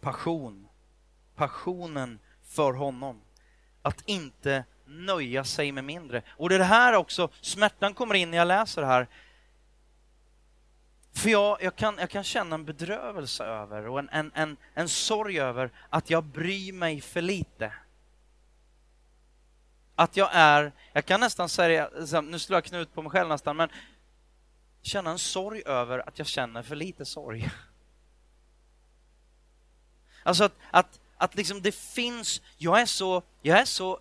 Passion, 0.00 0.68
passionen 1.34 2.18
för 2.50 2.72
honom. 2.72 3.20
Att 3.82 4.02
inte 4.06 4.64
nöja 4.86 5.44
sig 5.44 5.72
med 5.72 5.84
mindre. 5.84 6.22
Och 6.28 6.48
det 6.48 6.54
är 6.54 6.58
det 6.58 6.64
här 6.64 6.92
också, 6.92 7.28
smärtan 7.40 7.94
kommer 7.94 8.14
in 8.14 8.30
när 8.30 8.38
jag 8.38 8.48
läser 8.48 8.82
det 8.82 8.88
här. 8.88 9.08
För 11.12 11.30
jag, 11.30 11.62
jag, 11.62 11.76
kan, 11.76 11.98
jag 11.98 12.10
kan 12.10 12.24
känna 12.24 12.54
en 12.54 12.64
bedrövelse 12.64 13.44
över 13.44 13.86
och 13.88 13.98
en, 13.98 14.08
en, 14.08 14.32
en, 14.34 14.56
en 14.74 14.88
sorg 14.88 15.40
över 15.40 15.70
att 15.88 16.10
jag 16.10 16.24
bryr 16.24 16.72
mig 16.72 17.00
för 17.00 17.22
lite. 17.22 17.72
Att 19.94 20.16
jag 20.16 20.30
är, 20.32 20.72
jag 20.92 21.04
kan 21.04 21.20
nästan 21.20 21.48
säga, 21.48 21.90
nu 22.22 22.38
slår 22.38 22.56
jag 22.56 22.64
knut 22.64 22.94
på 22.94 23.02
mig 23.02 23.10
själv 23.10 23.28
nästan, 23.28 23.56
men 23.56 23.68
känna 24.82 25.10
en 25.10 25.18
sorg 25.18 25.62
över 25.66 26.08
att 26.08 26.18
jag 26.18 26.26
känner 26.26 26.62
för 26.62 26.76
lite 26.76 27.04
sorg. 27.04 27.50
Alltså 30.22 30.44
att, 30.44 30.52
att, 30.70 31.00
att 31.20 31.34
liksom 31.34 31.62
det 31.62 31.74
finns, 31.74 32.42
jag 32.58 32.80
är, 32.80 32.86
så, 32.86 33.22
jag 33.42 33.58
är 33.58 33.64
så 33.64 33.98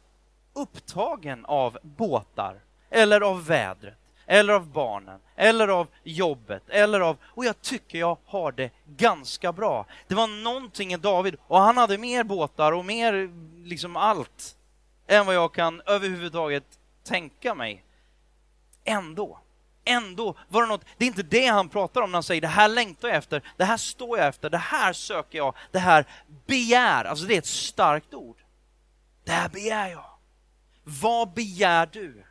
upptagen 0.54 1.46
av 1.46 1.78
båtar, 1.82 2.60
eller 2.90 3.22
av 3.22 3.46
vädret, 3.46 3.98
eller 4.26 4.54
av 4.54 4.68
barnen, 4.68 5.20
eller 5.36 5.68
av 5.68 5.88
jobbet, 6.04 6.64
eller 6.70 7.00
av... 7.00 7.18
Och 7.24 7.46
jag 7.46 7.62
tycker 7.62 8.00
jag 8.00 8.18
har 8.26 8.52
det 8.52 8.72
ganska 8.86 9.54
bra. 9.54 9.86
Det 10.08 10.16
var 10.16 10.44
någonting 10.44 10.94
i 10.94 10.98
David, 10.98 11.36
och 11.48 11.60
han 11.60 11.78
hade 11.78 11.98
mer 11.98 12.24
båtar 12.24 12.72
och 12.72 12.86
mer 12.86 13.30
liksom 13.66 13.96
allt 13.96 14.56
än 15.08 15.26
vad 15.26 15.36
jag 15.36 15.54
kan 15.54 15.82
överhuvudtaget 15.86 16.80
tänka 17.04 17.56
mig. 17.56 17.84
Ändå, 18.84 19.40
ändå 19.86 20.36
var 20.48 20.62
det 20.62 20.68
något, 20.68 20.86
det 20.98 21.06
är 21.06 21.08
inte 21.08 21.24
det 21.24 21.46
han 21.46 21.70
pratar 21.70 22.02
om 22.02 22.12
när 22.12 22.16
han 22.16 22.24
säger 22.24 22.42
det 22.42 22.48
här 22.48 22.68
längtar 22.68 23.08
jag 23.08 23.18
efter, 23.18 23.42
det 23.58 23.66
här 23.66 23.78
står 23.78 24.18
jag 24.18 24.28
efter, 24.28 24.50
det 24.50 24.58
här 24.58 24.94
söker 24.94 25.38
jag, 25.38 25.56
det 25.72 25.80
här 25.80 26.06
begär, 26.46 27.06
alltså 27.06 27.26
det 27.26 27.34
är 27.34 27.38
ett 27.38 27.46
starkt 27.46 28.14
ord. 28.14 28.38
Det 29.24 29.32
här 29.32 29.50
begär 29.50 29.88
jag. 29.88 30.10
Vad 30.84 31.34
begär 31.34 31.90
du? 31.92 32.24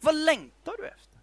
Vad 0.00 0.14
längtar 0.14 0.74
du 0.78 0.86
efter? 0.86 1.18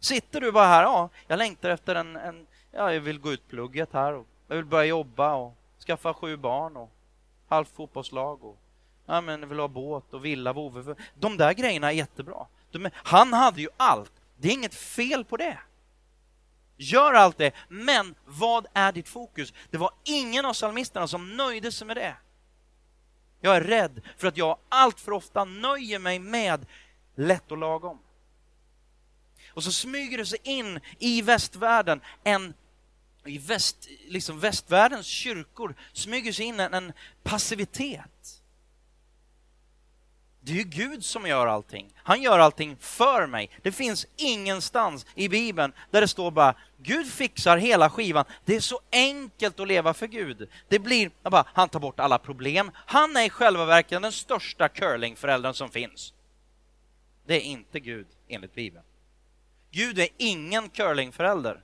Sitter 0.00 0.40
du 0.40 0.52
bara 0.52 0.66
här, 0.66 0.82
ja, 0.82 1.08
jag 1.26 1.38
längtar 1.38 1.70
efter 1.70 1.94
en, 1.94 2.16
en 2.16 2.46
ja, 2.72 2.92
jag 2.92 3.00
vill 3.00 3.18
gå 3.18 3.32
ut 3.32 3.48
plugget 3.48 3.92
här 3.92 4.12
och 4.12 4.26
jag 4.48 4.56
vill 4.56 4.64
börja 4.64 4.84
jobba 4.84 5.34
och 5.34 5.54
skaffa 5.86 6.14
sju 6.14 6.36
barn 6.36 6.76
och 6.76 6.90
halvt 7.48 7.76
fotbollslag 7.76 8.44
och 8.44 8.58
ja, 9.06 9.20
men 9.20 9.40
jag 9.40 9.48
vill 9.48 9.58
ha 9.58 9.68
båt 9.68 10.14
och 10.14 10.24
villa, 10.24 10.52
vovve. 10.52 10.94
De 11.14 11.36
där 11.36 11.52
grejerna 11.52 11.92
är 11.92 11.96
jättebra. 11.96 12.46
De, 12.70 12.90
han 12.94 13.32
hade 13.32 13.60
ju 13.60 13.68
allt. 13.76 14.12
Det 14.42 14.48
är 14.48 14.52
inget 14.52 14.74
fel 14.74 15.24
på 15.24 15.36
det. 15.36 15.58
Gör 16.76 17.12
allt 17.12 17.38
det, 17.38 17.52
men 17.68 18.14
vad 18.24 18.66
är 18.72 18.92
ditt 18.92 19.08
fokus? 19.08 19.52
Det 19.70 19.78
var 19.78 19.90
ingen 20.04 20.44
av 20.44 20.52
psalmisterna 20.52 21.08
som 21.08 21.36
nöjde 21.36 21.72
sig 21.72 21.86
med 21.86 21.96
det. 21.96 22.16
Jag 23.40 23.56
är 23.56 23.60
rädd 23.60 24.00
för 24.16 24.28
att 24.28 24.36
jag 24.36 24.58
allt 24.68 25.00
för 25.00 25.12
ofta 25.12 25.44
nöjer 25.44 25.98
mig 25.98 26.18
med 26.18 26.66
lätt 27.14 27.50
och 27.50 27.58
lagom. 27.58 27.98
Och 29.48 29.64
så 29.64 29.72
smyger 29.72 30.18
det 30.18 30.26
sig 30.26 30.38
in 30.42 30.80
i 30.98 31.22
västvärlden 31.22 32.00
en 32.24 32.54
i 33.24 33.38
väst, 33.38 33.88
liksom 34.08 34.40
västvärldens 34.40 35.06
kyrkor 35.06 35.74
smyger 35.92 36.32
sig 36.32 36.46
in 36.46 36.60
en, 36.60 36.74
en 36.74 36.92
passivitet. 37.22 38.41
Det 40.44 40.52
är 40.52 40.56
ju 40.56 40.62
Gud 40.62 41.04
som 41.04 41.26
gör 41.26 41.46
allting. 41.46 41.92
Han 41.96 42.22
gör 42.22 42.38
allting 42.38 42.76
för 42.80 43.26
mig. 43.26 43.50
Det 43.62 43.72
finns 43.72 44.06
ingenstans 44.16 45.06
i 45.14 45.28
Bibeln 45.28 45.72
där 45.90 46.00
det 46.00 46.08
står 46.08 46.30
bara 46.30 46.54
Gud 46.76 47.12
fixar 47.12 47.56
hela 47.56 47.90
skivan. 47.90 48.24
Det 48.44 48.56
är 48.56 48.60
så 48.60 48.80
enkelt 48.92 49.60
att 49.60 49.68
leva 49.68 49.94
för 49.94 50.06
Gud. 50.06 50.48
Det 50.68 50.78
blir 50.78 51.10
bara, 51.22 51.44
han 51.48 51.68
tar 51.68 51.80
bort 51.80 52.00
alla 52.00 52.18
problem. 52.18 52.70
Han 52.74 53.16
är 53.16 53.22
i 53.22 53.30
själva 53.30 53.64
verket 53.64 54.02
den 54.02 54.12
största 54.12 54.68
curlingföräldern 54.68 55.54
som 55.54 55.70
finns. 55.70 56.12
Det 57.26 57.34
är 57.34 57.40
inte 57.40 57.80
Gud 57.80 58.06
enligt 58.28 58.54
Bibeln. 58.54 58.84
Gud 59.70 59.98
är 59.98 60.08
ingen 60.16 60.68
curlingförälder. 60.68 61.62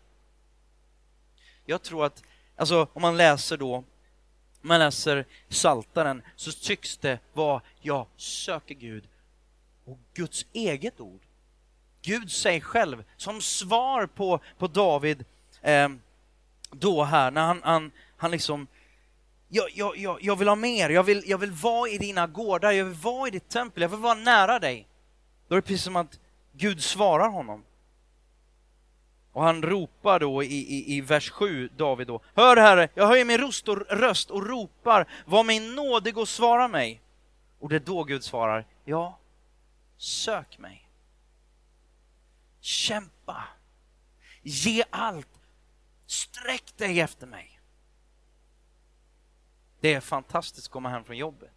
Jag 1.66 1.82
tror 1.82 2.04
att, 2.04 2.22
alltså 2.56 2.88
om 2.92 3.02
man 3.02 3.16
läser 3.16 3.56
då 3.56 3.84
man 4.60 4.78
läser 4.78 5.24
Saltaren 5.48 6.22
så 6.36 6.52
tycks 6.52 6.96
det 6.96 7.18
vara 7.32 7.60
jag 7.80 8.06
söker 8.16 8.74
Gud 8.74 9.04
och 9.84 9.98
Guds 10.14 10.46
eget 10.52 11.00
ord. 11.00 11.20
Gud 12.02 12.32
sig 12.32 12.60
själv 12.60 13.04
som 13.16 13.40
svar 13.40 14.06
på, 14.06 14.40
på 14.58 14.66
David 14.66 15.24
eh, 15.62 15.88
då 16.70 17.04
här 17.04 17.30
när 17.30 17.46
han, 17.46 17.60
han, 17.64 17.90
han 18.16 18.30
liksom 18.30 18.66
jag, 19.48 19.70
jag, 19.74 19.96
jag, 19.96 20.18
jag 20.22 20.36
vill 20.36 20.48
ha 20.48 20.56
mer, 20.56 20.90
jag 20.90 21.02
vill, 21.02 21.22
jag 21.26 21.38
vill 21.38 21.50
vara 21.50 21.90
i 21.90 21.98
dina 21.98 22.26
gårdar, 22.26 22.72
jag 22.72 22.84
vill 22.84 22.94
vara 22.94 23.28
i 23.28 23.30
ditt 23.30 23.48
tempel, 23.48 23.82
jag 23.82 23.88
vill 23.88 23.98
vara 23.98 24.14
nära 24.14 24.58
dig. 24.58 24.86
Då 25.48 25.54
är 25.54 25.56
det 25.56 25.62
precis 25.62 25.84
som 25.84 25.96
att 25.96 26.18
Gud 26.52 26.82
svarar 26.82 27.28
honom. 27.28 27.64
Och 29.32 29.42
han 29.42 29.62
ropar 29.62 30.20
då 30.20 30.42
i, 30.42 30.46
i, 30.46 30.96
i 30.96 31.00
vers 31.00 31.30
7, 31.30 31.68
David 31.76 32.06
då. 32.06 32.20
Hör 32.34 32.56
Herre, 32.56 32.88
jag 32.94 33.06
höjer 33.06 33.24
min 33.24 33.38
röst 33.38 33.68
och, 33.68 33.76
röst 33.90 34.30
och 34.30 34.46
ropar, 34.46 35.06
var 35.26 35.44
mig 35.44 35.60
nådig 35.60 36.18
och 36.18 36.28
svara 36.28 36.68
mig. 36.68 37.00
Och 37.58 37.68
det 37.68 37.76
är 37.76 37.80
då 37.80 38.04
Gud 38.04 38.24
svarar, 38.24 38.66
ja, 38.84 39.18
sök 39.96 40.58
mig. 40.58 40.88
Kämpa. 42.60 43.44
Ge 44.42 44.84
allt. 44.90 45.28
Sträck 46.06 46.76
dig 46.76 47.00
efter 47.00 47.26
mig. 47.26 47.60
Det 49.80 49.94
är 49.94 50.00
fantastiskt 50.00 50.66
att 50.66 50.72
komma 50.72 50.88
hem 50.88 51.04
från 51.04 51.16
jobbet. 51.16 51.52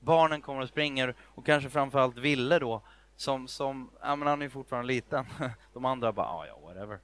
Barnen 0.00 0.40
kommer 0.40 0.60
och 0.60 0.68
springer 0.68 1.14
och 1.20 1.46
kanske 1.46 1.70
framförallt 1.70 2.18
Ville 2.18 2.58
då 2.58 2.82
som, 3.16 3.48
som 3.48 3.90
ja 4.00 4.16
men 4.16 4.28
han 4.28 4.42
är 4.42 4.48
fortfarande 4.48 4.86
liten. 4.86 5.26
De 5.72 5.84
andra 5.84 6.12
bara, 6.12 6.26
ah, 6.26 6.46
ja 6.46 6.58
whatever. 6.62 6.98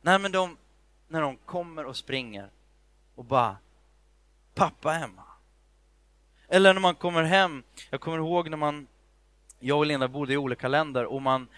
Nej 0.00 0.18
men 0.18 0.32
de, 0.32 0.56
när 1.08 1.22
de 1.22 1.36
kommer 1.36 1.84
och 1.84 1.96
springer 1.96 2.50
och 3.14 3.24
bara, 3.24 3.56
pappa 4.54 4.94
är 4.94 4.98
hemma. 4.98 5.24
Eller 6.48 6.74
när 6.74 6.80
man 6.80 6.94
kommer 6.94 7.22
hem, 7.22 7.62
jag 7.90 8.00
kommer 8.00 8.18
ihåg 8.18 8.50
när 8.50 8.56
man, 8.56 8.86
jag 9.58 9.78
och 9.78 9.86
Linda 9.86 10.08
bodde 10.08 10.32
i 10.32 10.36
olika 10.36 10.68
länder 10.68 11.04
och 11.04 11.22
man, 11.22 11.48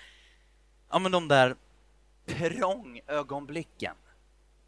ja 0.90 0.98
men 0.98 1.12
de 1.12 1.28
där 1.28 1.56
perrongögonblicken 2.26 3.94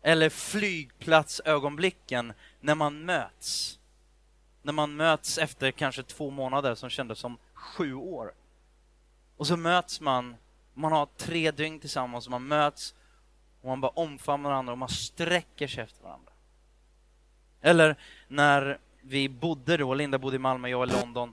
eller 0.02 0.30
flygplatsögonblicken 0.30 2.32
när 2.60 2.74
man 2.74 3.04
möts. 3.04 3.78
När 4.62 4.72
man 4.72 4.96
möts 4.96 5.38
efter 5.38 5.70
kanske 5.70 6.02
två 6.02 6.30
månader 6.30 6.74
som 6.74 6.90
kändes 6.90 7.18
som 7.18 7.38
sju 7.62 7.94
år. 7.94 8.34
Och 9.36 9.46
så 9.46 9.56
möts 9.56 10.00
man, 10.00 10.36
man 10.74 10.92
har 10.92 11.06
tre 11.16 11.50
dygn 11.50 11.80
tillsammans 11.80 12.26
och 12.26 12.30
man 12.30 12.46
möts 12.46 12.94
och 13.60 13.68
man 13.68 13.80
bara 13.80 13.92
omfamnar 13.94 14.50
varandra 14.50 14.72
och 14.72 14.78
man 14.78 14.88
sträcker 14.88 15.66
sig 15.66 15.84
efter 15.84 16.02
varandra. 16.02 16.32
Eller 17.60 17.96
när 18.28 18.78
vi 19.00 19.28
bodde 19.28 19.76
då, 19.76 19.94
Linda 19.94 20.18
bodde 20.18 20.36
i 20.36 20.38
Malmö, 20.38 20.68
jag 20.68 20.88
i 20.88 20.92
London 20.92 21.32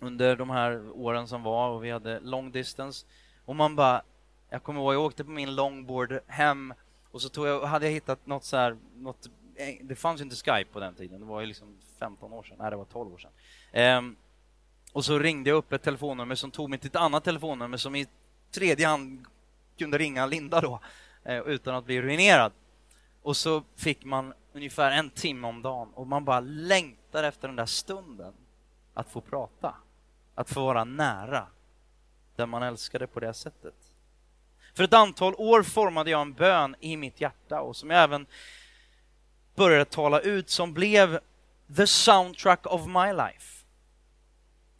under 0.00 0.36
de 0.36 0.50
här 0.50 0.90
åren 0.94 1.28
som 1.28 1.42
var 1.42 1.68
och 1.68 1.84
vi 1.84 1.90
hade 1.90 2.20
long 2.20 2.52
distance. 2.52 3.06
Och 3.44 3.56
man 3.56 3.76
bara, 3.76 4.02
jag 4.50 4.62
kommer 4.62 4.80
ihåg, 4.80 4.94
jag 4.94 5.02
åkte 5.02 5.24
på 5.24 5.30
min 5.30 5.54
longboard 5.54 6.20
hem 6.26 6.74
och 7.10 7.22
så 7.22 7.28
tog 7.28 7.46
jag, 7.46 7.66
hade 7.66 7.86
jag 7.86 7.92
hittat 7.92 8.26
något 8.26 8.44
så 8.44 8.56
här, 8.56 8.76
något, 8.96 9.26
eh, 9.56 9.74
det 9.82 9.96
fanns 9.96 10.20
ju 10.20 10.24
inte 10.24 10.36
Skype 10.36 10.72
på 10.72 10.80
den 10.80 10.94
tiden, 10.94 11.20
det 11.20 11.26
var 11.26 11.40
ju 11.40 11.46
liksom 11.46 11.78
15 11.98 12.32
år 12.32 12.42
sedan, 12.42 12.56
nej 12.60 12.70
det 12.70 12.76
var 12.76 12.84
12 12.84 13.14
år 13.14 13.18
sedan. 13.18 13.98
Um, 13.98 14.16
och 14.92 15.04
så 15.04 15.18
ringde 15.18 15.50
jag 15.50 15.56
upp 15.56 15.72
ett 15.72 15.82
telefonnummer 15.82 16.34
som 16.34 16.50
tog 16.50 16.70
mig 16.70 16.78
till 16.78 16.88
ett 16.88 16.96
annat 16.96 17.24
telefonnummer 17.24 17.76
som 17.76 17.96
i 17.96 18.06
tredje 18.50 18.86
hand 18.86 19.26
kunde 19.78 19.98
ringa 19.98 20.26
Linda 20.26 20.60
då, 20.60 20.80
eh, 21.24 21.38
utan 21.38 21.74
att 21.74 21.84
bli 21.84 22.02
ruinerad. 22.02 22.52
Och 23.22 23.36
så 23.36 23.62
fick 23.76 24.04
man 24.04 24.34
ungefär 24.52 24.90
en 24.90 25.10
timme 25.10 25.48
om 25.48 25.62
dagen 25.62 25.88
och 25.94 26.06
man 26.06 26.24
bara 26.24 26.40
längtar 26.40 27.24
efter 27.24 27.48
den 27.48 27.56
där 27.56 27.66
stunden 27.66 28.32
att 28.94 29.10
få 29.10 29.20
prata, 29.20 29.74
att 30.34 30.50
få 30.50 30.64
vara 30.64 30.84
nära 30.84 31.46
den 32.36 32.48
man 32.48 32.62
älskade 32.62 33.06
på 33.06 33.20
det 33.20 33.34
sättet. 33.34 33.74
För 34.74 34.84
ett 34.84 34.94
antal 34.94 35.34
år 35.34 35.62
formade 35.62 36.10
jag 36.10 36.20
en 36.20 36.32
bön 36.32 36.76
i 36.80 36.96
mitt 36.96 37.20
hjärta 37.20 37.60
och 37.60 37.76
som 37.76 37.90
jag 37.90 38.02
även 38.02 38.26
började 39.54 39.84
tala 39.84 40.20
ut 40.20 40.50
som 40.50 40.74
blev 40.74 41.18
the 41.76 41.86
soundtrack 41.86 42.66
of 42.66 42.86
my 42.86 43.12
life. 43.12 43.51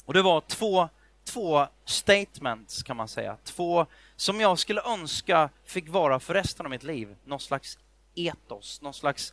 Och 0.05 0.15
det 0.15 0.23
var 0.23 0.41
två, 0.41 0.89
två 1.25 1.67
statements 1.85 2.83
kan 2.83 2.97
man 2.97 3.09
säga, 3.09 3.37
två 3.45 3.87
som 4.17 4.41
jag 4.41 4.59
skulle 4.59 4.83
önska 4.83 5.51
fick 5.65 5.89
vara 5.89 6.21
för 6.21 6.35
resten 6.35 6.67
av 6.67 6.71
mitt 6.71 6.83
liv, 6.83 7.17
någon 7.25 7.41
slags 7.41 7.79
etos, 8.15 8.81
någon 8.83 8.95
slags 8.95 9.33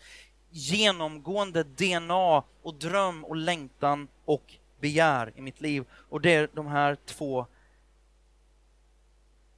genomgående 0.50 1.64
DNA 1.64 2.44
och 2.62 2.74
dröm 2.74 3.26
och 3.26 3.36
längtan 3.36 4.08
och 4.26 4.54
begär 4.80 5.34
i 5.36 5.42
mitt 5.42 5.62
liv. 5.62 5.86
Och 5.92 6.22
det 6.22 6.34
är 6.34 6.50
de 6.54 6.68
här 6.68 6.98
två 7.06 7.46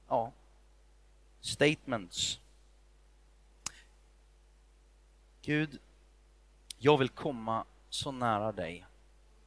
ja, 0.08 0.32
statements. 1.42 2.40
Gud, 5.42 5.80
jag 6.78 6.98
vill 6.98 7.10
komma 7.10 7.66
så 7.90 8.12
nära 8.12 8.52
dig 8.52 8.86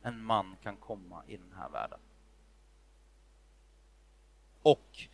en 0.05 0.24
man 0.24 0.57
kan 0.62 0.76
komma 0.76 1.22
i 1.26 1.36
den 1.36 1.52
här 1.57 1.68
världen. 1.68 1.98
Och 4.62 5.09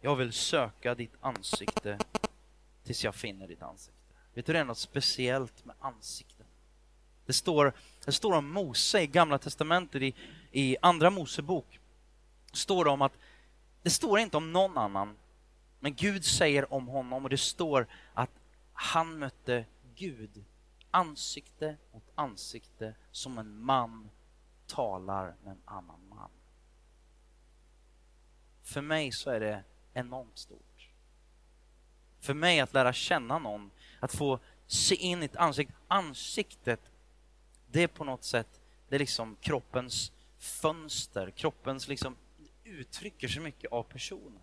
jag 0.00 0.16
vill 0.16 0.32
söka 0.32 0.94
ditt 0.94 1.14
ansikte 1.20 1.98
tills 2.84 3.04
jag 3.04 3.14
finner 3.14 3.48
ditt 3.48 3.62
ansikte. 3.62 4.14
Vet 4.34 4.46
du, 4.46 4.52
det 4.52 4.58
är 4.58 4.64
något 4.64 4.78
speciellt 4.78 5.64
med 5.64 5.76
ansikten. 5.80 6.46
Det 7.26 7.32
står, 7.32 7.72
det 8.04 8.12
står 8.12 8.36
om 8.36 8.50
Mose 8.50 9.00
i 9.02 9.06
Gamla 9.06 9.38
Testamentet, 9.38 10.02
i, 10.02 10.14
i 10.52 10.76
Andra 10.82 11.10
Mosebok, 11.10 11.80
står 12.52 12.84
det 12.84 12.90
om 12.90 13.02
att 13.02 13.18
det 13.82 13.90
står 13.90 14.18
inte 14.18 14.36
om 14.36 14.52
någon 14.52 14.78
annan, 14.78 15.16
men 15.80 15.94
Gud 15.94 16.24
säger 16.24 16.72
om 16.72 16.86
honom 16.86 17.24
och 17.24 17.30
det 17.30 17.38
står 17.38 17.86
att 18.14 18.30
han 18.72 19.18
mötte 19.18 19.64
Gud 19.94 20.44
ansikte 20.90 21.76
mot 21.92 22.04
ansikte 22.14 22.94
som 23.10 23.38
en 23.38 23.64
man 23.64 24.10
talar 24.68 25.34
med 25.44 25.52
en 25.52 25.62
annan 25.64 26.08
man. 26.08 26.30
För 28.62 28.80
mig 28.80 29.12
så 29.12 29.30
är 29.30 29.40
det 29.40 29.64
enormt 29.92 30.38
stort. 30.38 30.90
För 32.20 32.34
mig 32.34 32.60
att 32.60 32.74
lära 32.74 32.92
känna 32.92 33.38
någon 33.38 33.70
att 34.00 34.14
få 34.14 34.38
se 34.66 34.94
in 34.94 35.22
i 35.22 35.24
ett 35.24 35.36
ansikte. 35.36 35.74
Ansiktet, 35.88 36.80
det 37.70 37.82
är 37.82 37.88
på 37.88 38.04
något 38.04 38.24
sätt, 38.24 38.60
det 38.88 38.94
är 38.94 38.98
liksom 38.98 39.36
kroppens 39.40 40.12
fönster, 40.38 41.30
kroppens 41.30 41.88
liksom 41.88 42.16
uttrycker 42.64 43.28
så 43.28 43.40
mycket 43.40 43.72
av 43.72 43.82
personen. 43.82 44.42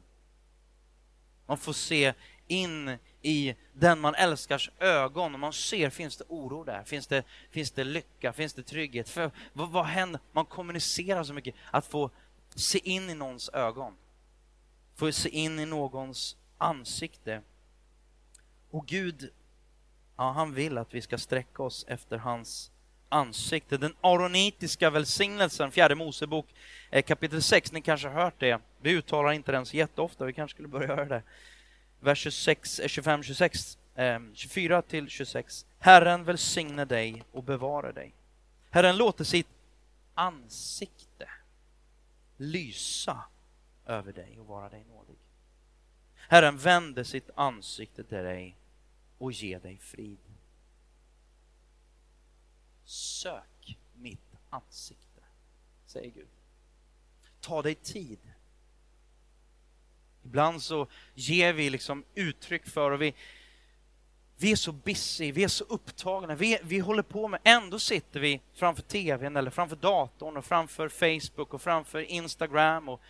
Man 1.45 1.57
får 1.57 1.73
se 1.73 2.13
in 2.47 2.97
i 3.21 3.55
den 3.73 3.99
man 3.99 4.15
älskars 4.15 4.69
ögon 4.79 5.33
och 5.33 5.39
man 5.39 5.53
ser, 5.53 5.89
finns 5.89 6.17
det 6.17 6.25
oro 6.27 6.63
där? 6.63 6.83
Finns 6.83 7.07
det, 7.07 7.23
finns 7.49 7.71
det 7.71 7.83
lycka? 7.83 8.33
Finns 8.33 8.53
det 8.53 8.63
trygghet? 8.63 9.09
För, 9.09 9.31
vad, 9.53 9.69
vad 9.69 9.85
händer? 9.85 10.21
Man 10.31 10.45
kommunicerar 10.45 11.23
så 11.23 11.33
mycket. 11.33 11.55
Att 11.71 11.85
få 11.85 12.09
se 12.55 12.79
in 12.89 13.09
i 13.09 13.13
någons 13.13 13.49
ögon. 13.49 13.93
Få 14.95 15.11
se 15.11 15.29
in 15.29 15.59
i 15.59 15.65
någons 15.65 16.37
ansikte. 16.57 17.41
Och 18.71 18.85
Gud 18.87 19.31
Ja, 20.17 20.31
han 20.31 20.53
vill 20.53 20.77
att 20.77 20.93
vi 20.93 21.01
ska 21.01 21.17
sträcka 21.17 21.63
oss 21.63 21.85
efter 21.87 22.17
hans 22.17 22.71
ansikte. 23.09 23.77
Den 23.77 23.95
aronitiska 24.01 24.89
välsignelsen, 24.89 25.71
fjärde 25.71 25.95
Mosebok 25.95 26.45
eh, 26.91 27.03
kapitel 27.03 27.41
6, 27.41 27.71
ni 27.71 27.81
kanske 27.81 28.07
har 28.07 28.23
hört 28.23 28.39
det. 28.39 28.61
Vi 28.81 28.91
uttalar 28.91 29.31
inte 29.31 29.51
den 29.51 29.65
så 29.65 29.77
jätteofta, 29.77 30.25
vi 30.25 30.33
kanske 30.33 30.55
skulle 30.55 30.67
börja 30.67 30.87
göra 30.87 31.05
det. 31.05 31.23
Vers 32.05 32.19
26, 32.19 32.81
25, 32.87 33.23
26, 33.23 33.77
24 34.33 34.81
till 34.81 35.09
26. 35.09 35.65
Herren 35.79 36.23
välsigne 36.23 36.85
dig 36.85 37.23
och 37.31 37.43
bevara 37.43 37.91
dig. 37.91 38.13
Herren 38.69 38.97
låter 38.97 39.23
sitt 39.23 39.47
ansikte 40.13 41.29
lysa 42.37 43.23
över 43.85 44.13
dig 44.13 44.39
och 44.39 44.45
vara 44.45 44.69
dig 44.69 44.83
nådig. 44.89 45.15
Herren 46.15 46.57
vänder 46.57 47.03
sitt 47.03 47.29
ansikte 47.35 48.03
till 48.03 48.17
dig 48.17 48.55
och 49.17 49.31
ge 49.31 49.59
dig 49.59 49.77
frid. 49.77 50.19
Sök 52.85 53.77
mitt 53.93 54.35
ansikte, 54.49 55.21
säger 55.85 56.11
Gud. 56.11 56.27
Ta 57.41 57.61
dig 57.61 57.75
tid. 57.75 58.19
Ibland 60.25 60.61
så 60.61 60.87
ger 61.13 61.53
vi 61.53 61.69
liksom 61.69 62.03
uttryck 62.15 62.67
för 62.67 62.91
och 62.91 63.01
vi, 63.01 63.13
vi 64.37 64.51
är 64.51 64.55
så 64.55 64.71
busy, 64.71 65.31
vi 65.31 65.43
är 65.43 65.47
så 65.47 65.63
upptagna, 65.63 66.35
vi, 66.35 66.59
vi 66.63 66.79
håller 66.79 67.03
på 67.03 67.27
med, 67.27 67.39
ändå 67.43 67.79
sitter 67.79 68.19
vi 68.19 68.41
framför 68.53 68.81
tvn 68.81 69.35
eller 69.35 69.51
framför 69.51 69.75
datorn 69.75 70.37
och 70.37 70.45
framför 70.45 70.89
Facebook 70.89 71.53
och 71.53 71.61
framför 71.61 71.99
Instagram 71.99 72.89
och 72.89 73.01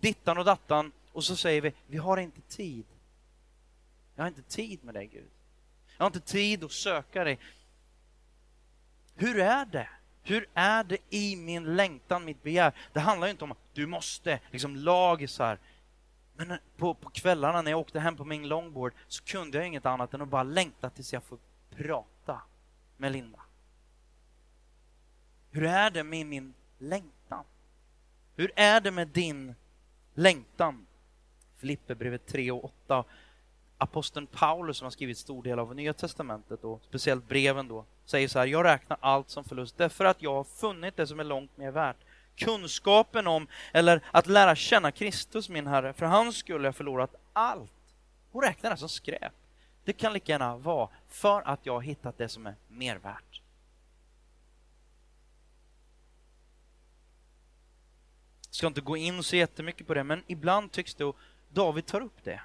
dittan 0.00 0.38
och 0.38 0.44
dattan 0.44 0.92
och 1.12 1.24
så 1.24 1.36
säger 1.36 1.60
vi, 1.60 1.72
vi 1.86 1.98
har 1.98 2.16
inte 2.16 2.40
tid. 2.40 2.84
Jag 4.14 4.24
har 4.24 4.28
inte 4.28 4.42
tid 4.42 4.84
med 4.84 4.94
dig 4.94 5.06
Gud. 5.06 5.30
Jag 5.96 6.04
har 6.04 6.06
inte 6.06 6.20
tid 6.20 6.64
att 6.64 6.72
söka 6.72 7.24
dig. 7.24 7.38
Hur 9.14 9.38
är 9.38 9.64
det? 9.64 9.88
Hur 10.22 10.48
är 10.54 10.84
det 10.84 10.98
i 11.10 11.36
min 11.36 11.76
längtan, 11.76 12.24
mitt 12.24 12.42
begär? 12.42 12.72
Det 12.92 13.00
handlar 13.00 13.28
inte 13.28 13.44
om 13.44 13.52
att 13.52 13.74
du 13.74 13.86
måste, 13.86 14.40
liksom 14.50 14.76
lagisar. 14.76 15.58
Men 16.46 16.58
på, 16.76 16.94
på 16.94 17.10
kvällarna 17.10 17.62
när 17.62 17.70
jag 17.70 17.80
åkte 17.80 18.00
hem 18.00 18.16
på 18.16 18.24
min 18.24 18.48
longboard 18.48 18.92
så 19.08 19.24
kunde 19.24 19.58
jag 19.58 19.66
inget 19.66 19.86
annat 19.86 20.14
än 20.14 20.22
att 20.22 20.28
bara 20.28 20.42
längta 20.42 20.90
tills 20.90 21.12
jag 21.12 21.22
får 21.22 21.38
prata 21.70 22.42
med 22.96 23.12
Linda. 23.12 23.38
Hur 25.50 25.64
är 25.64 25.90
det 25.90 26.04
med 26.04 26.26
min 26.26 26.54
längtan? 26.78 27.44
Hur 28.36 28.52
är 28.56 28.80
det 28.80 28.90
med 28.90 29.08
din 29.08 29.54
längtan? 30.14 30.86
Filipperbrevet 31.56 32.26
3 32.26 32.50
och 32.50 32.64
8 32.64 33.04
aposteln 33.78 34.26
Paulus 34.26 34.76
som 34.76 34.86
har 34.86 34.90
skrivit 34.90 35.18
stor 35.18 35.42
del 35.42 35.58
av 35.58 35.74
Nya 35.74 35.92
Testamentet 35.92 36.64
och 36.64 36.82
speciellt 36.88 37.28
breven 37.28 37.68
då, 37.68 37.84
säger 38.04 38.28
så 38.28 38.38
här, 38.38 38.46
jag 38.46 38.64
räknar 38.64 38.98
allt 39.00 39.30
som 39.30 39.44
förlust 39.44 39.78
därför 39.78 40.04
att 40.04 40.22
jag 40.22 40.34
har 40.34 40.44
funnit 40.44 40.96
det 40.96 41.06
som 41.06 41.20
är 41.20 41.24
långt 41.24 41.56
mer 41.56 41.70
värt. 41.70 41.96
Kunskapen 42.44 43.26
om, 43.26 43.46
eller 43.72 44.00
att 44.10 44.26
lära 44.26 44.56
känna 44.56 44.92
Kristus 44.92 45.48
min 45.48 45.66
Herre, 45.66 45.92
för 45.92 46.06
hans 46.06 46.36
skull 46.36 46.60
har 46.60 46.64
jag 46.64 46.76
förlorat 46.76 47.14
allt. 47.32 47.72
Hon 48.32 48.42
räknar 48.42 48.70
det 48.70 48.76
som 48.76 48.88
skräp. 48.88 49.32
Det 49.84 49.92
kan 49.92 50.12
lika 50.12 50.32
gärna 50.32 50.56
vara 50.56 50.88
för 51.08 51.42
att 51.42 51.66
jag 51.66 51.72
har 51.72 51.80
hittat 51.80 52.18
det 52.18 52.28
som 52.28 52.46
är 52.46 52.54
mer 52.68 52.96
värt. 52.96 53.42
Jag 58.46 58.54
ska 58.54 58.66
inte 58.66 58.80
gå 58.80 58.96
in 58.96 59.22
så 59.22 59.36
jättemycket 59.36 59.86
på 59.86 59.94
det, 59.94 60.04
men 60.04 60.22
ibland 60.26 60.72
tycks 60.72 60.94
det, 60.94 61.04
och 61.04 61.16
David 61.48 61.86
tar 61.86 62.00
upp 62.00 62.24
det, 62.24 62.40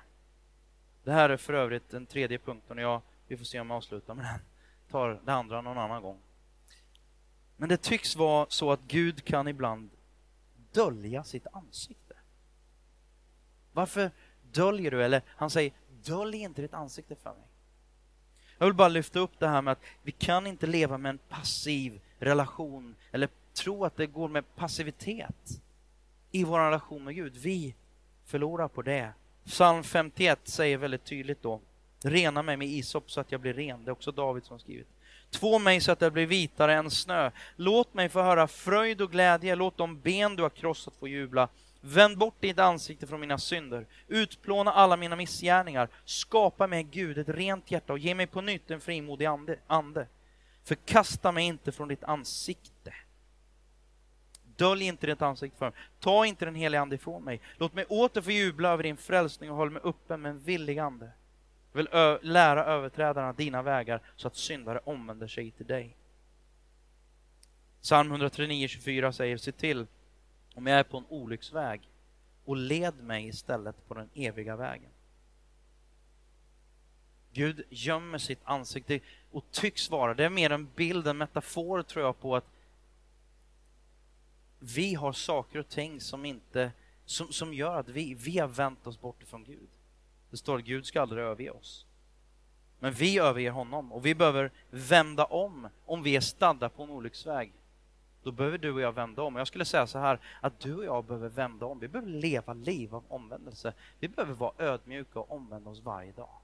det 1.05 1.11
här 1.11 1.29
är 1.29 1.37
för 1.37 1.53
övrigt 1.53 1.89
den 1.89 2.05
tredje 2.05 2.37
punkten 2.37 2.77
och 2.77 2.83
jag, 2.83 3.01
vi 3.27 3.37
får 3.37 3.45
se 3.45 3.59
om 3.59 3.69
jag 3.69 3.77
avslutar 3.77 4.13
med 4.13 4.25
den. 4.25 4.39
Tar 4.91 5.21
det 5.25 5.33
andra 5.33 5.61
någon 5.61 5.77
annan 5.77 6.01
gång. 6.01 6.19
Men 7.57 7.69
det 7.69 7.77
tycks 7.77 8.15
vara 8.15 8.45
så 8.49 8.71
att 8.71 8.79
Gud 8.87 9.25
kan 9.25 9.47
ibland 9.47 9.89
dölja 10.71 11.23
sitt 11.23 11.47
ansikte. 11.51 12.15
Varför 13.73 14.11
döljer 14.51 14.91
du? 14.91 15.03
Eller 15.03 15.21
han 15.27 15.49
säger, 15.49 15.71
dölj 16.03 16.37
inte 16.37 16.61
ditt 16.61 16.73
ansikte 16.73 17.15
för 17.15 17.33
mig. 17.33 17.47
Jag 18.57 18.65
vill 18.65 18.75
bara 18.75 18.87
lyfta 18.87 19.19
upp 19.19 19.39
det 19.39 19.47
här 19.47 19.61
med 19.61 19.71
att 19.71 19.81
vi 20.03 20.11
kan 20.11 20.47
inte 20.47 20.67
leva 20.67 20.97
med 20.97 21.09
en 21.09 21.19
passiv 21.29 22.01
relation 22.19 22.95
eller 23.11 23.29
tro 23.53 23.85
att 23.85 23.95
det 23.97 24.07
går 24.07 24.27
med 24.27 24.55
passivitet 24.55 25.61
i 26.31 26.43
vår 26.43 26.59
relation 26.59 27.03
med 27.03 27.15
Gud. 27.15 27.37
Vi 27.37 27.75
förlorar 28.25 28.67
på 28.67 28.81
det. 28.81 29.13
Psalm 29.45 29.83
51 29.83 30.39
säger 30.43 30.77
väldigt 30.77 31.03
tydligt 31.03 31.41
då, 31.41 31.61
rena 32.03 32.41
mig 32.41 32.57
med 32.57 32.67
isop 32.67 33.11
så 33.11 33.21
att 33.21 33.31
jag 33.31 33.41
blir 33.41 33.53
ren. 33.53 33.85
Det 33.85 33.89
är 33.89 33.93
också 33.93 34.11
David 34.11 34.43
som 34.43 34.53
har 34.53 34.59
skrivit. 34.59 34.87
Två 35.31 35.59
mig 35.59 35.81
så 35.81 35.91
att 35.91 36.01
jag 36.01 36.13
blir 36.13 36.25
vitare 36.25 36.73
än 36.73 36.91
snö. 36.91 37.31
Låt 37.55 37.93
mig 37.93 38.09
få 38.09 38.21
höra 38.21 38.47
fröjd 38.47 39.01
och 39.01 39.11
glädje, 39.11 39.55
låt 39.55 39.77
de 39.77 39.99
ben 39.99 40.35
du 40.35 40.43
har 40.43 40.49
krossat 40.49 40.95
få 40.99 41.07
jubla. 41.07 41.49
Vänd 41.81 42.17
bort 42.17 42.35
ditt 42.39 42.59
ansikte 42.59 43.07
från 43.07 43.19
mina 43.19 43.37
synder, 43.37 43.85
utplåna 44.07 44.71
alla 44.71 44.97
mina 44.97 45.15
missgärningar, 45.15 45.89
skapa 46.05 46.67
mig, 46.67 46.83
Gud, 46.83 47.17
ett 47.17 47.29
rent 47.29 47.71
hjärta 47.71 47.93
och 47.93 47.99
ge 47.99 48.15
mig 48.15 48.27
på 48.27 48.41
nytt 48.41 48.71
en 48.71 48.81
frimodig 48.81 49.25
ande. 49.25 49.59
ande. 49.67 50.07
Förkasta 50.63 51.31
mig 51.31 51.45
inte 51.45 51.71
från 51.71 51.87
ditt 51.87 52.03
ansikte. 52.03 52.93
Dölj 54.55 54.85
inte 54.85 55.07
ditt 55.07 55.21
ansikte 55.21 55.57
för 55.57 55.65
mig. 55.65 55.79
Ta 55.99 56.25
inte 56.25 56.45
den 56.45 56.55
heliga 56.55 56.81
Ande 56.81 56.95
ifrån 56.95 57.23
mig. 57.23 57.41
Låt 57.57 57.73
mig 57.73 57.85
åter 57.85 58.21
få 58.21 58.31
jubla 58.31 58.69
över 58.69 58.83
din 58.83 58.97
frälsning 58.97 59.51
och 59.51 59.57
håll 59.57 59.71
mig 59.71 59.81
uppe 59.81 60.17
med 60.17 60.29
en 60.29 60.39
villig 60.39 60.79
ande. 60.79 61.11
Jag 61.75 62.19
vill 62.19 62.31
lära 62.31 62.65
överträdarna 62.65 63.33
dina 63.33 63.61
vägar 63.61 64.01
så 64.15 64.27
att 64.27 64.35
syndare 64.35 64.79
omvänder 64.83 65.27
sig 65.27 65.51
till 65.51 65.65
dig. 65.65 65.95
Psalm 67.81 68.13
139.24 68.13 69.11
säger, 69.11 69.37
se 69.37 69.51
till 69.51 69.87
om 70.53 70.67
jag 70.67 70.79
är 70.79 70.83
på 70.83 70.97
en 70.97 71.05
olycksväg 71.09 71.89
och 72.45 72.57
led 72.57 73.03
mig 73.03 73.27
istället 73.27 73.87
på 73.87 73.93
den 73.93 74.09
eviga 74.13 74.55
vägen. 74.55 74.89
Gud 77.33 77.63
gömmer 77.69 78.17
sitt 78.17 78.41
ansikte 78.43 78.99
och 79.31 79.45
tycks 79.51 79.89
vara, 79.89 80.13
det 80.13 80.25
är 80.25 80.29
mer 80.29 80.49
en 80.49 80.69
bild, 80.75 81.07
en 81.07 81.17
metafor 81.17 81.83
tror 81.83 82.05
jag 82.05 82.19
på 82.19 82.35
att 82.35 82.51
vi 84.59 84.93
har 84.93 85.13
saker 85.13 85.59
och 85.59 85.69
ting 85.69 86.01
som 86.01 86.25
inte 86.25 86.71
som, 87.05 87.33
som 87.33 87.53
gör 87.53 87.79
att 87.79 87.89
vi, 87.89 88.13
vi 88.13 88.39
har 88.39 88.47
vänt 88.47 88.87
oss 88.87 89.01
bort 89.01 89.23
ifrån 89.23 89.43
Gud. 89.43 89.69
Det 90.35 90.39
står 90.39 90.57
att 90.57 90.65
Gud 90.65 90.85
ska 90.85 91.01
aldrig 91.01 91.23
överge 91.23 91.49
oss. 91.49 91.85
Men 92.79 92.93
vi 92.93 93.19
överger 93.19 93.51
honom 93.51 93.91
och 93.91 94.05
vi 94.05 94.15
behöver 94.15 94.51
vända 94.69 95.25
om 95.25 95.67
om 95.85 96.03
vi 96.03 96.15
är 96.15 96.21
stadda 96.21 96.69
på 96.69 96.83
en 96.83 96.89
olycksväg. 96.89 97.53
Då 98.23 98.31
behöver 98.31 98.57
du 98.57 98.71
och 98.71 98.81
jag 98.81 98.91
vända 98.91 99.21
om. 99.21 99.35
Jag 99.35 99.47
skulle 99.47 99.65
säga 99.65 99.87
så 99.87 99.99
här 99.99 100.19
att 100.41 100.59
du 100.59 100.75
och 100.75 100.85
jag 100.85 101.05
behöver 101.05 101.29
vända 101.29 101.65
om. 101.65 101.79
Vi 101.79 101.87
behöver 101.87 102.11
leva 102.11 102.53
liv 102.53 102.95
av 102.95 103.03
omvändelse. 103.07 103.73
Vi 103.99 104.07
behöver 104.07 104.33
vara 104.33 104.53
ödmjuka 104.57 105.19
och 105.19 105.31
omvända 105.31 105.69
oss 105.69 105.79
varje 105.79 106.11
dag. 106.11 106.37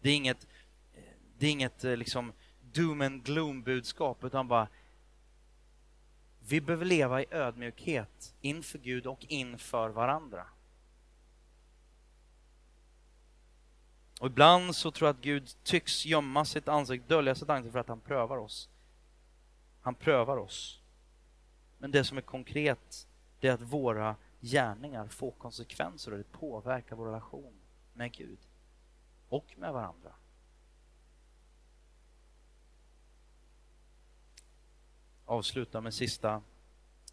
Det 0.00 0.10
är 0.10 0.16
inget, 0.16 0.46
eh, 0.94 1.02
det 1.38 1.46
är 1.46 1.50
inget 1.50 1.84
eh, 1.84 1.96
liksom 1.96 2.32
doom 2.72 3.00
and 3.00 3.24
gloom 3.24 3.62
budskap 3.62 4.24
utan 4.24 4.48
bara 4.48 4.68
vi 6.48 6.60
behöver 6.60 6.84
leva 6.84 7.22
i 7.22 7.26
ödmjukhet 7.30 8.34
inför 8.40 8.78
Gud 8.78 9.06
och 9.06 9.26
inför 9.28 9.88
varandra. 9.88 10.46
Och 14.20 14.26
ibland 14.26 14.76
så 14.76 14.90
tror 14.90 15.08
jag 15.08 15.14
att 15.16 15.22
Gud 15.22 15.50
tycks 15.62 16.06
gömma 16.06 16.44
sitt 16.44 16.68
ansikte, 16.68 17.14
dölja 17.14 17.34
sitt 17.34 17.50
ansikte 17.50 17.72
för 17.72 17.78
att 17.78 17.88
han 17.88 18.00
prövar 18.00 18.36
oss. 18.36 18.68
Han 19.80 19.94
prövar 19.94 20.36
oss. 20.36 20.80
Men 21.78 21.90
det 21.90 22.04
som 22.04 22.18
är 22.18 22.22
konkret, 22.22 23.08
det 23.40 23.48
är 23.48 23.52
att 23.52 23.60
våra 23.60 24.16
gärningar 24.40 25.08
får 25.08 25.30
konsekvenser 25.30 26.12
och 26.12 26.18
det 26.18 26.32
påverkar 26.32 26.96
vår 26.96 27.06
relation 27.06 27.54
med 27.92 28.12
Gud 28.12 28.38
och 29.28 29.54
med 29.56 29.72
varandra. 29.72 30.12
Avsluta 35.24 35.80
med 35.80 35.94
sista 35.94 36.42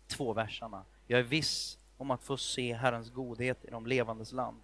två 0.08 0.34
verserna. 0.34 0.86
Jag 1.08 1.20
är 1.20 1.24
viss 1.24 1.78
om 1.98 2.12
att 2.12 2.24
få 2.24 2.38
se 2.38 2.74
Herrens 2.74 3.10
godhet 3.10 3.66
i 3.66 3.70
de 3.70 3.86
levandes 3.86 4.32
land. 4.32 4.62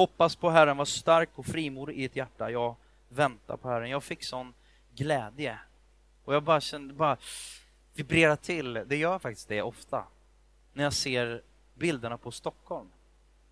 Hoppas 0.00 0.36
på 0.36 0.50
Herren, 0.50 0.76
var 0.76 0.84
stark 0.84 1.28
och 1.34 1.46
frimodig 1.46 1.98
i 1.98 2.04
ett 2.04 2.16
hjärta. 2.16 2.50
Jag 2.50 2.76
väntar 3.08 3.56
på 3.56 3.68
Herren. 3.68 3.90
Jag 3.90 4.04
fick 4.04 4.24
sån 4.24 4.54
glädje. 4.94 5.58
Och 6.24 6.34
jag 6.34 6.42
bara 6.42 6.60
kände, 6.60 6.94
bara 6.94 7.16
vibrera 7.94 8.36
till. 8.36 8.72
Det 8.72 8.96
gör 8.96 9.18
faktiskt 9.18 9.48
det 9.48 9.62
ofta. 9.62 10.04
När 10.72 10.84
jag 10.84 10.92
ser 10.92 11.42
bilderna 11.74 12.18
på 12.18 12.30
Stockholm. 12.30 12.88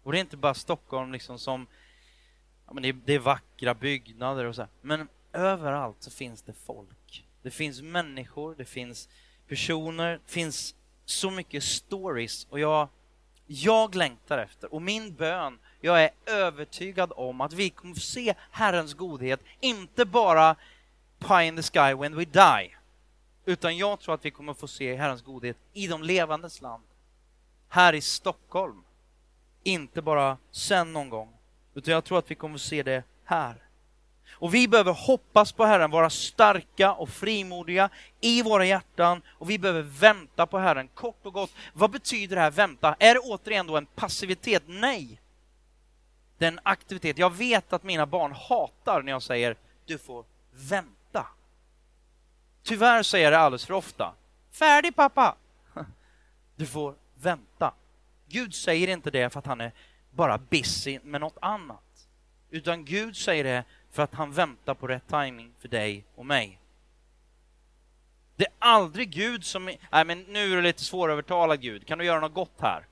Och 0.02 0.12
det 0.12 0.18
är 0.18 0.20
inte 0.20 0.36
bara 0.36 0.54
Stockholm 0.54 1.12
liksom 1.12 1.38
som, 1.38 1.66
ja, 2.66 2.72
men 2.72 2.82
det, 2.82 2.88
är, 2.88 2.96
det 3.04 3.14
är 3.14 3.18
vackra 3.18 3.74
byggnader 3.74 4.44
och 4.44 4.54
så 4.54 4.62
här. 4.62 4.70
Men 4.80 5.08
överallt 5.32 6.02
så 6.02 6.10
finns 6.10 6.42
det 6.42 6.52
folk. 6.52 7.24
Det 7.42 7.50
finns 7.50 7.82
människor, 7.82 8.54
det 8.58 8.64
finns 8.64 9.08
personer, 9.48 10.12
det 10.12 10.32
finns 10.32 10.74
så 11.04 11.30
mycket 11.30 11.64
stories 11.64 12.46
och 12.50 12.60
jag, 12.60 12.88
jag 13.46 13.94
längtar 13.94 14.38
efter 14.38 14.74
och 14.74 14.82
min 14.82 15.14
bön 15.14 15.58
jag 15.80 16.04
är 16.04 16.10
övertygad 16.26 17.12
om 17.16 17.40
att 17.40 17.52
vi 17.52 17.70
kommer 17.70 17.94
få 17.94 18.00
se 18.00 18.34
Herrens 18.50 18.94
godhet, 18.94 19.40
inte 19.60 20.04
bara 20.04 20.56
pie 21.18 21.44
in 21.44 21.56
the 21.56 21.62
sky 21.62 21.94
when 21.94 22.16
we 22.16 22.24
die, 22.24 22.76
utan 23.44 23.76
jag 23.76 24.00
tror 24.00 24.14
att 24.14 24.24
vi 24.24 24.30
kommer 24.30 24.54
få 24.54 24.68
se 24.68 24.96
Herrens 24.96 25.22
godhet 25.22 25.56
i 25.72 25.86
de 25.86 26.02
levandes 26.02 26.60
land. 26.60 26.82
Här 27.68 27.92
i 27.92 28.00
Stockholm. 28.00 28.82
Inte 29.62 30.02
bara 30.02 30.36
sen 30.50 30.92
någon 30.92 31.08
gång, 31.08 31.32
utan 31.74 31.94
jag 31.94 32.04
tror 32.04 32.18
att 32.18 32.30
vi 32.30 32.34
kommer 32.34 32.54
få 32.54 32.64
se 32.64 32.82
det 32.82 33.02
här. 33.24 33.54
Och 34.32 34.54
vi 34.54 34.68
behöver 34.68 34.92
hoppas 34.92 35.52
på 35.52 35.64
Herren, 35.64 35.90
vara 35.90 36.10
starka 36.10 36.92
och 36.92 37.08
frimodiga 37.08 37.90
i 38.20 38.42
våra 38.42 38.64
hjärtan 38.64 39.22
och 39.28 39.50
vi 39.50 39.58
behöver 39.58 39.82
vänta 39.82 40.46
på 40.46 40.58
Herren. 40.58 40.88
Kort 40.88 41.26
och 41.26 41.32
gott, 41.32 41.50
vad 41.72 41.90
betyder 41.90 42.36
det 42.36 42.42
här 42.42 42.50
vänta? 42.50 42.96
Är 42.98 43.14
det 43.14 43.20
återigen 43.20 43.66
då 43.66 43.76
en 43.76 43.86
passivitet? 43.86 44.62
Nej 44.66 45.20
den 46.38 46.60
aktivitet. 46.62 47.18
Jag 47.18 47.34
vet 47.34 47.72
att 47.72 47.82
mina 47.82 48.06
barn 48.06 48.32
hatar 48.32 49.02
när 49.02 49.12
jag 49.12 49.22
säger 49.22 49.56
du 49.86 49.98
får 49.98 50.24
vänta. 50.50 51.26
Tyvärr 52.62 53.02
säger 53.02 53.24
jag 53.24 53.32
det 53.32 53.38
alldeles 53.38 53.66
för 53.66 53.74
ofta. 53.74 54.14
Färdig 54.50 54.96
pappa! 54.96 55.36
Du 56.56 56.66
får 56.66 56.94
vänta. 57.14 57.74
Gud 58.28 58.54
säger 58.54 58.88
inte 58.88 59.10
det 59.10 59.30
för 59.30 59.38
att 59.38 59.46
han 59.46 59.60
är 59.60 59.72
bara 60.10 60.38
busy 60.38 60.98
med 61.02 61.20
något 61.20 61.36
annat. 61.42 62.08
Utan 62.50 62.84
Gud 62.84 63.16
säger 63.16 63.44
det 63.44 63.64
för 63.90 64.02
att 64.02 64.14
han 64.14 64.32
väntar 64.32 64.74
på 64.74 64.86
rätt 64.86 65.08
timing 65.08 65.52
för 65.58 65.68
dig 65.68 66.04
och 66.14 66.26
mig. 66.26 66.60
Det 68.36 68.44
är 68.44 68.52
aldrig 68.58 69.10
Gud 69.10 69.44
som... 69.44 69.64
Nej, 69.90 70.04
men 70.04 70.22
nu 70.22 70.52
är 70.52 70.56
det 70.56 70.62
lite 70.62 70.84
svårövertalad 70.84 71.60
Gud. 71.60 71.86
Kan 71.86 71.98
du 71.98 72.04
göra 72.04 72.20
något 72.20 72.34
gott 72.34 72.60
här? 72.60 72.86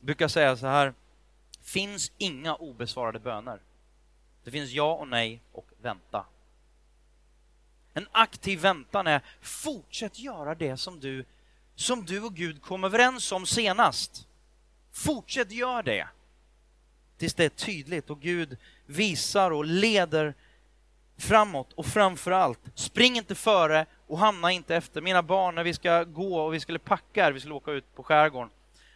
Brukar 0.00 0.28
säga 0.28 0.56
så 0.56 0.66
här, 0.66 0.94
finns 1.62 2.12
inga 2.18 2.54
obesvarade 2.54 3.18
böner. 3.18 3.60
Det 4.44 4.50
finns 4.50 4.70
ja 4.70 4.92
och 4.92 5.08
nej 5.08 5.40
och 5.52 5.66
vänta. 5.82 6.26
En 7.94 8.06
aktiv 8.12 8.60
väntan 8.60 9.06
är 9.06 9.20
fortsätt 9.40 10.18
göra 10.18 10.54
det 10.54 10.76
som 10.76 11.00
du, 11.00 11.24
som 11.74 12.04
du 12.04 12.22
och 12.22 12.34
Gud 12.34 12.62
kom 12.62 12.84
överens 12.84 13.32
om 13.32 13.46
senast. 13.46 14.26
Fortsätt 14.92 15.52
göra 15.52 15.82
det 15.82 16.08
tills 17.18 17.34
det 17.34 17.44
är 17.44 17.48
tydligt 17.48 18.10
och 18.10 18.20
Gud 18.20 18.56
visar 18.86 19.50
och 19.50 19.64
leder 19.64 20.34
framåt 21.16 21.72
och 21.72 21.86
framför 21.86 22.30
allt, 22.30 22.60
spring 22.74 23.16
inte 23.16 23.34
före 23.34 23.86
och 24.06 24.18
hamna 24.18 24.52
inte 24.52 24.76
efter. 24.76 25.00
Mina 25.00 25.22
barn, 25.22 25.54
när 25.54 25.64
vi 25.64 25.74
ska 25.74 26.04
gå 26.04 26.40
och 26.40 26.54
vi 26.54 26.60
skulle 26.60 26.78
packa, 26.78 27.30
vi 27.30 27.40
skulle 27.40 27.54
åka 27.54 27.70
ut 27.70 27.94
på 27.94 28.02
skärgården, 28.02 28.50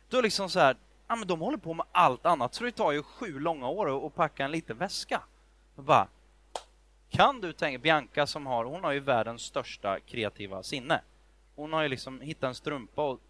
då 0.08 0.20
liksom 0.20 0.50
så 0.50 0.60
här, 0.60 0.76
ja, 1.08 1.16
men 1.16 1.28
de 1.28 1.40
håller 1.40 1.58
på 1.58 1.74
med 1.74 1.86
allt 1.92 2.26
annat, 2.26 2.54
så 2.54 2.64
det 2.64 2.72
tar 2.72 2.92
ju 2.92 3.02
sju 3.02 3.38
långa 3.38 3.68
år 3.68 4.06
att 4.06 4.14
packa 4.14 4.44
en 4.44 4.50
liten 4.50 4.78
väska. 4.78 5.22
Bara, 5.74 6.08
kan 7.10 7.40
du 7.40 7.52
tänka, 7.52 7.78
Bianca 7.78 8.26
som 8.26 8.46
har, 8.46 8.64
hon 8.64 8.84
har 8.84 8.92
ju 8.92 9.00
världens 9.00 9.42
största 9.42 10.00
kreativa 10.00 10.62
sinne. 10.62 11.02
Hon 11.54 11.72
har 11.72 11.82
ju 11.82 11.88
liksom 11.88 12.20
hittat 12.20 12.48
en 12.48 12.54
strumpa 12.54 13.10
och 13.10 13.20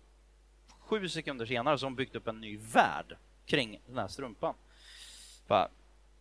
sju 0.79 1.09
sekunder 1.09 1.47
senare 1.47 1.79
så 1.79 1.85
har 1.85 1.91
hon 1.91 1.97
byggt 1.97 2.17
upp 2.17 2.29
en 2.29 2.41
ny 2.41 2.57
värld 2.57 3.17
kring 3.47 3.81
den 3.87 3.99
här 3.99 4.09
strumpan. 4.09 4.55
Bara, 5.47 5.69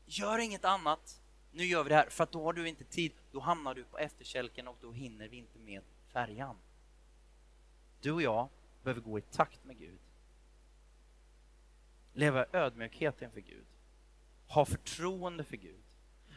gör 0.05 0.39
inget 0.39 0.65
annat, 0.65 1.21
nu 1.51 1.65
gör 1.65 1.83
vi 1.83 1.89
det 1.89 1.95
här, 1.95 2.09
för 2.09 2.23
att 2.23 2.31
då 2.31 2.43
har 2.43 2.53
du 2.53 2.67
inte 2.67 2.83
tid, 2.83 3.11
då 3.31 3.39
hamnar 3.39 3.75
du 3.75 3.83
på 3.83 3.97
efterkälken 3.97 4.67
och 4.67 4.77
då 4.81 4.91
hinner 4.91 5.27
vi 5.27 5.37
inte 5.37 5.59
med 5.59 5.81
färjan. 6.13 6.55
Du 8.01 8.11
och 8.11 8.21
jag 8.21 8.47
behöver 8.83 9.01
gå 9.01 9.19
i 9.19 9.21
takt 9.21 9.65
med 9.65 9.79
Gud 9.79 9.99
leva 12.13 12.43
i 12.43 12.47
ödmjukhet 12.53 13.21
inför 13.21 13.39
Gud. 13.39 13.65
Ha 14.47 14.65
förtroende 14.65 15.43
för 15.43 15.57
Gud. 15.57 15.79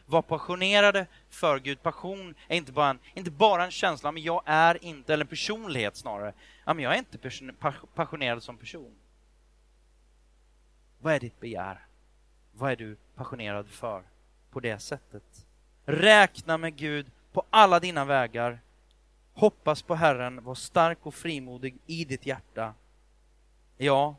vara 0.05 0.21
passionerade 0.21 1.07
för 1.29 1.59
Gud. 1.59 1.81
Passion 1.81 2.35
är 2.47 2.57
inte 2.57 2.71
bara 2.71 2.89
en, 2.89 2.99
inte 3.13 3.31
bara 3.31 3.65
en 3.65 3.71
känsla, 3.71 4.11
men 4.11 4.23
jag 4.23 4.43
är 4.45 4.83
inte, 4.85 5.13
eller 5.13 5.25
en 5.25 5.29
personlighet 5.29 5.95
snarare. 5.95 6.33
Ja, 6.65 6.73
men 6.73 6.83
jag 6.83 6.93
är 6.93 6.97
inte 6.97 7.17
passionerad 7.95 8.43
som 8.43 8.57
person. 8.57 8.95
Vad 10.99 11.13
är 11.13 11.19
ditt 11.19 11.39
begär? 11.39 11.85
Vad 12.51 12.71
är 12.71 12.75
du 12.75 12.97
passionerad 13.15 13.67
för 13.67 14.03
på 14.51 14.59
det 14.59 14.79
sättet? 14.79 15.47
Räkna 15.85 16.57
med 16.57 16.75
Gud 16.75 17.11
på 17.31 17.43
alla 17.49 17.79
dina 17.79 18.05
vägar. 18.05 18.59
Hoppas 19.33 19.81
på 19.81 19.95
Herren, 19.95 20.43
var 20.43 20.55
stark 20.55 21.05
och 21.05 21.13
frimodig 21.13 21.77
i 21.85 22.05
ditt 22.05 22.25
hjärta. 22.25 22.73
Ja, 23.77 24.15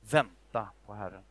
vänta 0.00 0.32
vänta 0.56 0.72
på 0.86 0.94
Herren. 0.94 1.25